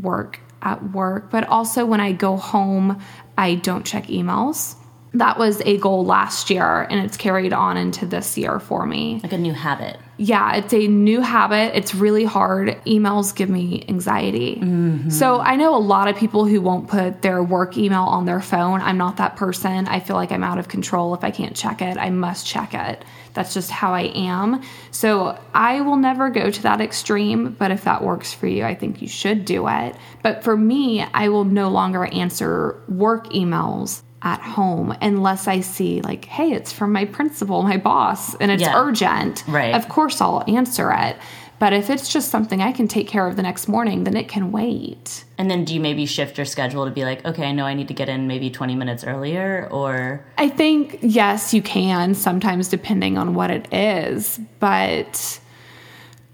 work 0.00 0.40
at 0.62 0.92
work. 0.92 1.30
But 1.30 1.48
also 1.48 1.84
when 1.84 2.00
I 2.00 2.12
go 2.12 2.36
home, 2.36 3.02
I 3.36 3.56
don't 3.56 3.84
check 3.84 4.06
emails. 4.06 4.76
That 5.14 5.38
was 5.38 5.60
a 5.62 5.76
goal 5.78 6.04
last 6.04 6.48
year 6.48 6.82
and 6.82 7.04
it's 7.04 7.16
carried 7.16 7.52
on 7.52 7.76
into 7.76 8.06
this 8.06 8.38
year 8.38 8.58
for 8.58 8.86
me 8.86 9.20
like 9.22 9.32
a 9.32 9.38
new 9.38 9.52
habit. 9.52 9.98
yeah, 10.16 10.54
it's 10.56 10.72
a 10.72 10.86
new 10.86 11.20
habit. 11.20 11.76
It's 11.76 11.94
really 11.94 12.24
hard. 12.24 12.68
Emails 12.86 13.34
give 13.34 13.50
me 13.50 13.84
anxiety. 13.88 14.56
Mm-hmm. 14.56 15.10
So 15.10 15.40
I 15.40 15.56
know 15.56 15.74
a 15.74 15.78
lot 15.78 16.08
of 16.08 16.16
people 16.16 16.46
who 16.46 16.60
won't 16.60 16.88
put 16.88 17.22
their 17.22 17.42
work 17.42 17.76
email 17.76 18.04
on 18.04 18.24
their 18.24 18.40
phone. 18.40 18.80
I'm 18.80 18.96
not 18.96 19.18
that 19.18 19.36
person. 19.36 19.86
I 19.86 20.00
feel 20.00 20.16
like 20.16 20.32
I'm 20.32 20.44
out 20.44 20.58
of 20.58 20.68
control. 20.68 21.14
If 21.14 21.24
I 21.24 21.30
can't 21.30 21.54
check 21.54 21.82
it, 21.82 21.98
I 21.98 22.10
must 22.10 22.46
check 22.46 22.72
it. 22.72 23.04
That's 23.34 23.52
just 23.54 23.70
how 23.70 23.94
I 23.94 24.12
am. 24.14 24.62
So 24.90 25.38
I 25.54 25.80
will 25.80 25.96
never 25.96 26.30
go 26.30 26.50
to 26.50 26.62
that 26.62 26.80
extreme, 26.80 27.52
but 27.58 27.70
if 27.70 27.84
that 27.84 28.02
works 28.02 28.32
for 28.32 28.46
you, 28.46 28.64
I 28.64 28.74
think 28.74 29.02
you 29.02 29.08
should 29.08 29.44
do 29.44 29.68
it. 29.68 29.96
But 30.22 30.44
for 30.44 30.56
me, 30.56 31.02
I 31.02 31.28
will 31.28 31.44
no 31.44 31.68
longer 31.68 32.04
answer 32.06 32.80
work 32.88 33.28
emails 33.28 34.02
at 34.24 34.40
home 34.40 34.96
unless 35.00 35.48
I 35.48 35.60
see 35.60 36.00
like, 36.02 36.24
hey, 36.26 36.52
it's 36.52 36.72
from 36.72 36.92
my 36.92 37.04
principal, 37.04 37.62
my 37.62 37.76
boss, 37.76 38.34
and 38.36 38.50
it's 38.50 38.62
Yeah. 38.62 38.74
urgent. 38.76 39.44
Right. 39.48 39.74
Of 39.74 39.88
course 39.88 40.20
I'll 40.20 40.44
answer 40.46 40.92
it. 40.92 41.16
But 41.58 41.72
if 41.72 41.90
it's 41.90 42.08
just 42.08 42.28
something 42.28 42.60
I 42.60 42.72
can 42.72 42.88
take 42.88 43.06
care 43.06 43.24
of 43.28 43.36
the 43.36 43.42
next 43.42 43.68
morning, 43.68 44.02
then 44.02 44.16
it 44.16 44.26
can 44.26 44.50
wait. 44.50 45.22
And 45.38 45.48
then 45.48 45.64
do 45.64 45.74
you 45.74 45.80
maybe 45.80 46.06
shift 46.06 46.36
your 46.36 46.44
schedule 46.44 46.86
to 46.86 46.90
be 46.90 47.04
like, 47.04 47.24
okay, 47.24 47.44
I 47.44 47.52
know 47.52 47.66
I 47.66 47.74
need 47.74 47.86
to 47.86 47.94
get 47.94 48.08
in 48.08 48.26
maybe 48.26 48.50
20 48.50 48.74
minutes 48.74 49.04
earlier 49.04 49.68
or 49.70 50.24
I 50.38 50.48
think, 50.48 50.98
yes, 51.02 51.54
you 51.54 51.62
can 51.62 52.14
sometimes 52.14 52.66
depending 52.66 53.16
on 53.16 53.34
what 53.34 53.52
it 53.52 53.72
is, 53.72 54.40
but 54.58 55.38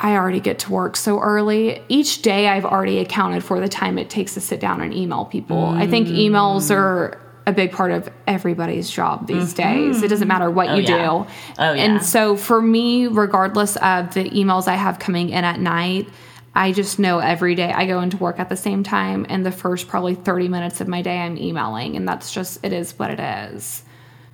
I 0.01 0.15
already 0.17 0.41
get 0.41 0.61
to 0.61 0.73
work 0.73 0.97
so 0.97 1.21
early. 1.21 1.83
Each 1.89 2.23
day 2.23 2.49
I've 2.49 2.65
already 2.65 2.99
accounted 2.99 3.45
for 3.45 3.61
the 3.61 3.69
time 3.69 3.99
it 3.99 4.09
takes 4.09 4.33
to 4.35 4.41
sit 4.41 4.61
down 4.61 4.81
and 4.81 4.95
email 4.95 5.27
people. 5.27 5.63
I 5.63 5.87
think 5.87 6.09
emails 6.09 6.71
mm. 6.71 6.77
are 6.77 7.21
a 7.49 7.53
big 7.53 7.73
part 7.73 7.91
of 7.91 8.11
everybody's 8.27 8.91
job 8.91 9.27
these 9.27 9.55
mm-hmm. 9.55 9.91
days. 9.91 10.03
It 10.03 10.09
doesn't 10.09 10.29
matter 10.29 10.51
what 10.51 10.69
oh, 10.69 10.75
you 10.75 10.83
yeah. 10.83 10.99
do. 10.99 11.11
Oh, 11.59 11.73
yeah. 11.73 11.73
And 11.83 12.05
so 12.05 12.37
for 12.37 12.61
me, 12.61 13.07
regardless 13.07 13.77
of 13.77 14.13
the 14.13 14.29
emails 14.31 14.69
I 14.69 14.75
have 14.75 14.99
coming 14.99 15.31
in 15.31 15.45
at 15.45 15.59
night, 15.59 16.09
I 16.55 16.73
just 16.73 16.99
know 16.99 17.21
every 17.21 17.55
day 17.55 17.73
I 17.73 17.87
go 17.87 18.01
into 18.01 18.19
work 18.19 18.39
at 18.39 18.51
the 18.51 18.57
same 18.57 18.83
time 18.83 19.25
and 19.31 19.47
the 19.47 19.51
first 19.51 19.89
probably 19.89 20.15
30 20.15 20.49
minutes 20.49 20.83
of 20.83 20.89
my 20.89 21.01
day 21.01 21.21
I'm 21.21 21.39
emailing 21.39 21.97
and 21.97 22.07
that's 22.07 22.33
just 22.33 22.63
it 22.63 22.75
is 22.75 22.99
what 22.99 23.11
it 23.11 23.21
is. 23.21 23.83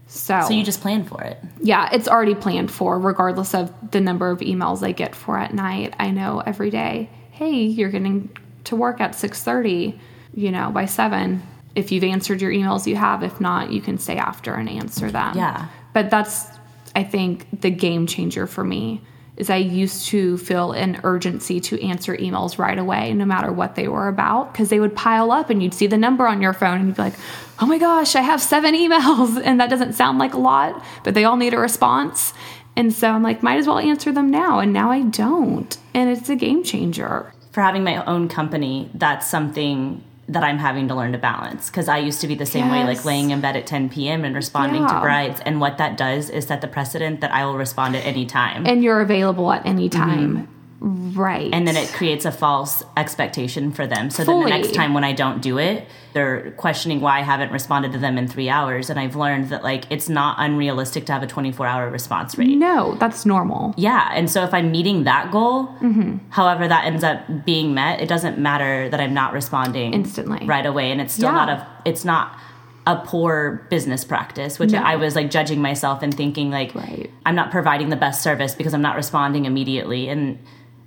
So, 0.09 0.43
so 0.49 0.53
you 0.53 0.65
just 0.65 0.81
plan 0.81 1.05
for 1.05 1.23
it. 1.23 1.39
yeah, 1.61 1.89
it's 1.93 2.09
already 2.09 2.35
planned 2.35 2.71
for 2.71 2.99
regardless 2.99 3.55
of 3.55 3.73
the 3.93 4.01
number 4.01 4.31
of 4.31 4.41
emails 4.41 4.83
I 4.83 4.93
get 4.93 5.15
for 5.15 5.39
at 5.39 5.55
night. 5.55 5.95
I 5.99 6.11
know 6.11 6.43
every 6.45 6.71
day, 6.71 7.11
hey, 7.31 7.63
you're 7.63 7.91
getting 7.91 8.37
to 8.65 8.77
work 8.77 9.01
at 9.01 9.13
6:30, 9.13 9.99
you 10.35 10.51
know, 10.51 10.71
by 10.71 10.87
7. 10.87 11.43
If 11.75 11.91
you've 11.91 12.05
answered 12.05 12.41
your 12.41 12.53
emails, 12.53 12.87
you 12.87 12.97
have. 12.97 13.23
If 13.23 13.41
not, 13.41 13.73
you 13.73 13.81
can 13.81 13.99
stay 13.99 14.17
after 14.17 14.55
and 14.55 14.69
answer 14.69 15.11
them. 15.11 15.37
Yeah. 15.37 15.69
But 15.93 16.11
that's 16.11 16.47
I 16.95 17.03
think 17.03 17.61
the 17.61 17.71
game 17.71 18.07
changer 18.07 18.47
for 18.47 18.63
me 18.65 19.01
is 19.37 19.51
I 19.51 19.57
used 19.57 20.07
to 20.07 20.39
feel 20.39 20.73
an 20.73 21.01
urgency 21.03 21.59
to 21.59 21.83
answer 21.85 22.17
emails 22.17 22.57
right 22.57 22.79
away, 22.79 23.13
no 23.15 23.25
matter 23.25 23.53
what 23.53 23.75
they 23.75 23.89
were 23.89 24.07
about, 24.07 24.53
because 24.53 24.69
they 24.69 24.79
would 24.79 24.95
pile 24.95 25.33
up 25.33 25.51
and 25.51 25.61
you'd 25.61 25.75
see 25.75 25.89
the 25.89 25.99
number 25.99 26.27
on 26.27 26.41
your 26.41 26.53
phone 26.53 26.79
and 26.79 26.87
you'd 26.87 26.97
be 26.97 27.03
like, 27.03 27.15
oh 27.61 27.67
my 27.67 27.79
gosh, 27.79 28.15
I 28.15 28.21
have 28.21 28.41
seven 28.41 28.75
emails. 28.77 29.41
And 29.45 29.59
that 29.61 29.71
doesn't 29.71 29.95
sound 29.95 30.19
like 30.19 30.35
a 30.35 30.39
lot, 30.39 30.85
but 31.03 31.15
they 31.15 31.25
all 31.25 31.37
need 31.37 31.53
a 31.53 31.59
response. 31.59 32.33
And 32.77 32.93
so 32.93 33.11
I'm 33.11 33.23
like, 33.23 33.43
might 33.43 33.59
as 33.59 33.67
well 33.67 33.79
answer 33.79 34.13
them 34.13 34.31
now. 34.31 34.61
And 34.61 34.73
now 34.73 34.91
I 34.91 35.03
don't. 35.03 35.77
And 35.95 36.11
it's 36.11 36.29
a 36.29 36.37
game 36.37 36.63
changer. 36.63 37.33
For 37.51 37.61
having 37.61 37.85
my 37.85 38.05
own 38.05 38.29
company, 38.29 38.91
that's 38.95 39.29
something 39.29 40.03
that 40.29 40.43
I'm 40.43 40.59
having 40.59 40.89
to 40.89 40.95
learn 40.95 41.13
to 41.13 41.19
balance 41.19 41.69
because 41.69 41.89
I 41.89 41.99
used 41.99 42.21
to 42.23 42.27
be 42.27 42.35
the 42.35 42.47
same 42.47 42.71
way, 42.71 42.85
like 42.85 43.05
laying 43.05 43.31
in 43.31 43.41
bed 43.41 43.57
at 43.57 43.67
10 43.67 43.91
p.m. 43.91 44.25
and 44.25 44.35
responding 44.35 44.87
to 44.87 45.01
brides. 45.01 45.41
And 45.45 45.61
what 45.61 45.79
that 45.79 45.97
does 45.97 46.31
is 46.31 46.47
set 46.47 46.61
the 46.61 46.69
precedent 46.69 47.21
that 47.21 47.31
I 47.33 47.45
will 47.45 47.57
respond 47.57 47.97
at 47.97 48.05
any 48.07 48.25
time. 48.25 48.67
And 48.67 48.83
you're 48.83 49.01
available 49.01 49.53
at 49.53 49.65
any 49.67 49.89
mm-hmm. 49.89 50.01
time. 50.01 50.54
Right. 50.87 51.49
And 51.53 51.67
then 51.67 51.77
it 51.77 51.89
creates 51.93 52.27
a 52.27 52.31
false 52.31 52.83
expectation 52.95 53.73
for 53.73 53.87
them. 53.87 54.11
So 54.11 54.23
then 54.23 54.41
the 54.41 54.51
next 54.51 54.75
time 54.75 54.93
when 54.93 55.03
I 55.03 55.15
don't 55.15 55.41
do 55.41 55.57
it, 55.59 55.87
they're 56.13 56.51
questioning 56.53 57.01
why 57.01 57.19
I 57.21 57.23
haven't 57.23 57.53
responded 57.53 57.93
to 57.93 57.99
them 57.99 58.19
in 58.19 58.29
three 58.29 58.51
hours. 58.51 58.91
And 58.91 59.01
I've 59.01 59.17
learned 59.17 59.49
that 59.49 59.63
like 59.65 59.85
it's 59.91 60.11
not 60.11 60.37
unrealistic 60.39 61.07
to 61.07 61.13
have 61.15 61.23
a 61.23 61.27
24 61.27 61.67
hour 61.67 61.89
response 61.89 62.37
rate. 62.37 62.49
no, 62.59 62.97
that's 62.97 63.25
normal. 63.25 63.73
Yeah, 63.79 64.11
and 64.13 64.31
so 64.31 64.45
if 64.45 64.53
I'm 64.53 64.71
meeting 64.71 65.05
that 65.05 65.31
goal, 65.33 65.69
Mm-hmm. 65.81 66.19
however 66.31 66.69
that 66.69 66.85
ends 66.85 67.03
up 67.03 67.47
being 67.47 67.73
met, 67.73 68.01
it 68.01 68.09
doesn't 68.09 68.39
matter 68.39 68.89
that 68.91 69.01
I'm 69.01 69.15
not 69.15 69.33
responding 69.33 69.95
Instantly. 69.95 70.45
right 70.47 70.67
away, 70.67 70.91
and 70.93 71.01
it's 71.01 71.15
still 71.15 71.31
Yeah. 71.31 71.35
not 71.47 71.49
a 71.49 71.67
it's 71.87 72.05
not 72.05 72.39
a 72.87 72.97
poor 72.97 73.67
business 73.71 74.05
practice, 74.05 74.59
which 74.59 74.73
No. 74.73 74.81
I 74.83 74.97
was 74.97 75.17
like 75.17 75.31
judging 75.31 75.63
myself 75.63 76.03
and 76.03 76.13
thinking 76.15 76.51
like 76.51 76.75
Right. 76.75 77.11
I'm 77.25 77.35
not 77.35 77.51
providing 77.51 77.89
the 77.89 77.97
best 77.97 78.23
service 78.23 78.55
because 78.55 78.75
I'm 78.75 78.83
not 78.83 78.97
responding 78.97 79.47
immediately, 79.47 80.09
and 80.11 80.39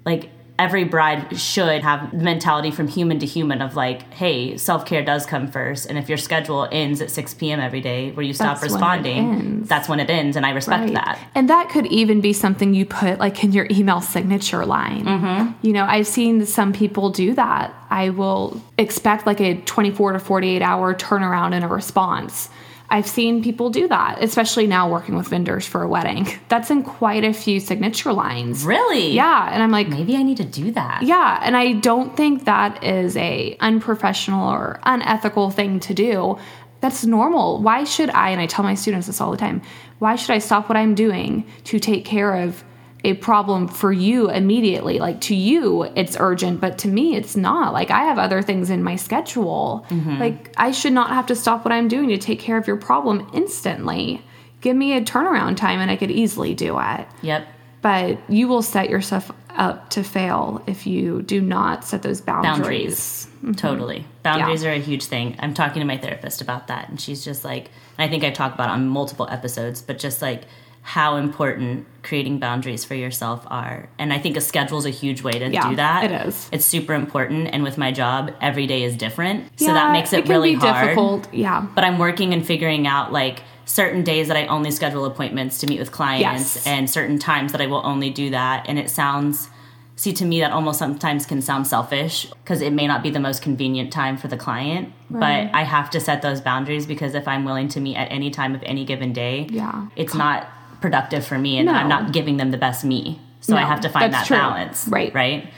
like 0.07 0.29
every 0.59 0.83
bride 0.83 1.37
should 1.39 1.83
have 1.83 2.09
the 2.09 2.17
mentality 2.23 2.71
from 2.71 2.87
human 2.87 3.19
to 3.19 3.25
human 3.27 3.61
of 3.61 3.75
like, 3.75 4.11
hey, 4.11 4.57
self 4.57 4.87
care 4.87 5.03
does 5.03 5.23
come 5.27 5.47
first, 5.51 5.85
and 5.87 5.99
if 5.99 6.09
your 6.09 6.17
schedule 6.17 6.67
ends 6.71 6.99
at 6.99 7.11
6 7.11 7.33
p.m. 7.35 7.59
every 7.59 7.79
day 7.81 8.09
where 8.11 8.25
you 8.25 8.33
stop 8.33 8.59
That's 8.59 8.71
responding, 8.73 9.29
ends. 9.29 9.69
that's 9.69 9.87
when 9.87 9.99
it 9.99 10.09
ends, 10.09 10.35
and 10.35 10.45
I 10.47 10.51
respect 10.51 10.85
Right. 10.85 10.93
that. 10.95 11.19
And 11.35 11.47
that 11.49 11.69
could 11.69 11.85
even 11.87 12.21
be 12.21 12.33
something 12.33 12.73
you 12.73 12.85
put 12.87 13.19
like 13.19 13.43
in 13.43 13.51
your 13.51 13.67
email 13.69 14.01
signature 14.01 14.65
line. 14.65 15.05
Mm-hmm. 15.05 15.51
You 15.67 15.73
know, 15.73 15.85
I've 15.85 16.07
seen 16.07 16.43
some 16.47 16.73
people 16.73 17.11
do 17.11 17.35
that. 17.35 17.73
I 17.91 18.09
will 18.09 18.59
expect 18.79 19.27
like 19.27 19.39
a 19.41 19.61
24 19.61 20.13
to 20.13 20.19
48 20.19 20.61
hour 20.63 20.95
turnaround 20.95 21.53
in 21.53 21.61
a 21.61 21.67
response. 21.67 22.49
I've 22.89 23.07
seen 23.07 23.43
people 23.43 23.69
do 23.69 23.87
that, 23.89 24.23
especially 24.23 24.65
now 24.65 24.89
working 24.89 25.15
with 25.15 25.27
vendors 25.27 25.67
for 25.67 25.83
a 25.83 25.87
wedding. 25.89 26.27
That's 26.47 26.71
in 26.71 26.83
quite 26.83 27.25
a 27.25 27.33
few 27.33 27.59
signature 27.59 28.13
lines. 28.13 28.63
Really? 28.63 29.11
Yeah. 29.11 29.49
And 29.51 29.61
I'm 29.61 29.71
like, 29.71 29.89
Maybe 29.89 30.15
I 30.15 30.23
need 30.23 30.37
to 30.37 30.45
do 30.45 30.71
that. 30.71 31.01
yeah, 31.03 31.39
and 31.43 31.57
I 31.57 31.73
don't 31.73 32.15
think 32.15 32.45
that 32.45 32.83
is 32.83 33.17
a 33.17 33.57
unprofessional 33.59 34.49
or 34.49 34.79
unethical 34.83 35.51
thing 35.51 35.79
to 35.81 35.93
do. 35.93 36.37
That's 36.79 37.03
normal. 37.05 37.61
Why 37.61 37.83
should 37.83 38.09
I 38.11 38.29
and 38.29 38.39
I 38.39 38.45
tell 38.45 38.63
my 38.63 38.75
students 38.75 39.07
this 39.07 39.19
all 39.19 39.31
the 39.31 39.37
time. 39.37 39.61
Why 39.99 40.15
should 40.15 40.31
I 40.31 40.37
stop 40.37 40.69
what 40.69 40.77
I'm 40.77 40.93
doing 40.95 41.45
to 41.65 41.79
take 41.79 42.05
care 42.05 42.35
of 42.35 42.63
a 43.03 43.13
problem 43.15 43.67
for 43.67 43.91
you 43.91 44.29
immediately? 44.29 44.99
Like 44.99 45.21
to 45.21 45.35
you 45.35 45.83
it's 45.95 46.17
urgent, 46.19 46.59
but 46.61 46.77
to 46.79 46.87
me 46.87 47.15
it's 47.15 47.35
not. 47.35 47.73
Like 47.73 47.91
I 47.91 48.03
have 48.03 48.17
other 48.17 48.41
things 48.41 48.69
in 48.69 48.83
my 48.83 48.95
schedule. 48.95 49.85
Mm-hmm. 49.89 50.19
Like 50.19 50.53
I 50.57 50.71
should 50.71 50.93
not 50.93 51.09
have 51.09 51.27
to 51.27 51.35
stop 51.35 51.63
what 51.65 51.71
I'm 51.71 51.87
doing 51.87 52.09
to 52.09 52.17
take 52.17 52.39
care 52.39 52.57
of 52.57 52.67
your 52.67 52.77
problem 52.77 53.29
instantly. 53.33 54.21
Give 54.61 54.75
me 54.75 54.93
a 54.93 55.01
turnaround 55.01 55.57
time 55.57 55.79
and 55.79 55.91
I 55.91 55.95
could 55.95 56.11
easily 56.11 56.53
do 56.55 56.79
it 56.79 57.07
Yep. 57.21 57.47
but 57.81 58.17
you 58.29 58.47
will 58.47 58.63
set 58.63 58.89
yourself 58.89 59.31
up 59.55 59.89
to 59.89 60.03
fail 60.03 60.61
if 60.67 60.85
you 60.85 61.21
do 61.23 61.41
not 61.41 61.83
set 61.83 62.03
those 62.03 62.21
boundaries. 62.21 62.57
boundaries 62.57 63.27
mm-hmm. 63.37 63.51
totally 63.53 64.05
boundaries 64.23 64.63
are 64.63 64.71
a 64.71 64.79
huge 64.79 65.05
thing 65.05 65.35
i'm 65.39 65.53
talking 65.53 65.79
to 65.79 65.85
my 65.85 65.97
therapist 65.97 66.41
about 66.41 66.67
that 66.67 66.89
and 66.89 67.01
she's 67.01 67.25
just 67.25 67.43
like 67.43 67.65
and 67.97 68.07
i 68.07 68.07
think 68.07 68.23
i 68.23 68.29
talk 68.29 68.53
about 68.53 68.69
it 68.69 68.73
on 68.73 68.87
multiple 68.87 69.27
episodes 69.31 69.81
but 69.81 69.97
just 69.97 70.21
like 70.21 70.43
how 70.87 71.17
important 71.17 71.85
creating 72.01 72.39
boundaries 72.39 72.85
for 72.85 72.95
yourself 72.95 73.45
are. 73.47 73.89
And 73.99 74.13
I 74.13 74.19
think 74.19 74.37
a 74.37 74.41
schedule 74.41 74.77
is 74.77 74.85
a 74.85 74.89
huge 74.89 75.21
way 75.21 75.33
to 75.33 75.49
Yeah, 75.51 75.69
do 75.69 75.75
that. 75.75 76.05
it 76.05 76.27
is. 76.27 76.47
It's 76.53 76.63
super 76.65 76.93
important. 76.93 77.49
And 77.51 77.61
with 77.61 77.77
my 77.77 77.91
job, 77.91 78.31
every 78.39 78.67
day 78.67 78.83
is 78.83 78.95
different. 78.95 79.49
so 79.59 79.65
that 79.73 79.91
makes 79.91 80.13
it, 80.13 80.21
can 80.23 80.31
really 80.31 80.55
be 80.55 80.61
hard. 80.61 80.85
difficult. 80.85 81.33
Yeah. 81.33 81.65
But 81.75 81.83
I'm 81.83 81.97
working 81.99 82.33
and 82.33 82.45
figuring 82.45 82.87
out 82.87 83.11
like 83.11 83.41
certain 83.65 84.01
days 84.05 84.29
that 84.29 84.37
I 84.37 84.47
only 84.47 84.71
schedule 84.71 85.03
appointments 85.03 85.57
to 85.59 85.67
meet 85.67 85.77
with 85.77 85.91
clients 85.91 86.55
Yes. 86.55 86.65
and 86.65 86.89
certain 86.89 87.19
times 87.19 87.51
that 87.51 87.59
I 87.59 87.67
will 87.67 87.81
only 87.85 88.09
do 88.09 88.29
that. 88.29 88.65
And 88.69 88.79
it 88.79 88.89
sounds, 88.89 89.49
see, 89.97 90.13
to 90.13 90.23
me, 90.23 90.39
that 90.39 90.53
almost 90.53 90.79
sometimes 90.79 91.25
can 91.25 91.41
sound 91.41 91.67
selfish 91.67 92.27
because 92.43 92.61
it 92.61 92.71
may 92.71 92.87
not 92.87 93.03
be 93.03 93.09
the 93.09 93.19
most 93.19 93.41
convenient 93.41 93.91
time 93.91 94.15
for 94.15 94.29
the 94.29 94.37
client. 94.37 94.93
Right. 95.09 95.49
But 95.51 95.53
I 95.57 95.63
have 95.63 95.89
to 95.89 95.99
set 95.99 96.21
those 96.21 96.39
boundaries 96.39 96.85
because 96.85 97.13
if 97.13 97.27
I'm 97.27 97.43
willing 97.43 97.67
to 97.75 97.81
meet 97.81 97.97
at 97.97 98.09
any 98.09 98.31
time 98.31 98.55
of 98.55 98.63
any 98.63 98.85
given 98.85 99.11
day, 99.11 99.47
Yeah. 99.51 99.87
it's 99.97 100.13
not 100.13 100.47
productive 100.81 101.25
for 101.25 101.37
me 101.37 101.57
and 101.57 101.65
No. 101.67 101.73
I'm 101.73 101.89
not 101.89 102.11
giving 102.13 102.37
them 102.37 102.51
the 102.51 102.57
best 102.57 102.83
me. 102.85 103.19
So 103.41 103.55
I 103.55 103.61
have 103.61 103.81
to 103.81 103.89
find 103.89 104.13
that 104.13 104.25
true. 104.27 104.35
balance. 104.37 104.87
Right. 104.87 105.13
Right. 105.13 105.49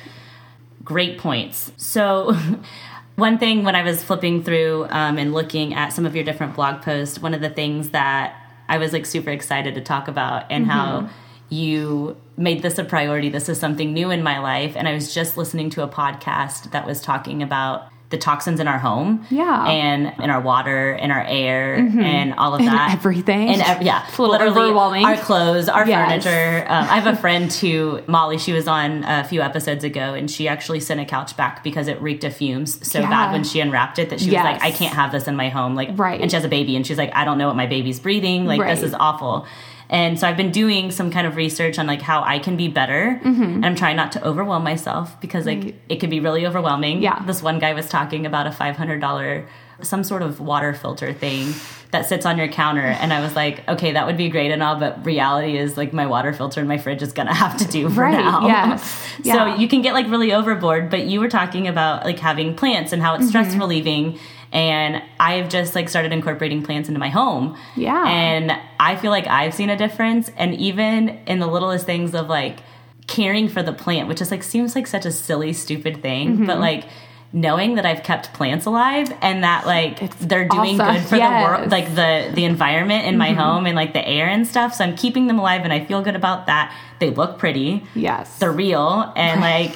Great 0.84 1.18
points. 1.18 1.72
So, 1.78 2.36
one 3.16 3.38
thing 3.38 3.64
when 3.64 3.76
I 3.76 3.84
was 3.84 4.04
flipping 4.04 4.44
through 4.44 4.88
um, 4.90 5.18
and 5.18 5.34
looking 5.34 5.74
at 5.74 5.90
some 5.90 6.06
of 6.06 6.16
your 6.16 6.24
different 6.24 6.56
blog 6.56 6.82
posts, 6.82 7.20
one 7.20 7.34
of 7.34 7.42
the 7.42 7.50
things 7.50 7.90
that 7.90 8.36
I 8.70 8.78
was 8.78 8.94
like 8.94 9.06
super 9.06 9.30
excited 9.32 9.76
to 9.76 9.82
talk 9.82 10.08
about 10.08 10.46
and 10.52 10.66
Mm-hmm. 10.66 10.72
how 10.72 11.10
you 11.50 12.16
made 12.38 12.62
this 12.62 12.78
a 12.78 12.84
priority. 12.84 13.28
This 13.30 13.50
is 13.50 13.60
something 13.60 13.92
new 13.92 14.12
in 14.12 14.22
my 14.22 14.38
life. 14.40 14.76
And 14.76 14.88
I 14.88 14.94
was 14.94 15.14
just 15.16 15.36
listening 15.36 15.72
to 15.72 15.82
a 15.84 15.88
podcast 15.88 16.70
that 16.72 16.86
was 16.86 17.02
talking 17.02 17.42
about 17.42 17.88
the 18.10 18.18
toxins 18.18 18.60
in 18.60 18.68
our 18.68 18.80
home 18.80 19.24
Yeah. 19.30 19.44
Mm-hmm. 19.46 19.68
and 19.68 20.24
in 20.24 20.30
our 20.32 20.42
water 20.42 20.94
in 20.94 21.12
our 21.12 21.24
air 21.28 21.76
and 21.76 22.34
all 22.34 22.56
of 22.56 22.60
And 22.60 22.68
that 22.70 22.92
everything. 22.94 23.50
and 23.50 23.62
ev- 23.62 23.82
yeah 23.84 24.04
It's 24.08 24.18
a 24.18 24.22
little 24.24 24.36
literally 24.36 24.62
overwhelming. 24.70 25.06
our 25.06 25.16
clothes 25.18 25.70
our 25.70 25.88
Yes. 25.88 26.24
furniture 26.24 26.66
um, 26.68 26.84
i 26.86 27.00
have 27.00 27.06
a 27.08 27.16
friend 27.16 27.54
who 27.54 28.02
molly 28.08 28.38
she 28.40 28.52
was 28.52 28.68
on 28.68 29.04
a 29.04 29.24
few 29.26 29.42
episodes 29.42 29.84
ago 29.84 30.16
and 30.16 30.30
she 30.32 30.48
actually 30.48 30.80
sent 30.80 31.00
a 31.00 31.06
couch 31.06 31.38
back 31.38 31.64
because 31.64 31.88
it 31.88 32.02
reeked 32.02 32.24
of 32.24 32.36
fumes 32.36 32.86
so 32.92 33.00
Yeah. 33.00 33.10
bad 33.10 33.32
when 33.32 33.44
she 33.44 33.60
unwrapped 33.60 34.00
it 34.00 34.10
that 34.10 34.20
she 34.20 34.32
Yes. 34.32 34.44
was 34.44 34.54
like 34.54 34.64
i 34.64 34.76
can't 34.76 34.96
have 34.96 35.12
this 35.12 35.28
in 35.28 35.36
my 35.36 35.50
home 35.50 35.76
like 35.76 35.90
Right. 35.94 36.20
and 36.20 36.32
she 36.32 36.36
has 36.36 36.44
a 36.46 36.50
baby 36.50 36.76
and 36.76 36.86
she's 36.88 36.98
like 36.98 37.12
i 37.16 37.26
don't 37.26 37.38
know 37.38 37.48
what 37.48 37.56
my 37.56 37.68
baby's 37.68 38.00
breathing 38.00 38.46
like 38.48 38.60
this 38.62 38.82
is 38.82 38.96
awful 39.00 39.46
and 39.90 40.20
so 40.20 40.28
I've 40.28 40.38
been 40.38 40.52
doing 40.52 40.92
some 40.92 41.10
kind 41.12 41.26
of 41.26 41.36
research 41.36 41.80
on 41.80 41.88
like 41.88 42.02
how 42.02 42.22
I 42.24 42.40
can 42.40 42.56
be 42.58 42.68
better, 42.68 43.20
and 43.24 43.66
I'm 43.66 43.76
trying 43.76 43.96
not 43.96 44.12
to 44.14 44.24
overwhelm 44.26 44.64
myself 44.64 45.20
because 45.22 45.46
like 45.46 45.60
Mm-hmm. 45.60 45.78
It 45.90 46.00
could 46.00 46.10
be 46.12 46.20
really 46.20 46.46
overwhelming. 46.46 47.02
Yeah. 47.02 47.24
This 47.26 47.42
one 47.42 47.58
guy 47.60 47.74
was 47.74 47.88
talking 47.90 48.26
about 48.26 48.46
a 48.48 48.52
five 48.52 48.76
hundred 48.78 49.02
dollar 49.02 49.48
some 49.82 50.04
sort 50.04 50.22
of 50.22 50.42
water 50.42 50.74
filter 50.74 51.14
thing 51.14 51.54
that 51.92 52.06
sits 52.06 52.26
on 52.26 52.38
your 52.38 52.50
counter, 52.50 52.82
and 52.82 53.12
I 53.14 53.22
was 53.22 53.34
like, 53.36 53.68
okay, 53.68 53.94
that 53.94 54.06
would 54.06 54.18
be 54.18 54.28
great 54.30 54.52
and 54.52 54.62
all, 54.62 54.76
but 54.76 55.06
reality 55.06 55.58
is 55.58 55.78
like 55.78 55.94
my 55.94 56.06
water 56.06 56.34
filter 56.34 56.60
in 56.62 56.68
my 56.68 56.78
fridge 56.78 57.02
is 57.02 57.14
gonna 57.14 57.34
have 57.46 57.56
to 57.58 57.66
do 57.66 57.90
for 57.90 58.02
Right, 58.02 58.12
now. 58.12 58.46
yes, 58.46 59.04
yeah. 59.24 59.34
So 59.34 59.56
you 59.60 59.68
can 59.70 59.82
get 59.82 59.94
like 59.94 60.08
really 60.08 60.34
overboard, 60.34 60.90
but 60.90 61.06
you 61.08 61.20
were 61.22 61.30
talking 61.30 61.68
about 61.68 62.04
like 62.06 62.20
having 62.20 62.56
plants 62.56 62.92
and 62.94 63.02
how 63.02 63.16
it's 63.16 63.28
stress 63.30 63.52
Mm-hmm. 63.52 63.60
relieving. 63.60 64.20
And 64.52 65.02
I've 65.20 65.48
just 65.50 65.76
like 65.76 65.90
started 65.90 66.12
incorporating 66.12 66.64
plants 66.64 66.90
into 66.90 67.00
my 67.00 67.10
home. 67.10 67.56
Yeah. 67.76 68.04
And 68.08 68.52
I 68.80 68.96
feel 68.96 69.12
like 69.12 69.28
I've 69.28 69.54
seen 69.54 69.70
a 69.70 69.78
difference. 69.78 70.32
And 70.38 70.56
even 70.56 71.10
in 71.28 71.40
the 71.40 71.48
littlest 71.48 71.86
things 71.86 72.16
of 72.16 72.28
like 72.30 72.60
caring 73.08 73.48
for 73.48 73.62
the 73.62 73.74
plant, 73.74 74.08
which 74.08 74.22
is 74.22 74.32
like 74.32 74.44
seems 74.44 74.76
like 74.76 74.88
such 74.88 75.06
a 75.06 75.12
silly, 75.12 75.54
stupid 75.54 76.02
thing, 76.02 76.30
Mm-hmm. 76.38 76.46
but 76.46 76.60
like 76.60 76.86
knowing 77.32 77.76
that 77.76 77.86
I've 77.86 78.02
kept 78.02 78.34
plants 78.34 78.66
alive 78.66 79.14
and 79.22 79.44
that 79.44 79.68
like 79.68 80.02
It's 80.02 80.16
they're 80.16 80.48
doing 80.48 80.82
awesome. 80.82 80.96
good 80.96 81.04
for 81.04 81.10
the 81.12 81.18
Yes. 81.18 81.32
Mm-hmm. 81.44 81.60
world, 81.62 81.72
like 81.72 81.86
the 81.94 82.32
the 82.34 82.46
environment 82.46 83.06
in 83.06 83.20
my 83.20 83.34
home 83.34 83.68
and 83.68 83.76
like 83.76 83.94
the 83.94 84.08
air 84.08 84.28
and 84.28 84.48
stuff. 84.48 84.74
So 84.74 84.84
I'm 84.84 84.96
keeping 84.96 85.28
them 85.28 85.38
alive 85.38 85.62
and 85.64 85.72
I 85.72 85.86
feel 85.86 86.02
good 86.02 86.16
about 86.16 86.48
that. 86.48 86.76
They 87.00 87.12
look 87.12 87.38
pretty 87.38 87.84
yes. 87.94 88.40
they're 88.40 88.52
real 88.52 89.14
and 89.16 89.42
like 89.54 89.76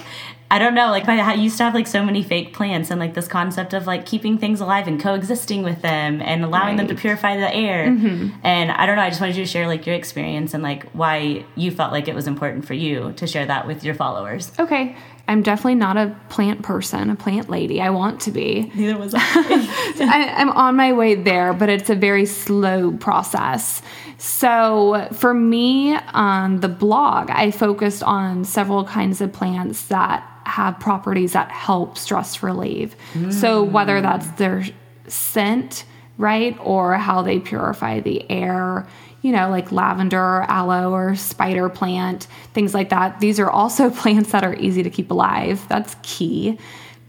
I 0.53 0.59
don't 0.59 0.75
know, 0.75 0.91
like 0.91 1.09
I 1.09 1.33
used 1.33 1.57
to 1.57 1.63
have 1.63 1.73
like 1.73 1.87
so 1.87 2.05
many 2.05 2.21
fake 2.21 2.53
plants 2.53 2.91
and 2.91 2.99
like 2.99 3.15
this 3.15 3.27
concept 3.27 3.73
of 3.73 3.87
like 3.87 4.05
keeping 4.05 4.37
things 4.37 4.61
alive 4.61 4.87
and 4.87 5.01
coexisting 5.01 5.63
with 5.63 5.81
them 5.81 6.21
and 6.21 6.45
allowing 6.45 6.75
them 6.75 6.87
to 6.89 6.93
purify 6.93 7.37
the 7.37 7.51
air. 7.51 7.87
Mm-hmm. 7.87 8.37
And 8.43 8.69
I 8.69 8.85
don't 8.85 8.95
know, 8.95 9.01
I 9.01 9.09
just 9.09 9.19
wanted 9.19 9.35
you 9.35 9.45
to 9.45 9.49
share 9.49 9.65
like 9.65 9.87
your 9.87 9.95
experience 9.95 10.53
and 10.53 10.61
like 10.61 10.87
why 10.91 11.43
you 11.55 11.71
felt 11.71 11.91
like 11.91 12.07
it 12.07 12.13
was 12.13 12.27
important 12.27 12.65
for 12.65 12.75
you 12.75 13.13
to 13.13 13.25
share 13.25 13.47
that 13.47 13.65
with 13.65 13.83
your 13.83 13.95
followers. 13.95 14.51
Okay. 14.59 14.95
I'm 15.27 15.41
definitely 15.41 15.75
not 15.75 15.95
a 15.95 16.15
plant 16.29 16.63
person, 16.63 17.09
a 17.09 17.15
plant 17.15 17.49
lady. 17.49 17.79
I 17.81 17.91
want 17.91 18.21
to 18.21 18.31
be. 18.31 18.71
Neither 18.75 18.97
was 18.97 19.13
I. 19.13 19.21
I, 19.21 20.33
I'm 20.35 20.49
on 20.49 20.75
my 20.75 20.91
way 20.91 21.15
there, 21.15 21.53
but 21.53 21.69
it's 21.69 21.89
a 21.89 21.95
very 21.95 22.25
slow 22.25 22.91
process. 22.91 23.81
So 24.17 25.07
for 25.13 25.33
me, 25.33 25.95
on 25.95 26.59
the 26.59 26.67
blog, 26.67 27.29
I 27.29 27.51
focused 27.51 28.03
on 28.03 28.43
several 28.43 28.83
kinds 28.83 29.21
of 29.21 29.31
plants 29.31 29.85
that 29.87 30.29
have 30.45 30.79
properties 30.79 31.33
that 31.33 31.49
help 31.51 31.97
stress 31.97 32.43
relieve. 32.43 32.95
So 33.31 33.63
whether 33.63 33.99
mm. 33.99 34.01
that's 34.01 34.29
their 34.31 34.65
scent, 35.07 35.85
right, 36.17 36.57
or 36.59 36.95
how 36.95 37.21
they 37.21 37.39
purify 37.39 38.01
the 38.01 38.29
air, 38.29 38.87
you 39.23 39.31
know, 39.31 39.49
like 39.49 39.71
lavender, 39.71 40.19
or 40.19 40.43
aloe, 40.43 40.91
or 40.91 41.15
spider 41.15 41.69
plant, 41.69 42.27
things 42.53 42.75
like 42.75 42.89
that. 42.89 43.19
These 43.19 43.39
are 43.39 43.49
also 43.49 43.89
plants 44.01 44.31
that 44.33 44.43
are 44.43 44.53
easy 44.53 44.83
to 44.83 44.91
keep 44.91 45.09
alive. 45.09 45.67
That's 45.67 45.95
key 46.03 46.59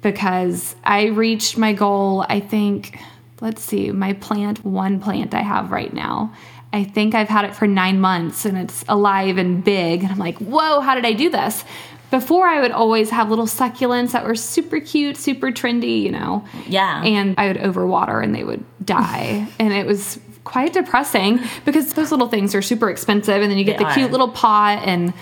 because 0.04 0.76
I 0.84 1.06
reached 1.06 1.56
my 1.56 1.72
goal, 1.72 2.24
I 2.28 2.38
think, 2.38 2.98
let's 3.40 3.62
see, 3.62 3.90
my 3.90 4.12
plant, 4.12 4.64
one 4.64 5.00
plant 5.00 5.34
I 5.34 5.40
have 5.40 5.72
right 5.72 5.92
now. 5.92 6.32
I 6.74 6.84
think 6.84 7.14
I've 7.14 7.28
had 7.28 7.46
it 7.46 7.54
for 7.54 7.66
nine 7.66 8.00
months 8.00 8.44
and 8.44 8.58
it's 8.58 8.84
alive 8.86 9.38
and 9.38 9.64
big. 9.64 10.02
And 10.02 10.12
I'm 10.12 10.18
like, 10.18 10.38
whoa, 10.38 10.80
how 10.80 10.94
did 10.94 11.06
I 11.06 11.14
do 11.14 11.30
this? 11.30 11.64
Before, 12.10 12.46
I 12.46 12.60
would 12.60 12.70
always 12.70 13.10
have 13.10 13.30
little 13.30 13.46
succulents 13.46 14.12
that 14.12 14.26
were 14.26 14.34
super 14.34 14.78
cute, 14.78 15.16
super 15.16 15.50
trendy, 15.50 16.02
you 16.02 16.12
know. 16.12 16.44
Yeah. 16.66 17.02
And 17.02 17.34
I 17.38 17.48
would 17.48 17.56
overwater 17.56 18.22
and 18.22 18.34
they 18.34 18.44
would 18.44 18.62
die. 18.84 19.48
and 19.58 19.72
it 19.72 19.86
was 19.86 20.18
quite 20.44 20.72
depressing 20.72 21.40
because 21.64 21.92
those 21.94 22.10
little 22.10 22.28
things 22.28 22.54
are 22.54 22.62
super 22.62 22.90
expensive. 22.90 23.40
And 23.42 23.50
then 23.50 23.58
you 23.58 23.64
get 23.64 23.78
They 23.78 23.84
the 23.84 23.90
are. 23.90 23.94
cute 23.94 24.10
little 24.12 24.28
pot 24.30 24.82
and 24.84 25.12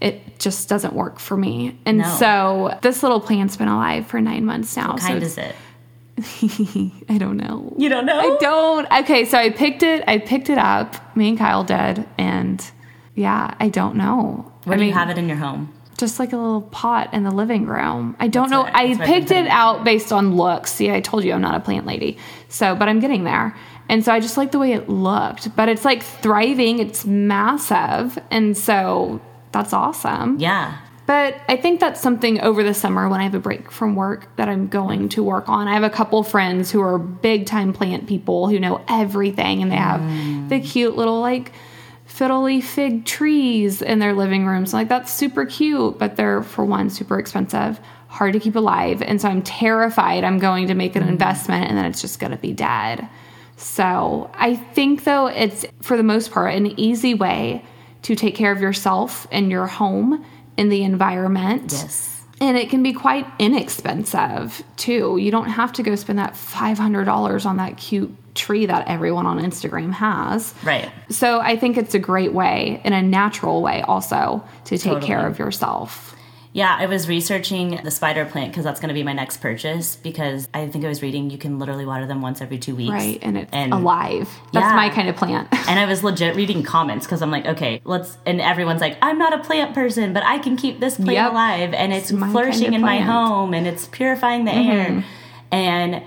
it 0.00 0.38
just 0.38 0.68
doesn't 0.68 0.94
work 0.94 1.18
for 1.18 1.36
me. 1.36 1.76
And 1.84 1.98
No. 1.98 2.08
so 2.18 2.78
this 2.82 3.02
little 3.02 3.20
plant's 3.20 3.56
been 3.56 3.68
alive 3.68 4.06
for 4.06 4.20
nine 4.20 4.44
months 4.46 4.76
now. 4.76 4.92
What 4.92 5.00
so 5.00 5.08
kind 5.08 5.22
it's- 5.22 5.32
is 5.32 5.38
it? 5.38 5.54
I 7.08 7.18
don't 7.18 7.36
know. 7.36 7.72
You 7.78 7.88
don't 7.88 8.04
know? 8.06 8.18
I 8.18 8.36
don't. 8.40 8.86
Okay, 9.00 9.24
so 9.24 9.38
I 9.38 9.50
picked 9.50 9.82
it. 9.82 10.04
I 10.06 10.18
picked 10.18 10.50
it 10.50 10.58
up. 10.58 11.16
Me 11.16 11.30
and 11.30 11.38
Kyle 11.38 11.64
did, 11.64 12.04
and 12.18 12.62
yeah, 13.14 13.54
I 13.58 13.68
don't 13.70 13.96
know. 13.96 14.50
Where 14.64 14.76
I 14.76 14.78
do 14.80 14.84
you 14.86 14.92
have 14.92 15.08
it 15.08 15.16
in 15.16 15.28
your 15.28 15.38
home? 15.38 15.72
Just 15.96 16.18
like 16.18 16.32
a 16.32 16.36
little 16.36 16.62
pot 16.62 17.12
in 17.14 17.24
the 17.24 17.30
living 17.30 17.66
room. 17.66 18.16
I 18.20 18.28
don't 18.28 18.50
know. 18.50 18.62
what- 18.62 18.74
I 18.74 18.88
that's 18.88 18.98
what 18.98 19.08
I've 19.08 19.14
picked 19.14 19.30
it 19.30 19.34
thinking. 19.34 19.52
out 19.52 19.84
based 19.84 20.12
on 20.12 20.36
looks. 20.36 20.72
See, 20.72 20.90
I 20.90 21.00
told 21.00 21.24
you 21.24 21.32
I'm 21.32 21.40
not 21.40 21.54
a 21.54 21.60
plant 21.60 21.86
lady. 21.86 22.18
So, 22.48 22.74
but 22.74 22.88
I'm 22.88 23.00
getting 23.00 23.24
there. 23.24 23.54
And 23.90 24.04
so 24.04 24.12
I 24.12 24.20
just 24.20 24.36
like 24.36 24.52
the 24.52 24.58
way 24.60 24.72
it 24.72 24.88
looked. 24.88 25.54
But 25.56 25.68
it's 25.68 25.84
like 25.84 26.04
thriving. 26.04 26.78
It's 26.78 27.04
massive, 27.04 28.16
and 28.30 28.56
so 28.56 29.20
that's 29.50 29.72
awesome. 29.72 30.38
Yeah. 30.38 30.78
But 31.06 31.40
I 31.48 31.56
think 31.56 31.80
that's 31.80 32.00
something 32.00 32.40
over 32.40 32.62
the 32.62 32.72
summer 32.72 33.08
when 33.08 33.18
I 33.18 33.24
have 33.24 33.34
a 33.34 33.40
break 33.40 33.72
from 33.72 33.96
work 33.96 34.36
that 34.36 34.48
I'm 34.48 34.68
going 34.68 35.08
to 35.08 35.24
work 35.24 35.48
on. 35.48 35.66
I 35.66 35.74
have 35.74 35.82
a 35.82 35.90
couple 35.90 36.22
friends 36.22 36.70
who 36.70 36.80
are 36.80 36.98
big 36.98 37.46
time 37.46 37.72
plant 37.72 38.06
people 38.06 38.48
who 38.48 38.60
know 38.60 38.80
everything 38.88 39.60
and 39.60 39.72
they 39.72 39.76
have 39.76 40.00
mm. 40.00 40.48
the 40.48 40.60
cute 40.60 40.94
little 40.94 41.20
like 41.20 41.50
fiddly 42.08 42.62
fig 42.62 43.06
trees 43.06 43.82
in 43.82 43.98
their 43.98 44.14
living 44.14 44.46
rooms. 44.46 44.72
Like 44.72 44.88
that's 44.88 45.12
super 45.12 45.44
cute, 45.46 45.98
but 45.98 46.14
they're 46.14 46.44
for 46.44 46.64
one 46.64 46.90
super 46.90 47.18
expensive, 47.18 47.80
hard 48.06 48.34
to 48.34 48.38
keep 48.38 48.54
alive. 48.54 49.02
And 49.02 49.20
so 49.20 49.28
I'm 49.28 49.42
terrified 49.42 50.22
I'm 50.22 50.38
going 50.38 50.68
to 50.68 50.74
make 50.74 50.94
an 50.94 51.02
mm. 51.02 51.08
investment 51.08 51.68
and 51.68 51.76
then 51.76 51.86
it's 51.86 52.00
just 52.00 52.20
going 52.20 52.30
to 52.30 52.38
be 52.38 52.52
dead. 52.52 53.08
So 53.60 54.30
I 54.34 54.56
think 54.56 55.04
though 55.04 55.26
it's 55.26 55.66
for 55.82 55.96
the 55.96 56.02
most 56.02 56.32
part 56.32 56.54
an 56.54 56.78
easy 56.80 57.14
way 57.14 57.64
to 58.02 58.16
take 58.16 58.34
care 58.34 58.52
of 58.52 58.60
yourself 58.60 59.26
and 59.30 59.50
your 59.50 59.66
home 59.66 60.24
and 60.56 60.72
the 60.72 60.82
environment. 60.82 61.72
Yes. 61.72 62.22
And 62.40 62.56
it 62.56 62.70
can 62.70 62.82
be 62.82 62.94
quite 62.94 63.26
inexpensive 63.38 64.62
too. 64.76 65.18
You 65.18 65.30
don't 65.30 65.50
have 65.50 65.74
to 65.74 65.82
go 65.82 65.94
spend 65.94 66.18
that 66.18 66.32
$500 66.32 67.46
on 67.46 67.58
that 67.58 67.76
cute 67.76 68.16
tree 68.34 68.64
that 68.64 68.88
everyone 68.88 69.26
on 69.26 69.38
Instagram 69.38 69.92
has. 69.92 70.54
Right. 70.62 70.90
So 71.10 71.40
I 71.40 71.56
think 71.56 71.76
it's 71.76 71.94
a 71.94 71.98
great 71.98 72.32
way, 72.32 72.80
in 72.84 72.94
a 72.94 73.02
natural 73.02 73.60
way 73.60 73.82
also, 73.82 74.42
to 74.64 74.78
take 74.78 75.02
care 75.02 75.26
of 75.26 75.38
yourself. 75.38 76.09
Yeah, 76.52 76.76
I 76.78 76.86
was 76.86 77.08
researching 77.08 77.78
the 77.84 77.92
spider 77.92 78.24
plant 78.24 78.50
because 78.50 78.64
that's 78.64 78.80
going 78.80 78.88
to 78.88 78.94
be 78.94 79.04
my 79.04 79.12
next 79.12 79.36
purchase 79.36 79.94
because 79.94 80.48
I 80.52 80.66
think 80.66 80.84
I 80.84 80.88
was 80.88 81.00
reading 81.00 81.30
you 81.30 81.38
can 81.38 81.60
literally 81.60 81.86
water 81.86 82.06
them 82.06 82.22
once 82.22 82.40
every 82.40 82.58
two 82.58 82.74
weeks. 82.74 82.90
Right. 82.92 83.20
And 83.22 83.38
it's 83.38 83.50
And- 83.52 83.72
alive. 83.72 84.28
That's 84.52 84.64
Yeah. 84.64 84.74
my 84.74 84.88
kind 84.88 85.08
of 85.08 85.14
plant. 85.14 85.46
And 85.70 85.78
I 85.78 85.86
was 85.86 86.02
legit 86.02 86.34
reading 86.34 86.64
comments 86.64 87.06
because 87.06 87.22
I'm 87.22 87.30
like, 87.30 87.46
okay, 87.46 87.80
let's. 87.84 88.18
And 88.26 88.40
everyone's 88.40 88.80
like, 88.80 88.98
I'm 89.00 89.18
not 89.18 89.32
a 89.32 89.38
plant 89.38 89.72
person, 89.74 90.12
but 90.12 90.24
I 90.24 90.38
can 90.38 90.56
keep 90.56 90.80
this 90.80 90.96
plant 90.96 91.12
Yep. 91.12 91.30
alive, 91.30 91.74
and 91.74 91.92
it's 91.92 92.10
It's 92.10 92.18
flourishing 92.18 92.72
kind 92.72 92.74
of 92.74 92.80
in 92.80 92.80
my. 92.80 92.98
Mm-hmm. 92.98 93.08
home, 93.08 93.54
and 93.54 93.66
it's 93.68 93.86
purifying 93.86 94.44
the 94.46 94.52
air. 94.52 95.04
And 95.52 96.02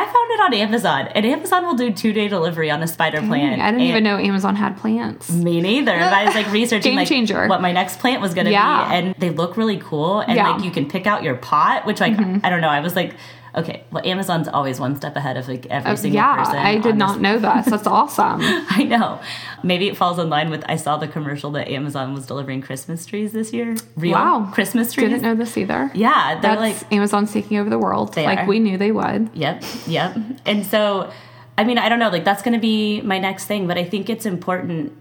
I 0.00 0.04
found 0.04 0.30
it 0.30 0.40
on 0.40 0.54
Amazon, 0.54 1.08
and 1.08 1.26
Amazon 1.26 1.64
will 1.66 1.74
do 1.74 1.90
two 1.92 2.12
day 2.12 2.28
delivery 2.28 2.70
on 2.70 2.82
a 2.82 2.86
spider 2.86 3.20
plant. 3.20 3.60
I 3.60 3.66
didn't 3.70 3.80
And- 3.80 3.90
even 3.90 4.04
know 4.04 4.16
Amazon 4.16 4.54
had 4.56 4.76
plants. 4.76 5.30
Me 5.30 5.60
neither. 5.60 5.92
And 5.92 6.14
I 6.14 6.24
was 6.26 6.34
like 6.34 6.50
researching 6.52 6.94
like 6.94 7.08
changer. 7.08 7.48
what 7.48 7.60
my 7.60 7.72
next 7.72 7.98
plant 7.98 8.20
was 8.20 8.32
gonna 8.34 8.50
Yeah. 8.50 8.88
be, 8.88 8.94
and 8.94 9.14
they 9.18 9.30
look 9.30 9.56
really 9.56 9.78
cool. 9.78 10.20
And 10.20 10.36
Yeah. 10.36 10.44
Mm-hmm. 10.44 10.56
like 10.58 10.64
you 10.64 10.70
can 10.70 10.86
pick 10.88 11.06
out 11.06 11.22
your 11.22 11.34
pot, 11.34 11.84
which 11.86 12.00
like 12.00 12.12
I 12.44 12.48
don't 12.50 12.60
know. 12.60 12.68
I 12.68 12.80
was 12.80 12.94
like, 12.94 13.14
okay, 13.58 13.84
well, 13.90 14.02
Amazon's 14.06 14.48
always 14.48 14.78
one 14.80 14.96
step 14.96 15.14
ahead 15.16 15.36
of 15.36 15.48
like 15.48 15.66
every 15.66 15.96
single 15.96 16.20
Uh, 16.20 16.24
yeah, 16.24 16.36
person. 16.36 16.56
I 16.56 16.78
did 16.78 16.96
not 16.96 17.14
this- 17.14 17.22
know 17.22 17.38
that. 17.38 17.64
So 17.64 17.70
that's 17.72 17.86
awesome. 17.98 18.40
I 18.42 18.84
know. 18.84 19.20
Maybe 19.62 19.88
it 19.88 19.96
falls 19.96 20.18
in 20.18 20.28
line 20.30 20.50
with 20.50 20.64
I 20.68 20.76
saw 20.76 20.96
the 20.96 21.08
commercial 21.08 21.50
that 21.52 21.68
Amazon 21.68 22.14
was 22.14 22.26
delivering 22.26 22.62
Christmas 22.62 23.04
trees 23.06 23.32
this 23.32 23.52
year. 23.52 23.76
Real 23.96 24.12
Wow. 24.12 24.50
Christmas 24.52 24.92
trees. 24.92 25.08
Didn't 25.10 25.22
know 25.22 25.34
this 25.34 25.56
either. 25.56 25.90
Yeah, 25.94 26.38
they're 26.40 26.56
That's 26.56 26.82
like 26.82 26.92
Amazon's 26.92 27.32
taking 27.32 27.56
over 27.58 27.68
the 27.70 27.78
world, 27.78 28.14
They 28.14 28.24
like 28.24 28.40
are. 28.40 28.46
we 28.46 28.58
knew 28.60 28.78
they 28.78 28.92
would. 28.92 29.30
Yep, 29.34 29.64
yep. 29.86 30.16
And 30.46 30.64
so, 30.64 31.10
I 31.56 31.64
mean, 31.64 31.78
I 31.78 31.88
don't 31.88 31.98
know, 31.98 32.08
like 32.10 32.24
that's 32.24 32.42
going 32.42 32.54
to 32.54 32.60
be 32.60 33.00
my 33.00 33.18
next 33.18 33.46
thing, 33.46 33.66
but 33.66 33.76
I 33.76 33.84
think 33.84 34.08
it's 34.08 34.26
important 34.26 34.92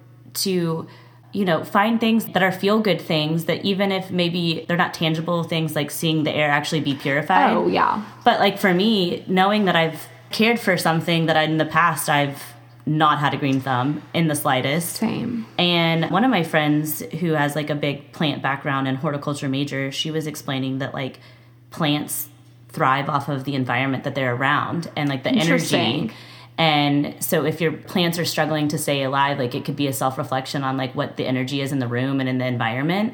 to, 0.46 0.88
you 1.34 1.46
know, 1.46 1.64
find 1.64 2.00
things 2.00 2.26
that 2.26 2.42
are 2.42 2.52
feel 2.52 2.80
good 2.80 3.02
things 3.02 3.46
that 3.46 3.64
even 3.64 3.92
if 3.92 4.10
maybe 4.10 4.66
they're 4.68 4.78
not 4.78 4.94
tangible 4.94 5.44
things 5.44 5.76
like 5.76 5.92
seeing 5.92 6.24
the 6.24 6.32
air 6.32 6.50
actually 6.50 6.82
be 6.82 6.96
purified. 6.96 7.54
Oh 7.54 7.68
yeah, 7.68 8.04
But 8.24 8.40
like 8.40 8.58
for 8.58 8.74
me, 8.74 9.24
knowing 9.28 9.66
that 9.66 9.76
I've 9.76 10.08
cared 10.32 10.60
for 10.60 10.78
something 10.78 11.28
that 11.28 11.38
I, 11.38 11.44
in 11.44 11.58
the 11.58 11.66
past 11.66 12.10
I've 12.10 12.42
not 12.86 13.20
had 13.20 13.34
a 13.34 13.38
green 13.38 13.60
thumb 13.60 14.02
in 14.14 14.30
the 14.30 14.36
slightest. 14.36 14.96
same. 14.96 15.46
And 15.58 16.10
one 16.10 16.24
of 16.24 16.32
my 16.32 16.44
friends 16.44 17.02
who 17.20 17.34
has 17.34 17.56
like 17.56 17.70
a 17.70 17.76
big 17.76 18.14
plant 18.14 18.42
background 18.42 18.88
and 18.88 18.98
horticulture 18.98 19.50
major, 19.50 19.92
she 19.92 20.10
was 20.10 20.26
explaining 20.26 20.78
that 20.80 20.94
like 20.94 21.20
plants 21.70 22.30
thrive 22.70 23.10
off 23.10 23.28
of 23.28 23.44
the 23.44 23.56
environment 23.56 24.04
that 24.06 24.16
they're 24.16 24.34
around 24.36 24.90
and 24.96 25.10
like 25.10 25.24
the 25.24 25.32
energy. 25.32 26.12
And 26.58 27.16
so 27.24 27.46
if 27.46 27.62
your 27.62 27.72
plants 27.72 28.18
are 28.18 28.26
struggling 28.26 28.68
to 28.70 28.78
stay 28.78 29.04
alive, 29.04 29.38
like 29.38 29.54
it 29.54 29.64
could 29.66 29.76
be 29.76 29.88
a 29.88 29.94
self-reflection 29.94 30.64
on 30.64 30.76
like 30.78 30.96
what 30.96 31.16
the 31.18 31.26
energy 31.26 31.62
is 31.62 31.72
in 31.72 31.80
the 31.80 31.88
room 31.88 32.20
and 32.20 32.28
in 32.28 32.40
the 32.40 32.46
environment. 32.48 33.14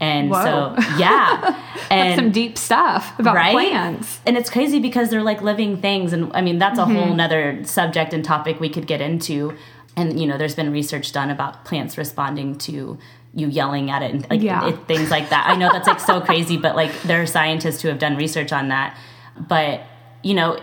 And 0.00 0.30
Whoa. 0.30 0.74
so 0.76 0.82
yeah. 0.98 1.62
and 1.90 2.18
Some 2.18 2.30
deep 2.32 2.56
stuff 2.58 3.16
about 3.18 3.34
right? 3.36 3.52
plants. 3.52 4.18
And 4.26 4.36
it's 4.36 4.50
crazy 4.50 4.80
because 4.80 5.10
they're 5.10 5.22
like 5.22 5.40
living 5.42 5.80
things. 5.80 6.12
And 6.12 6.32
I 6.34 6.40
mean, 6.40 6.58
that's 6.58 6.78
a 6.78 6.82
Mm-hmm. 6.82 6.94
whole 6.96 7.14
nother 7.14 7.62
subject 7.64 8.12
and 8.12 8.24
topic 8.24 8.58
we 8.60 8.68
could 8.70 8.86
get 8.86 9.00
into. 9.00 9.54
And, 9.96 10.18
you 10.18 10.26
know, 10.26 10.38
there's 10.38 10.54
been 10.54 10.72
research 10.72 11.12
done 11.12 11.30
about 11.30 11.64
plants 11.64 11.98
responding 11.98 12.56
to 12.58 12.98
you 13.34 13.46
yelling 13.48 13.90
at 13.90 14.02
it 14.02 14.10
and 14.12 14.28
like 14.30 14.40
Yeah. 14.42 14.68
it, 14.68 14.86
things 14.88 15.10
like 15.10 15.28
that. 15.30 15.46
I 15.46 15.54
know 15.54 15.70
that's 15.70 15.86
like 15.86 16.00
so 16.00 16.20
crazy, 16.30 16.56
but 16.56 16.74
like 16.74 16.90
there 17.02 17.22
are 17.22 17.26
scientists 17.26 17.82
who 17.82 17.88
have 17.88 17.98
done 18.00 18.16
research 18.16 18.52
on 18.52 18.68
that. 18.68 18.96
But, 19.38 19.82
you 20.24 20.34
know, 20.34 20.58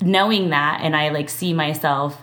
knowing 0.00 0.50
that 0.50 0.80
and 0.82 0.94
I 0.96 1.08
like 1.10 1.28
see 1.28 1.52
myself 1.52 2.22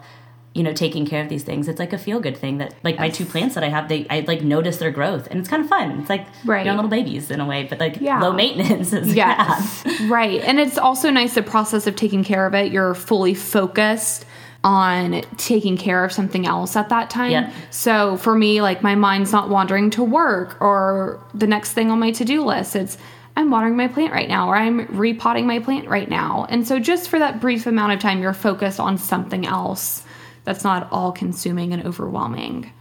you 0.53 0.63
know 0.63 0.71
taking 0.71 1.05
care 1.05 1.21
of 1.21 1.27
these 1.27 1.43
things 1.43 1.67
it's 1.67 1.79
like 1.79 1.91
a 1.91 1.97
feel 1.97 2.21
good 2.21 2.37
thing 2.37 2.59
that 2.59 2.73
like 2.81 2.97
my 2.97 3.09
two 3.09 3.25
plants 3.25 3.55
that 3.55 3.63
i 3.65 3.67
have 3.67 3.89
they 3.89 4.07
i 4.09 4.21
like 4.21 4.41
notice 4.41 4.77
their 4.77 4.89
growth 4.89 5.27
and 5.29 5.37
it's 5.37 5.49
kind 5.49 5.61
of 5.61 5.67
fun 5.67 5.99
it's 5.99 6.09
like 6.09 6.25
Right. 6.45 6.65
you 6.65 6.71
know 6.71 6.75
little 6.77 6.89
babies 6.89 7.29
in 7.29 7.41
a 7.41 7.45
way 7.45 7.63
but 7.69 7.77
like 7.77 7.97
Yeah. 7.99 8.21
low 8.21 8.31
maintenance 8.31 8.93
is 8.93 9.13
Yes. 9.13 9.83
right. 10.03 10.39
And 10.41 10.57
it's 10.61 10.77
also 10.77 11.09
nice 11.09 11.35
the 11.35 11.43
process 11.43 11.87
of 11.87 11.97
taking 11.97 12.23
care 12.23 12.45
of 12.47 12.53
it. 12.55 12.71
You're 12.71 12.93
fully 12.95 13.33
focused 13.33 14.23
on 14.63 15.21
taking 15.35 15.75
care 15.77 16.05
of 16.05 16.11
something 16.13 16.47
else 16.47 16.75
at 16.77 16.87
that 16.89 17.09
time. 17.09 17.51
So 17.69 18.15
for 18.17 18.33
me, 18.33 18.61
like 18.61 18.81
my 18.81 18.95
mind's 18.95 19.31
not 19.33 19.49
wandering 19.49 19.89
to 19.91 20.03
work 20.03 20.55
or 20.61 21.19
the 21.33 21.47
next 21.47 21.73
thing 21.73 21.91
on 21.91 21.99
my 21.99 22.11
to 22.11 22.23
do 22.25 22.43
list. 22.45 22.75
It's 22.77 22.97
I'm 23.35 23.49
watering 23.51 23.75
my 23.75 23.87
plant 23.87 24.13
right 24.13 24.29
now 24.29 24.49
or 24.49 24.55
I'm 24.55 24.85
repotting 24.87 25.45
my 25.45 25.59
plant 25.59 25.87
right 25.87 26.09
now. 26.09 26.45
And 26.49 26.65
so 26.67 26.79
just 26.79 27.09
for 27.09 27.19
that 27.19 27.41
brief 27.41 27.65
amount 27.65 27.93
of 27.93 27.99
time, 27.99 28.21
you're 28.21 28.33
focused 28.33 28.79
on 28.79 28.97
something 28.97 29.45
else 29.45 30.03
that's 30.45 30.63
not 30.63 30.87
all 30.91 31.11
consuming 31.11 31.73
and 31.73 31.85
overwhelming. 31.85 32.71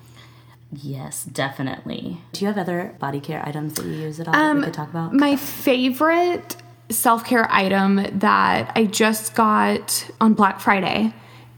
Yes, 0.73 1.25
definitely. 1.25 2.19
Do 2.33 2.41
you 2.41 2.49
have 2.49 2.59
other 2.59 2.95
body 2.99 3.21
care 3.21 3.47
items 3.47 3.75
that 3.75 3.85
you 3.85 3.93
use 3.93 4.21
at 4.21 4.29
all 4.29 4.33
that 4.33 4.55
we 4.55 4.59
um, 4.59 4.65
could 4.65 4.75
talk 4.75 4.91
about? 4.91 5.13
My 5.13 5.37
favorite 5.37 6.57
self 6.91 7.25
care 7.25 7.51
item 7.51 8.19
that 8.19 8.73
I 8.77 8.85
just 8.85 9.35
got 9.35 10.09
on 10.21 10.35
Black 10.35 10.61
Friday 10.61 11.15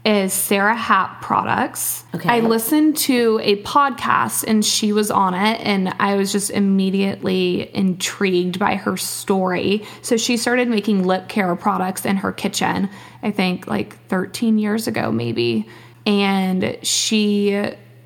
is 0.07 0.31
Sara 0.31 0.73
Happ 0.73 1.21
products. 1.21 2.05
Okay. 2.15 2.29
I 2.29 2.39
listened 2.39 2.95
to 2.97 3.41
a 3.43 3.61
podcast 3.63 4.45
and 4.47 4.63
she 4.63 4.93
was 4.93 5.11
on 5.11 5.33
it, 5.33 5.59
and 5.59 5.93
I 5.99 6.15
was 6.15 6.31
just 6.31 6.49
immediately 6.49 7.69
intrigued 7.75 8.57
by 8.57 8.75
her 8.75 8.95
story. 8.95 9.85
So 10.01 10.15
she 10.15 10.37
started 10.37 10.69
making 10.69 11.05
lip 11.05 11.27
care 11.27 11.53
products 11.57 12.05
in 12.05 12.15
her 12.17 12.31
kitchen, 12.31 12.89
I 13.21 13.31
think 13.31 13.67
like 13.67 14.01
13 14.07 14.57
years 14.57 14.87
ago, 14.87 15.11
maybe. 15.11 15.67
And 16.05 16.79
she 16.83 17.61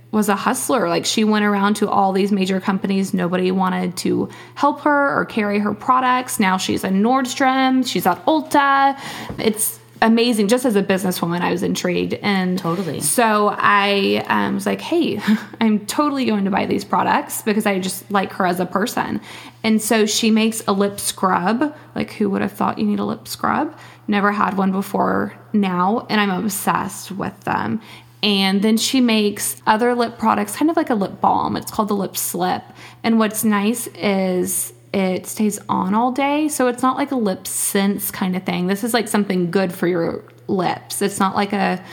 was 0.10 0.28
a 0.28 0.36
hustler. 0.36 0.90
Like 0.90 1.06
she 1.06 1.24
went 1.24 1.46
around 1.46 1.76
to 1.76 1.90
all 1.90 2.14
these 2.14 2.32
major 2.32 2.60
companies. 2.60 3.14
Nobody 3.14 3.52
wanted 3.52 3.96
to 3.98 4.28
help 4.56 4.82
her 4.82 5.20
or 5.20 5.26
carry 5.26 5.60
her 5.60 5.76
products. 5.76 6.40
Now 6.40 6.58
she's 6.58 6.84
at 6.84 6.94
Nordstrom. 6.94 7.88
She's 7.88 8.08
at 8.08 8.26
Ulta. 8.26 9.00
It's 9.38 9.80
amazing. 10.02 10.48
Just 10.48 10.66
as 10.66 10.76
a 10.76 10.84
businesswoman, 10.84 11.42
I 11.42 11.52
was 11.52 11.64
intrigued 11.64 12.14
and 12.16 12.58
Totally. 12.58 13.02
So 13.02 13.56
I 13.58 14.26
um, 14.28 14.56
was 14.56 14.66
like, 14.66 14.82
hey, 14.82 15.20
I'm 15.62 15.86
totally 15.86 16.26
going 16.26 16.46
to 16.46 16.52
buy 16.52 16.66
these 16.66 16.84
products 16.84 17.42
because 17.42 17.66
I 17.66 17.80
just 17.80 18.10
like 18.12 18.34
her 18.34 18.46
as 18.46 18.60
a 18.60 18.66
person. 18.66 19.22
And 19.64 19.82
so 19.82 20.06
she 20.06 20.32
makes 20.32 20.64
a 20.68 20.72
lip 20.72 21.00
scrub. 21.00 21.76
Like 21.96 22.12
who 22.14 22.30
would 22.30 22.42
have 22.42 22.52
thought 22.52 22.80
you 22.80 22.86
need 22.86 23.00
a 23.00 23.06
lip 23.06 23.28
scrub? 23.28 23.78
Never 24.08 24.32
had 24.32 24.58
one 24.58 24.72
before 24.72 25.34
now, 25.54 26.06
and 26.10 26.20
I'm 26.20 26.32
obsessed 26.32 27.12
with 27.12 27.40
them. 27.42 27.82
And 28.24 28.62
then 28.62 28.78
she 28.78 29.02
makes 29.02 29.62
other 29.66 29.96
lip 29.96 30.18
products, 30.18 30.56
kind 30.56 30.70
of 30.70 30.78
like 30.78 30.90
a 30.90 30.96
lip 30.96 31.22
balm. 31.22 31.56
It's 31.56 31.72
called 31.72 31.88
the 31.88 31.96
Lip 31.96 32.16
Slip. 32.16 32.64
And 33.04 33.18
what's 33.18 33.44
nice 33.44 33.88
is 33.88 34.74
it 34.94 35.26
stays 35.26 35.60
on 35.70 35.94
all 35.94 36.12
day. 36.12 36.50
So 36.50 36.68
it's 36.68 36.84
not 36.84 36.98
like 36.98 37.12
a 37.12 37.16
LipSense 37.16 38.12
kind 38.12 38.36
of 38.36 38.44
thing. 38.44 38.68
This 38.68 38.84
is 38.84 38.94
like 38.94 39.08
something 39.08 39.52
good 39.52 39.74
for 39.74 39.88
your 39.88 40.24
lips. 40.48 41.02
It's 41.02 41.20
not 41.20 41.36
like 41.36 41.54
a 41.54 41.84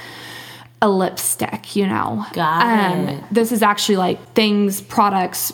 a 0.80 0.88
lipstick, 0.88 1.74
you 1.74 1.86
know. 1.86 2.24
Got 2.32 2.62
um, 2.62 3.08
it. 3.08 3.24
This 3.32 3.50
is 3.50 3.62
actually 3.62 3.96
like 3.96 4.34
things, 4.34 4.80
products 4.80 5.52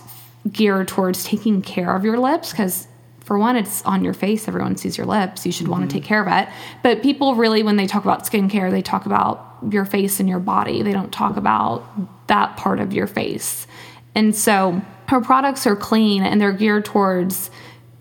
geared 0.51 0.89
towards 0.89 1.25
taking 1.25 1.63
care 1.63 1.97
of 1.97 2.05
your 2.05 2.19
lips 2.19 2.51
because 2.51 2.87
for 3.21 3.39
one, 3.39 3.57
it's 3.57 3.83
on 3.87 4.05
your 4.05 4.13
face. 4.13 4.47
Everyone 4.49 4.77
sees 4.77 4.99
your 4.99 5.07
lips. 5.07 5.47
You 5.47 5.53
should 5.53 5.69
want 5.69 5.83
to 5.83 5.87
mm-hmm. 5.87 6.01
take 6.01 6.05
care 6.05 6.21
of 6.21 6.29
it. 6.31 6.53
But 6.83 7.03
people 7.03 7.37
really, 7.37 7.63
when 7.63 7.77
they 7.77 7.87
talk 7.87 8.05
about 8.05 8.25
skincare, 8.25 8.71
they 8.71 8.83
talk 8.83 9.07
about 9.07 9.57
your 9.71 9.87
face 9.87 10.21
and 10.21 10.29
your 10.29 10.41
body. 10.41 10.83
They 10.83 10.93
don't 10.93 11.13
talk 11.13 11.39
about 11.39 12.27
that 12.27 12.59
part 12.59 12.81
of 12.81 12.93
your 12.93 13.07
face. 13.07 13.67
And 14.15 14.37
so 14.37 14.83
her 15.15 15.21
products 15.21 15.65
are 15.65 15.77
clean 15.77 16.25
and 16.25 16.41
they're 16.41 16.53
geared 16.53 16.85
towards 16.85 17.49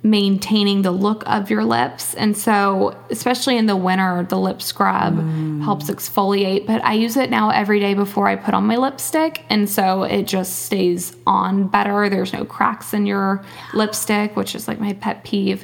maintaining 0.01 0.81
the 0.81 0.89
look 0.89 1.21
of 1.27 1.51
your 1.51 1.63
lips. 1.63 2.15
And 2.15 2.35
so, 2.35 2.99
especially 3.11 3.55
in 3.55 3.67
the 3.67 3.75
winter, 3.75 4.25
the 4.27 4.39
lip 4.39 4.63
scrub 4.63 5.13
mm. 5.13 5.63
helps 5.63 5.91
exfoliate. 5.91 6.65
But 6.65 6.83
I 6.83 6.93
use 6.93 7.15
it 7.15 7.29
now 7.29 7.51
every 7.51 7.79
day 7.79 7.93
before 7.93 8.27
I 8.27 8.35
put 8.35 8.55
on 8.55 8.65
my 8.65 8.77
lipstick. 8.77 9.43
And 9.51 9.69
so 9.69 10.01
it 10.01 10.23
just 10.23 10.63
stays 10.63 11.15
on 11.27 11.67
better. 11.67 12.09
There's 12.09 12.33
no 12.33 12.45
cracks 12.45 12.95
in 12.95 13.05
your 13.05 13.45
lipstick, 13.75 14.35
which 14.35 14.55
is 14.55 14.67
like 14.67 14.79
my 14.79 14.93
pet 14.93 15.23
peeve. 15.23 15.63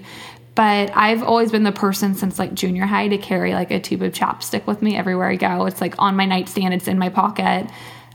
But 0.54 0.92
I've 0.96 1.24
always 1.24 1.52
been 1.52 1.64
the 1.64 1.72
person 1.72 2.14
since 2.14 2.38
like 2.38 2.54
junior 2.54 2.86
high 2.86 3.08
to 3.08 3.18
carry 3.18 3.56
like 3.56 3.72
a 3.72 3.80
tube 3.80 4.04
of 4.04 4.14
chapstick 4.14 4.68
with 4.68 4.84
me 4.84 4.96
everywhere 4.96 5.30
I 5.30 5.36
go. 5.36 5.66
It's 5.66 5.82
like 5.82 5.96
on 5.98 6.16
my 6.16 6.26
nightstand, 6.26 6.76
it's 6.76 6.88
in 6.88 7.00
my 7.00 7.10
pocket. 7.10 7.68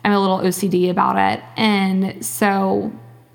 I'm 0.04 0.12
a 0.12 0.20
little 0.20 0.38
OCD 0.38 0.88
about 0.88 1.16
it. 1.16 1.42
And 1.56 2.24
so 2.24 2.92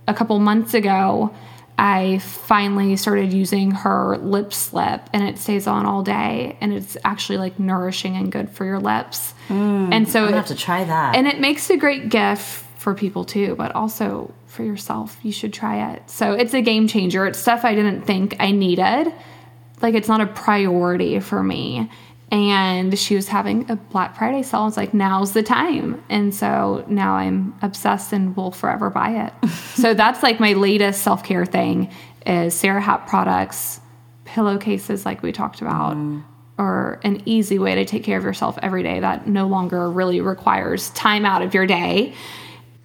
a 0.09 0.13
couple 0.13 0.37
months 0.39 0.73
ago, 0.73 1.33
I 1.77 2.17
finally 2.17 2.97
started 2.97 3.31
using 3.31 3.71
her 3.71 4.17
lip 4.17 4.51
slip 4.51 5.01
and 5.13 5.23
it 5.23 5.37
stays 5.37 5.65
on 5.65 5.85
all 5.85 6.03
day 6.03 6.57
and 6.59 6.73
it's 6.73 6.97
actually 7.05 7.37
like 7.37 7.57
nourishing 7.57 8.17
and 8.17 8.29
good 8.29 8.49
for 8.49 8.65
your 8.65 8.79
lips. 8.79 9.33
Hmm. 9.47 9.91
and 9.93 10.07
so 10.07 10.25
gonna 10.25 10.35
have 10.35 10.47
to 10.47 10.55
try 10.55 10.83
that. 10.83 11.15
and 11.15 11.25
it 11.25 11.39
makes 11.39 11.69
a 11.69 11.77
great 11.77 12.09
gift 12.09 12.65
for 12.77 12.93
people 12.93 13.23
too, 13.23 13.55
but 13.55 13.73
also 13.75 14.33
for 14.47 14.63
yourself. 14.63 15.17
You 15.23 15.31
should 15.31 15.53
try 15.53 15.93
it. 15.93 16.09
So 16.09 16.33
it's 16.33 16.53
a 16.53 16.61
game 16.61 16.87
changer. 16.87 17.25
It's 17.25 17.39
stuff 17.39 17.63
I 17.63 17.75
didn't 17.75 18.01
think 18.01 18.35
I 18.39 18.51
needed. 18.51 19.13
Like 19.81 19.95
it's 19.95 20.09
not 20.09 20.21
a 20.21 20.27
priority 20.27 21.19
for 21.19 21.41
me. 21.41 21.89
And 22.31 22.97
she 22.97 23.15
was 23.15 23.27
having 23.27 23.69
a 23.71 23.75
Black 23.75 24.15
Friday 24.15 24.43
sale. 24.43 24.61
I 24.61 24.65
was 24.65 24.77
like, 24.77 24.93
now's 24.93 25.33
the 25.33 25.41
time. 25.41 26.03
And 26.09 26.33
so 26.33 26.85
now 26.87 27.13
I'm 27.13 27.57
obsessed 27.61 28.13
and 28.13 28.35
will 28.35 28.51
forever 28.51 28.89
buy 28.89 29.25
it. 29.25 29.49
so 29.75 29.93
that's 29.93 30.21
like 30.21 30.39
my 30.39 30.53
latest 30.53 31.01
self 31.01 31.23
care 31.23 31.45
thing 31.45 31.91
is 32.25 32.53
Sara 32.53 32.81
Happ 32.81 33.07
products, 33.07 33.81
pillowcases 34.25 35.05
like 35.05 35.23
we 35.23 35.31
talked 35.31 35.61
about, 35.61 35.95
mm. 35.95 36.23
or 36.59 36.99
an 37.03 37.23
easy 37.25 37.57
way 37.57 37.75
to 37.75 37.85
take 37.85 38.03
care 38.03 38.17
of 38.17 38.23
yourself 38.23 38.59
every 38.61 38.83
day 38.83 38.99
that 38.99 39.27
no 39.27 39.47
longer 39.47 39.89
really 39.89 40.21
requires 40.21 40.91
time 40.91 41.25
out 41.25 41.41
of 41.41 41.53
your 41.55 41.65
day. 41.65 42.13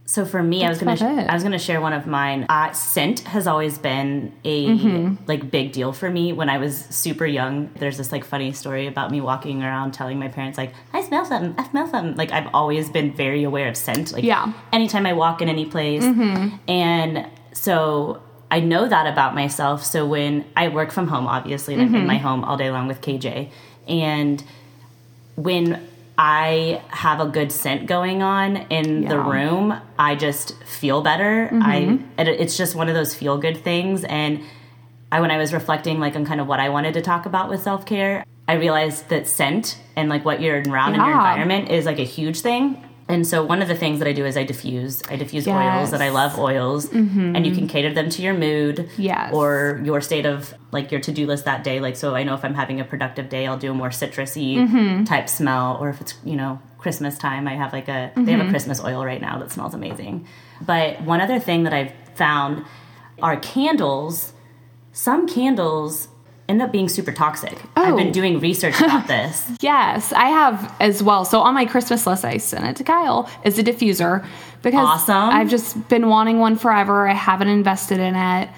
So 0.07 0.27
for 0.27 0.43
me, 0.43 0.65
I 0.65 0.69
was 0.69 0.79
gonna 0.79 0.93
it. 0.93 1.31
I 1.31 1.33
was 1.33 1.43
gonna 1.43 1.59
share 1.59 1.81
one 1.81 1.95
of 1.95 2.07
mine. 2.07 2.45
Uh, 2.49 2.73
scent 2.73 3.21
has 3.21 3.47
always 3.47 3.79
been 3.79 4.33
a 4.45 4.67
Mm-hmm. 4.69 5.25
like 5.27 5.51
big 5.51 5.73
deal 5.73 5.95
for 5.95 6.11
me. 6.11 6.33
When 6.35 6.51
I 6.51 6.59
was 6.59 6.77
super 6.77 7.25
young, 7.25 7.71
there's 7.79 7.97
this 7.97 8.13
like 8.13 8.23
funny 8.25 8.53
story 8.53 8.87
about 8.87 9.11
me 9.11 9.23
walking 9.23 9.63
around 9.63 9.93
telling 9.95 10.19
my 10.19 10.29
parents 10.29 10.59
like 10.59 10.75
I 10.93 11.03
smell 11.03 11.25
something, 11.25 11.55
I 11.59 11.69
smell 11.71 11.89
something. 11.89 12.17
Like 12.17 12.33
I've 12.33 12.49
always 12.53 12.91
been 12.91 13.15
very 13.15 13.45
aware 13.45 13.67
of 13.69 13.77
scent. 13.79 14.13
Like 14.13 14.25
Yeah. 14.25 14.53
anytime 14.75 15.07
I 15.07 15.15
walk 15.15 15.41
in 15.41 15.49
any 15.49 15.65
place, 15.65 16.05
and 16.69 17.27
so 17.53 18.23
I 18.51 18.61
know 18.61 18.87
that 18.87 19.07
about 19.07 19.35
myself. 19.35 19.83
So 19.85 20.07
when 20.07 20.45
I 20.55 20.69
work 20.69 20.93
from 20.93 21.09
home, 21.09 21.27
obviously, 21.27 21.75
and 21.75 21.83
I'm 21.83 21.95
in 21.95 22.07
my 22.07 22.19
home 22.19 22.45
all 22.45 22.59
day 22.59 22.71
long 22.71 22.87
with 22.89 23.01
KJ, 23.01 23.49
and 23.89 24.45
when 25.37 25.89
I 26.17 26.83
have 26.89 27.21
a 27.21 27.27
good 27.27 27.51
scent 27.51 27.87
going 27.87 28.23
on 28.23 28.57
in 28.71 29.09
the 29.09 29.19
room, 29.19 29.81
I 29.99 30.15
just 30.15 30.63
feel 30.65 31.03
better. 31.03 31.49
I 31.53 31.81
mm-hmm. 31.81 32.21
it, 32.21 32.29
it's 32.29 32.57
just 32.57 32.77
one 32.77 32.89
of 32.89 32.95
those 32.95 33.15
feel 33.15 33.37
good 33.39 33.57
things 33.57 34.05
and 34.05 34.41
I 35.11 35.21
when 35.21 35.31
I 35.31 35.39
was 35.39 35.53
reflecting 35.53 36.01
like 36.01 36.17
on 36.17 36.25
kind 36.25 36.41
of 36.41 36.47
what 36.47 36.61
I 36.61 36.69
wanted 36.69 36.95
to 36.95 37.03
talk 37.03 37.27
about 37.27 37.49
with 37.49 37.63
self-care, 37.63 38.25
I 38.47 38.55
realized 38.55 39.09
that 39.09 39.27
scent 39.27 39.79
and 39.97 40.09
like 40.09 40.25
what 40.25 40.41
you're 40.41 40.63
around 40.63 40.95
in 40.95 41.01
your 41.01 41.13
environment 41.13 41.71
is 41.71 41.85
like 41.85 41.99
a 41.99 42.05
huge 42.05 42.41
thing. 42.41 42.83
And 43.07 43.27
so 43.27 43.45
one 43.45 43.61
of 43.61 43.69
the 43.69 43.75
things 43.75 43.99
that 43.99 44.09
I 44.09 44.13
do 44.13 44.25
is 44.25 44.37
I 44.37 44.45
diffuse. 44.45 45.03
I 45.11 45.17
diffuse 45.17 45.47
oils 45.47 45.93
and 45.93 46.03
I 46.03 46.09
love 46.09 46.39
oils. 46.39 46.87
Mm-hmm. 46.89 47.37
And 47.37 47.47
you 47.47 47.55
can 47.55 47.69
cater 47.69 47.93
them 47.93 48.09
to 48.11 48.23
your 48.23 48.35
mood 48.35 48.89
Yes. 48.97 49.33
or 49.33 49.81
your 49.85 50.01
state 50.01 50.25
of 50.25 50.55
like 50.73 50.91
your 50.91 51.01
to-do 51.01 51.27
list 51.27 51.45
that 51.45 51.65
day. 51.65 51.81
Like 51.81 51.97
so 51.97 52.15
i 52.15 52.23
know 52.23 52.35
if 52.35 52.45
i'm 52.45 52.55
having 52.55 52.81
a 52.81 52.85
productive 52.85 53.29
day 53.29 53.47
i'll 53.47 53.59
do 53.59 53.71
a 53.71 53.75
more 53.75 53.91
citrusy 53.91 54.57
mm-hmm. 54.57 55.05
type 55.05 55.29
smell. 55.29 55.77
Or 55.81 55.91
if 55.91 56.01
it's 56.01 56.15
you 56.25 56.37
know 56.37 56.61
christmas 56.79 57.17
time 57.17 57.49
i 57.49 57.55
have 57.55 57.73
like 57.73 57.89
a 57.89 58.13
they 58.15 58.33
have 58.33 58.41
a 58.41 58.43
mm-hmm. 58.43 58.51
christmas 58.51 58.79
oil 58.85 59.05
right 59.05 59.21
now 59.21 59.39
that 59.39 59.53
smells 59.53 59.75
amazing. 59.75 60.27
But 60.65 61.03
one 61.03 61.21
other 61.21 61.39
thing 61.39 61.65
that 61.65 61.75
i've 61.75 61.93
found 62.15 62.65
are 63.23 63.37
candles. 63.37 64.33
Some 64.93 65.27
candles 65.29 66.09
end 66.49 66.61
up 66.61 66.71
being 66.73 66.89
super 66.89 67.11
toxic 67.13 67.57
i've 67.77 67.95
Oh. 67.95 67.97
been 67.97 68.13
doing 68.13 68.39
research 68.41 68.79
about 68.81 69.07
this 69.15 69.51
Yes, 69.61 70.13
I 70.13 70.27
have 70.27 70.75
as 70.81 71.03
well. 71.03 71.25
So 71.25 71.41
on 71.41 71.55
my 71.55 71.65
Christmas 71.65 72.07
list, 72.07 72.25
I 72.25 72.37
sent 72.37 72.65
it 72.67 72.77
to 72.77 72.85
Kyle 72.85 73.31
is 73.45 73.59
a 73.59 73.63
diffuser 73.63 74.25
because 74.63 74.87
Awesome. 74.87 75.31
I've 75.31 75.49
just 75.49 75.89
been 75.89 76.09
wanting 76.09 76.39
one 76.41 76.57
forever. 76.57 77.09
I 77.09 77.15
haven't 77.15 77.49
invested 77.49 77.99
in 78.01 78.15
it 78.15 78.49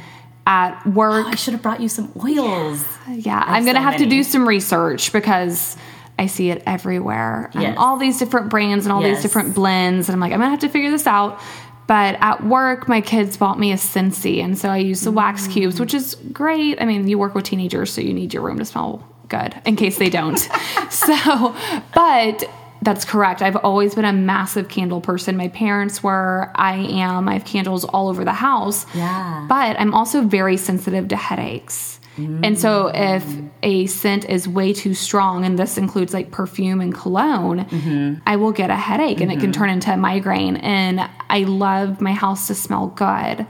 at 0.49 0.85
work. 0.87 1.27
Oh, 1.27 1.31
i 1.31 1.35
should 1.37 1.53
have 1.55 1.63
brought 1.63 1.81
you 1.81 1.89
some 1.89 2.11
oils 2.25 2.85
yeah, 3.09 3.43
I'm 3.47 3.65
gonna 3.65 3.81
have 3.81 3.99
to 3.99 4.07
do 4.07 4.23
some 4.25 4.49
research 4.49 5.13
because 5.13 5.77
I 6.19 6.27
see 6.27 6.51
it 6.51 6.63
everywhere. 6.67 7.51
and 7.53 7.63
Yes. 7.63 7.77
all 7.79 7.97
these 7.99 8.19
different 8.19 8.49
brands 8.49 8.87
and 8.87 8.93
all 8.93 9.03
Yes. 9.03 9.17
these 9.17 9.23
different 9.23 9.55
blends, 9.55 10.09
and 10.09 10.15
I'm 10.15 10.21
like, 10.21 10.33
I'm 10.33 10.39
gonna 10.41 10.51
have 10.51 10.61
to 10.61 10.69
figure 10.69 10.91
this 10.91 11.07
out. 11.07 11.39
But 11.87 12.17
at 12.21 12.45
work, 12.45 12.89
my 12.89 13.01
kids 13.01 13.37
bought 13.37 13.59
me 13.61 13.71
a 13.73 13.77
Scentsy, 13.77 14.43
and 14.43 14.59
so 14.59 14.71
I 14.71 14.79
use 14.79 15.03
the 15.03 15.13
Mm. 15.13 15.15
wax 15.15 15.47
cubes, 15.47 15.79
which 15.79 15.95
is 15.95 16.17
great. 16.33 16.81
I 16.83 16.85
mean, 16.85 17.07
you 17.07 17.19
work 17.19 17.35
with 17.35 17.45
teenagers, 17.45 17.93
so 17.93 18.01
you 18.01 18.13
need 18.13 18.35
your 18.35 18.43
room 18.43 18.59
to 18.59 18.65
smell 18.65 19.05
good 19.29 19.55
in 19.65 19.77
case 19.77 19.97
they 19.99 20.11
don't. 20.11 20.39
so, 20.91 21.55
but 21.95 22.49
that's 22.83 23.05
correct. 23.05 23.41
I've 23.43 23.57
always 23.57 23.95
been 23.95 24.05
a 24.05 24.13
massive 24.13 24.69
candle 24.69 25.01
person. 25.01 25.37
My 25.37 25.49
parents 25.49 26.03
were, 26.03 26.51
I 26.55 26.75
am. 26.77 27.29
I 27.29 27.33
have 27.35 27.45
candles 27.45 27.85
all 27.85 28.09
over 28.09 28.25
the 28.25 28.33
house. 28.35 28.85
Yeah. 28.95 29.47
But 29.49 29.81
I'm 29.81 29.95
also 29.95 30.23
very 30.23 30.57
sensitive 30.57 31.09
to 31.09 31.17
headaches. 31.17 31.96
And 32.17 32.59
so 32.59 32.91
if 32.95 33.25
a 33.63 33.87
scent 33.87 34.25
is 34.29 34.49
way 34.49 34.73
too 34.73 34.95
strong, 34.95 35.45
and 35.45 35.59
this 35.59 35.77
includes 35.77 36.15
like 36.15 36.31
perfume 36.31 36.81
and 36.81 36.95
cologne, 36.95 37.65
mm-hmm. 37.65 38.21
I 38.27 38.37
will 38.37 38.53
get 38.53 38.71
a 38.71 38.77
headache 38.77 39.21
and 39.21 39.31
it 39.31 39.37
can 39.37 39.51
mm-hmm. 39.51 39.61
turn 39.61 39.71
into 39.71 39.93
a 39.93 39.97
migraine. 39.97 40.57
And 40.57 41.09
I 41.29 41.41
love 41.41 42.01
my 42.01 42.13
house 42.13 42.47
to 42.49 42.55
smell 42.55 42.89
good. 42.89 43.47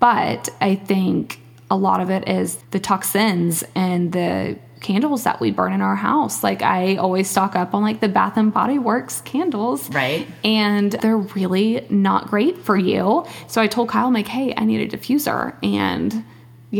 But 0.00 0.48
I 0.60 0.74
think 0.74 1.40
a 1.70 1.76
lot 1.76 2.00
of 2.00 2.10
it 2.10 2.28
is 2.28 2.56
the 2.70 2.78
toxins 2.78 3.64
and 3.74 4.12
the 4.12 4.58
candles 4.80 5.24
that 5.24 5.40
we 5.40 5.50
burn 5.50 5.72
in 5.72 5.80
our 5.80 5.96
house. 5.96 6.44
Like 6.44 6.62
I 6.62 6.96
always 6.96 7.28
stock 7.28 7.56
up 7.56 7.74
on 7.74 7.82
like 7.82 8.00
the 8.00 8.08
Bath 8.08 8.36
and 8.36 8.52
Body 8.52 8.78
Works 8.78 9.22
candles 9.22 9.88
Right. 9.90 10.28
and 10.44 10.92
they're 10.92 11.16
really 11.16 11.86
not 11.88 12.28
great 12.28 12.58
for 12.58 12.76
you. 12.76 13.24
So 13.48 13.62
I 13.62 13.66
told 13.66 13.88
Kyle, 13.88 14.06
I'm 14.06 14.12
like, 14.12 14.28
hey, 14.28 14.52
I 14.56 14.64
need 14.64 14.80
a 14.92 14.96
diffuser. 14.96 15.56
And 15.64 16.24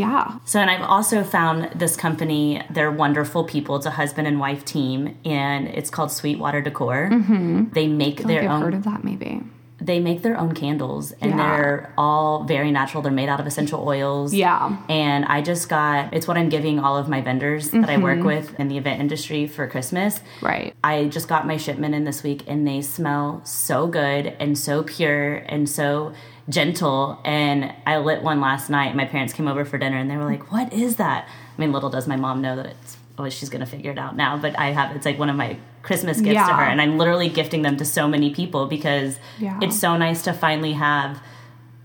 yeah. 0.03 0.37
So, 0.45 0.59
and 0.59 0.69
I've 0.69 0.81
also 0.95 1.23
found 1.23 1.57
this 1.73 1.95
company, 1.95 2.61
they're 2.69 2.91
wonderful 2.91 3.43
people. 3.45 3.75
It's 3.77 3.85
a 3.85 3.91
husband 4.01 4.27
and 4.27 4.39
wife 4.39 4.63
team, 4.65 5.17
and 5.25 5.67
it's 5.67 5.89
called 5.89 6.11
Sweetwater 6.11 6.61
Decor. 6.61 7.09
Mm-hmm. 7.11 7.69
They 7.77 7.87
make 7.87 8.19
Like 8.19 8.27
their 8.27 8.43
I've 8.43 8.51
own 8.55 8.61
heard 8.61 8.73
of 8.73 8.83
that 8.83 9.03
maybe. 9.03 9.41
they 9.91 9.99
make 9.99 10.21
their 10.21 10.37
own 10.43 10.53
candles 10.55 11.11
and 11.21 11.31
Yeah. 11.31 11.37
they're 11.37 11.93
all 11.97 12.43
very 12.45 12.71
natural. 12.71 13.03
They're 13.03 13.11
made 13.21 13.29
out 13.33 13.39
of 13.43 13.45
essential 13.51 13.79
oils. 13.87 14.33
Yeah. 14.33 14.77
And 14.89 15.25
I 15.25 15.41
just 15.51 15.67
got 15.69 16.13
it's 16.15 16.27
what 16.29 16.37
I'm 16.37 16.49
giving 16.49 16.79
all 16.79 16.95
of 16.97 17.07
my 17.15 17.21
vendors 17.21 17.69
that 17.71 17.89
I 17.89 17.95
Mm-hmm. 17.95 18.03
work 18.09 18.23
with 18.23 18.59
in 18.59 18.67
the 18.71 18.77
event 18.77 18.99
industry 19.01 19.47
for 19.47 19.67
Christmas. 19.67 20.21
Right. 20.41 20.73
I 20.83 21.05
just 21.17 21.27
got 21.27 21.45
my 21.45 21.57
shipment 21.57 21.93
in 21.93 22.03
this 22.05 22.23
week 22.23 22.41
and 22.47 22.65
they 22.65 22.81
smell 22.81 23.41
so 23.43 23.85
good 23.87 24.23
and 24.39 24.57
so 24.57 24.81
pure 24.83 25.35
and 25.53 25.67
so 25.69 26.13
gentle. 26.49 27.19
And 27.25 27.73
I 27.85 27.97
lit 27.97 28.21
one 28.21 28.39
last 28.41 28.69
night. 28.69 28.95
My 28.95 29.05
parents 29.05 29.33
came 29.33 29.47
over 29.47 29.65
for 29.65 29.77
dinner 29.77 29.97
and 29.97 30.09
they 30.09 30.17
were 30.17 30.25
like, 30.25 30.51
What 30.51 30.73
is 30.73 30.97
that? 30.97 31.27
I 31.27 31.61
mean, 31.61 31.71
little 31.71 31.89
does 31.89 32.07
my 32.07 32.15
mom 32.15 32.41
know 32.41 32.55
that 32.55 32.65
it's 32.67 32.97
oh, 33.17 33.29
she's 33.29 33.49
gonna 33.49 33.65
figure 33.65 33.91
it 33.91 33.97
out 33.97 34.15
now. 34.15 34.37
But 34.37 34.57
I 34.59 34.71
have 34.71 34.95
it's 34.95 35.05
like 35.05 35.17
one 35.17 35.29
of 35.29 35.35
my 35.35 35.57
Christmas 35.81 36.19
gifts 36.19 36.47
to 36.47 36.53
her 36.53 36.63
and 36.63 36.81
I'm 36.81 36.97
literally 36.97 37.29
gifting 37.29 37.61
them 37.61 37.77
to 37.77 37.85
so 37.85 38.07
many 38.07 38.33
people 38.33 38.65
because 38.67 39.19
Yeah. 39.39 39.59
it's 39.61 39.79
so 39.79 39.97
nice 39.97 40.23
to 40.23 40.33
finally 40.33 40.73
have 40.73 41.21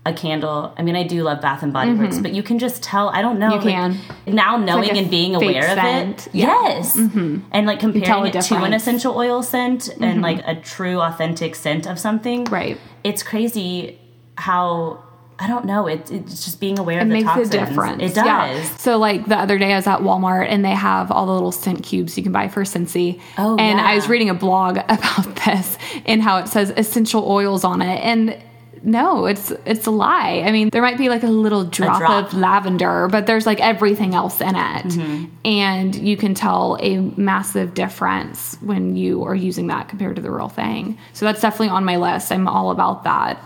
a 0.03 0.11
candle. 0.13 0.73
I 0.77 0.81
mean, 0.81 0.95
I 0.95 1.03
do 1.03 1.21
love 1.21 1.41
Bath 1.41 1.61
and 1.61 1.71
Body 1.71 1.93
Works, 1.93 2.17
but 2.17 2.33
you 2.33 2.41
can 2.41 2.57
just 2.57 2.81
tell. 2.81 3.09
I 3.09 3.21
don't 3.21 3.37
know. 3.37 3.51
Mm-hmm. 3.51 3.69
You 3.69 3.75
like, 3.75 4.25
can. 4.25 4.35
now 4.35 4.57
knowing 4.57 4.89
like 4.89 4.97
and 4.97 5.11
being 5.11 5.35
aware 5.35 5.71
of 5.71 5.77
it. 5.77 6.27
Yeah. 6.33 6.47
Yes, 6.47 6.95
and 6.95 7.67
like 7.67 7.79
comparing 7.79 8.25
it 8.25 8.31
to 8.33 8.55
an. 8.55 8.61
Mm-hmm. 8.63 8.73
essential 8.73 9.15
oil 9.15 9.43
scent 9.43 9.89
and 9.99 10.23
like 10.23 10.41
a 10.47 10.55
true 10.55 10.99
authentic 10.99 11.53
scent 11.53 11.85
of 11.85 11.99
something. 11.99 12.45
Right. 12.45 12.79
It's 13.03 13.21
crazy 13.21 13.99
how 14.41 15.03
I 15.41 15.47
don't 15.47 15.65
know. 15.65 15.87
It, 15.87 16.11
it's 16.11 16.45
just 16.45 16.59
being 16.59 16.77
aware 16.77 16.99
It 16.99 17.03
of 17.03 17.07
the 17.07 17.13
makes 17.15 17.25
toxins. 17.25 17.55
a 17.55 17.65
difference. 17.65 18.03
It 18.03 18.13
does. 18.13 18.25
Yeah. 18.25 18.77
So 18.77 18.99
like 18.99 19.25
the 19.25 19.37
other 19.37 19.57
day 19.57 19.73
I 19.73 19.75
was 19.75 19.87
at 19.87 20.01
Walmart 20.01 20.45
and 20.47 20.63
they 20.63 20.69
have 20.71 21.11
all 21.11 21.25
the 21.25 21.31
little 21.31 21.51
scent 21.51 21.83
cubes 21.83 22.15
you 22.15 22.21
can 22.21 22.31
buy 22.31 22.47
for 22.47 22.61
Scentsy. 22.61 23.19
Oh, 23.39 23.57
and 23.57 23.81
I 23.81 23.95
was 23.95 24.07
reading 24.07 24.29
a 24.29 24.35
blog 24.35 24.77
about 24.89 25.35
this 25.45 25.79
and 26.05 26.21
how 26.21 26.37
it 26.37 26.47
says 26.47 26.71
essential 26.77 27.27
oils 27.27 27.63
on 27.63 27.81
it. 27.81 27.99
And 28.03 28.37
no, 28.83 29.25
it's 29.25 29.51
it's 29.65 29.87
a 29.87 29.91
lie. 29.91 30.43
I 30.45 30.51
mean, 30.51 30.69
there 30.69 30.81
might 30.83 30.99
be 30.99 31.09
like 31.09 31.23
a 31.23 31.27
little 31.27 31.63
drop, 31.63 31.99
drop. 31.99 32.25
of 32.25 32.33
lavender, 32.35 33.07
but 33.07 33.25
there's 33.25 33.47
like 33.47 33.59
everything 33.61 34.13
else 34.13 34.41
in 34.41 34.49
it. 34.49 34.85
Mm-hmm. 34.85 35.25
And 35.43 35.95
you 35.95 36.17
can 36.17 36.35
tell 36.35 36.77
a 36.81 36.97
massive 37.17 37.73
difference 37.73 38.57
when 38.61 38.95
you 38.95 39.23
are 39.23 39.35
using 39.35 39.67
that 39.67 39.89
compared 39.89 40.17
to 40.17 40.21
the 40.21 40.31
real 40.31 40.49
thing. 40.49 40.99
So 41.13 41.25
that's 41.25 41.41
definitely 41.41 41.69
on 41.69 41.83
my 41.83 41.97
list. 41.97 42.31
I'm 42.31 42.47
all 42.47 42.69
about 42.69 43.03
that 43.05 43.43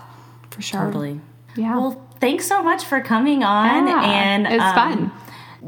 for 0.55 0.61
sure. 0.61 0.85
Totally. 0.85 1.19
Yeah. 1.57 1.77
Well, 1.77 2.07
thanks 2.19 2.47
so 2.47 2.63
much 2.63 2.85
for 2.85 3.01
coming 3.01 3.43
on. 3.43 3.87
Yeah, 3.87 4.01
and 4.01 4.47
it 4.47 4.51
was 4.51 4.61
um, 4.61 4.75
fun. 4.75 5.11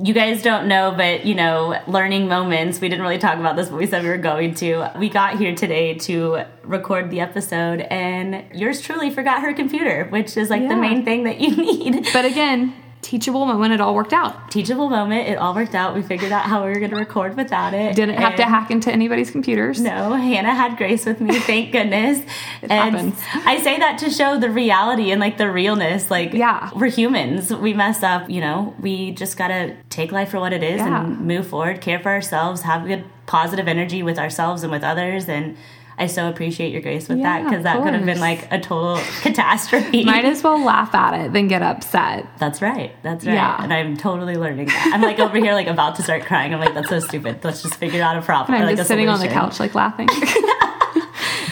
You 0.05 0.13
guys 0.13 0.41
don't 0.43 0.67
know, 0.67 0.93
but 0.95 1.25
you 1.25 1.35
know, 1.35 1.81
learning 1.87 2.27
moments. 2.27 2.79
We 2.79 2.87
didn't 2.87 3.01
really 3.03 3.17
talk 3.17 3.37
about 3.37 3.55
this, 3.55 3.69
but 3.69 3.77
we 3.77 3.85
said 3.87 4.03
we 4.03 4.09
were 4.09 4.17
going 4.17 4.53
to. 4.55 4.91
We 4.97 5.09
got 5.09 5.37
here 5.37 5.55
today 5.55 5.95
to 5.95 6.43
record 6.63 7.09
the 7.09 7.19
episode, 7.19 7.81
and 7.81 8.45
yours 8.53 8.79
truly 8.79 9.09
forgot 9.09 9.41
her 9.41 9.53
computer, 9.53 10.05
which 10.09 10.37
is 10.37 10.49
like 10.49 10.67
the 10.67 10.75
main 10.75 11.03
thing 11.03 11.23
that 11.23 11.39
you 11.41 11.55
need. 11.55 12.07
But 12.13 12.25
again, 12.25 12.73
teachable 13.01 13.45
moment, 13.45 13.73
it 13.73 13.79
all 13.81 13.95
worked 13.95 14.11
out. 14.13 14.51
Teachable 14.51 14.89
moment. 14.89 15.27
It 15.29 15.37
all 15.37 15.53
worked 15.53 15.75
out. 15.75 15.95
We 15.95 16.01
figured 16.01 16.31
out 16.31 16.43
how 16.43 16.63
we 16.63 16.69
were 16.69 16.79
going 16.79 16.89
to 16.91 16.95
record 16.97 17.37
without 17.37 17.73
it. 17.73 17.95
Didn't 17.95 18.15
have 18.17 18.35
to 18.37 18.43
hack 18.43 18.71
into 18.71 18.91
anybody's 18.91 19.31
computers. 19.31 19.79
No, 19.79 20.13
Hannah 20.13 20.53
had 20.53 20.77
grace 20.77 21.05
with 21.05 21.21
me, 21.21 21.37
thank 21.39 21.71
goodness. 21.71 22.19
It 22.61 22.71
and 22.71 22.95
happens. 22.95 23.19
I 23.45 23.59
say 23.61 23.77
that 23.77 23.99
to 23.99 24.09
show 24.09 24.39
the 24.39 24.49
reality 24.49 25.11
and 25.11 25.21
like 25.21 25.37
the 25.37 25.49
realness. 25.49 26.09
Like, 26.09 26.33
Yeah. 26.33 26.71
we're 26.75 26.87
humans. 26.87 27.53
We 27.53 27.73
mess 27.73 28.01
up, 28.01 28.29
you 28.29 28.41
know. 28.41 28.73
We 28.79 29.11
just 29.11 29.37
gotta 29.37 29.75
take 29.89 30.11
life 30.11 30.29
for 30.29 30.39
what 30.39 30.53
it 30.53 30.63
is 30.63 30.77
Yeah. 30.79 31.03
and 31.05 31.19
move 31.21 31.47
forward, 31.47 31.81
care 31.81 31.99
for 31.99 32.09
ourselves, 32.09 32.63
have 32.63 32.87
good 32.87 33.03
positive 33.27 33.67
energy 33.67 34.01
with 34.01 34.17
ourselves 34.17 34.63
and 34.63 34.71
with 34.71 34.83
others. 34.83 35.29
And 35.29 35.55
I 35.99 36.05
so 36.05 36.29
appreciate 36.29 36.71
your 36.71 36.81
grace 36.81 37.09
with 37.09 37.23
that 37.23 37.43
because 37.43 37.63
that 37.63 37.81
could 37.81 37.93
have 37.95 38.05
been 38.05 38.19
like 38.19 38.51
a 38.51 38.59
total 38.59 38.97
catastrophe. 39.21 40.05
Might 40.05 40.25
as 40.25 40.43
well 40.43 40.63
laugh 40.63 40.93
at 40.93 41.13
it 41.19 41.33
than 41.33 41.47
get 41.47 41.63
upset. 41.63 42.27
That's 42.37 42.61
right. 42.61 42.95
That's 43.01 43.25
right. 43.25 43.33
Yeah. 43.33 43.63
And 43.63 43.73
I'm 43.73 43.97
totally 43.97 44.35
learning 44.35 44.67
that. 44.67 44.91
I'm 44.93 45.01
like 45.01 45.17
over 45.17 45.37
here, 45.37 45.53
like 45.53 45.65
about 45.65 45.95
to 45.95 46.03
start 46.03 46.23
crying. 46.25 46.53
I'm 46.53 46.59
like, 46.59 46.75
that's 46.75 46.89
so 46.89 46.99
stupid. 46.99 47.43
Let's 47.43 47.63
just 47.63 47.75
figure 47.75 48.03
out 48.03 48.15
a 48.15 48.21
problem. 48.21 48.53
And 48.53 48.63
I'm 48.63 48.69
like, 48.69 48.77
just 48.77 48.89
sitting 48.89 49.09
on 49.09 49.19
the 49.19 49.27
couch, 49.27 49.59
like 49.59 49.73
laughing. 49.73 50.07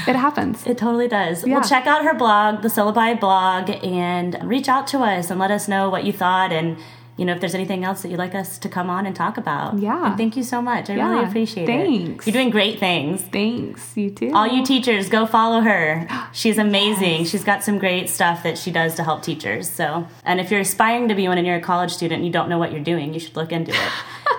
it 0.07 0.15
happens. 0.15 0.65
It 0.67 0.77
totally 0.77 1.07
does. 1.07 1.45
Yeah. 1.45 1.55
Well, 1.55 1.67
check 1.67 1.87
out 1.87 2.03
her 2.03 2.13
blog, 2.13 2.61
the 2.61 2.67
Syllabi 2.67 3.19
blog, 3.19 3.71
and 3.83 4.37
reach 4.43 4.69
out 4.69 4.85
to 4.87 4.99
us 4.99 5.31
and 5.31 5.39
let 5.39 5.49
us 5.49 5.67
know 5.67 5.89
what 5.89 6.03
you 6.03 6.13
thought. 6.13 6.51
And 6.51 6.77
you 7.17 7.23
know, 7.23 7.33
if 7.33 7.39
there's 7.39 7.55
anything 7.55 7.85
else 7.85 8.01
that 8.01 8.09
you'd 8.09 8.17
like 8.17 8.35
us 8.35 8.57
to 8.59 8.67
come 8.67 8.89
on 8.89 9.05
and 9.05 9.15
talk 9.15 9.37
about. 9.37 9.79
Yeah. 9.79 10.07
And 10.07 10.17
thank 10.17 10.35
you 10.35 10.43
so 10.43 10.61
much. 10.61 10.89
I 10.89 10.95
Yeah, 10.95 11.09
really 11.11 11.25
appreciate 11.25 11.63
it. 11.63 11.67
thanks. 11.67 12.27
You're 12.27 12.33
doing 12.33 12.49
great 12.49 12.77
things. 12.79 13.21
Thanks. 13.21 13.95
You 13.95 14.09
too. 14.09 14.31
All 14.33 14.45
you 14.47 14.65
teachers, 14.65 15.07
go 15.07 15.25
follow 15.25 15.61
her. 15.61 16.07
She's 16.33 16.57
amazing. 16.57 17.25
She's 17.25 17.43
got 17.43 17.63
some 17.63 17.79
great 17.79 18.09
stuff 18.09 18.43
that 18.43 18.57
she 18.57 18.69
does 18.71 18.95
to 18.95 19.03
help 19.03 19.23
teachers. 19.23 19.69
So, 19.69 20.07
and 20.25 20.39
if 20.41 20.51
you're 20.51 20.59
aspiring 20.59 21.07
to 21.07 21.15
be 21.15 21.27
one 21.27 21.37
and 21.37 21.47
you're 21.47 21.55
a 21.55 21.61
college 21.61 21.91
student 21.91 22.17
and 22.19 22.25
you 22.25 22.31
don't 22.33 22.49
know 22.49 22.57
what 22.57 22.71
you're 22.71 22.83
doing, 22.83 23.13
you 23.13 23.19
should 23.19 23.35
look 23.35 23.51
into 23.51 23.71
it. 23.71 23.79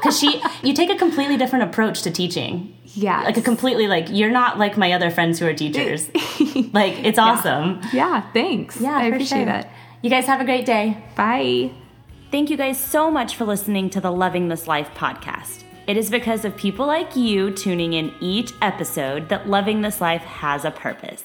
Because 0.03 0.18
she, 0.18 0.43
you 0.62 0.74
take 0.74 0.91
a 0.91 0.97
completely 0.97 1.37
different 1.37 1.64
approach 1.64 2.03
to 2.03 2.11
teaching. 2.11 2.77
Yeah. 2.85 3.22
Like 3.22 3.37
a 3.39 3.43
completely 3.43 3.87
like 3.89 4.09
you're 4.11 4.31
not 4.31 4.59
like 4.59 4.77
my 4.77 4.93
other 4.93 5.11
friends 5.11 5.39
who 5.39 5.47
are 5.47 5.55
teachers. 5.55 6.09
like 6.72 6.93
it's 7.05 7.18
awesome. 7.18 7.81
Yeah. 7.93 8.20
Thanks. 8.33 8.81
Yeah, 8.81 8.97
I 8.97 9.05
appreciate 9.05 9.47
sure. 9.47 9.55
it. 9.55 9.66
You 10.03 10.11
guys 10.11 10.27
have 10.27 10.41
a 10.41 10.45
great 10.45 10.66
day. 10.66 11.03
Bye. 11.16 11.70
Thank 12.33 12.51
you 12.51 12.57
guys 12.57 12.79
so 12.79 13.09
much 13.09 13.37
for 13.37 13.45
listening 13.45 13.89
to 13.91 14.01
the 14.01 14.11
Loving 14.11 14.49
This 14.49 14.66
Life 14.66 14.91
podcast. 14.97 15.62
It 15.87 15.97
is 15.97 16.11
because 16.11 16.45
of 16.45 16.57
people 16.57 16.85
like 16.85 17.14
you 17.14 17.53
tuning 17.53 17.93
in 17.93 18.12
each 18.20 18.53
episode 18.61 19.29
that 19.29 19.49
Loving 19.49 19.81
This 19.81 20.01
Life 20.01 20.22
has 20.22 20.64
a 20.64 20.72
purpose. 20.72 21.22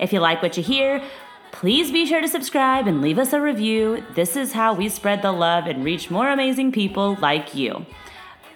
If 0.00 0.12
you 0.12 0.18
like 0.18 0.42
what 0.42 0.56
you 0.56 0.64
hear, 0.64 1.04
please 1.52 1.92
be 1.92 2.04
sure 2.04 2.20
to 2.20 2.26
subscribe 2.26 2.88
and 2.88 3.00
leave 3.00 3.16
us 3.16 3.32
a 3.32 3.40
review. 3.40 4.04
This 4.16 4.34
is 4.34 4.52
how 4.52 4.74
we 4.74 4.88
spread 4.88 5.22
the 5.22 5.30
love 5.30 5.68
and 5.68 5.84
reach 5.84 6.10
more 6.10 6.28
amazing 6.28 6.72
people 6.72 7.16
like 7.20 7.54
you. 7.54 7.86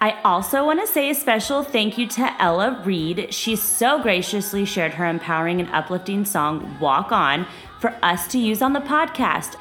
I 0.01 0.19
also 0.23 0.65
want 0.65 0.81
to 0.81 0.87
say 0.87 1.09
a 1.09 1.15
special 1.15 1.63
thank 1.63 1.97
you 1.97 2.07
to 2.09 2.41
Ella 2.41 2.81
Reed. 2.83 3.33
She 3.33 3.55
so 3.55 4.01
graciously 4.03 4.65
shared 4.65 4.95
her 4.95 5.05
empowering 5.05 5.61
and 5.61 5.69
uplifting 5.69 6.25
song, 6.25 6.77
Walk 6.81 7.13
On, 7.13 7.47
for 7.79 7.95
us 8.03 8.27
to 8.27 8.37
use 8.37 8.61
on 8.61 8.73
the 8.73 8.81
podcast. 8.81 9.55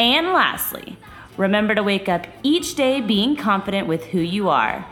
And 0.00 0.28
lastly, 0.28 0.96
Remember 1.36 1.74
to 1.74 1.82
wake 1.82 2.08
up 2.08 2.26
each 2.42 2.74
day 2.74 3.00
being 3.00 3.36
confident 3.36 3.86
with 3.86 4.06
who 4.06 4.20
you 4.20 4.48
are, 4.48 4.86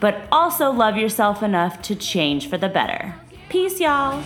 but 0.00 0.28
also 0.30 0.70
love 0.70 0.96
yourself 0.96 1.42
enough 1.42 1.80
to 1.82 1.94
change 1.94 2.48
for 2.48 2.58
the 2.58 2.68
better. 2.68 3.14
Peace, 3.48 3.80
y'all. 3.80 4.22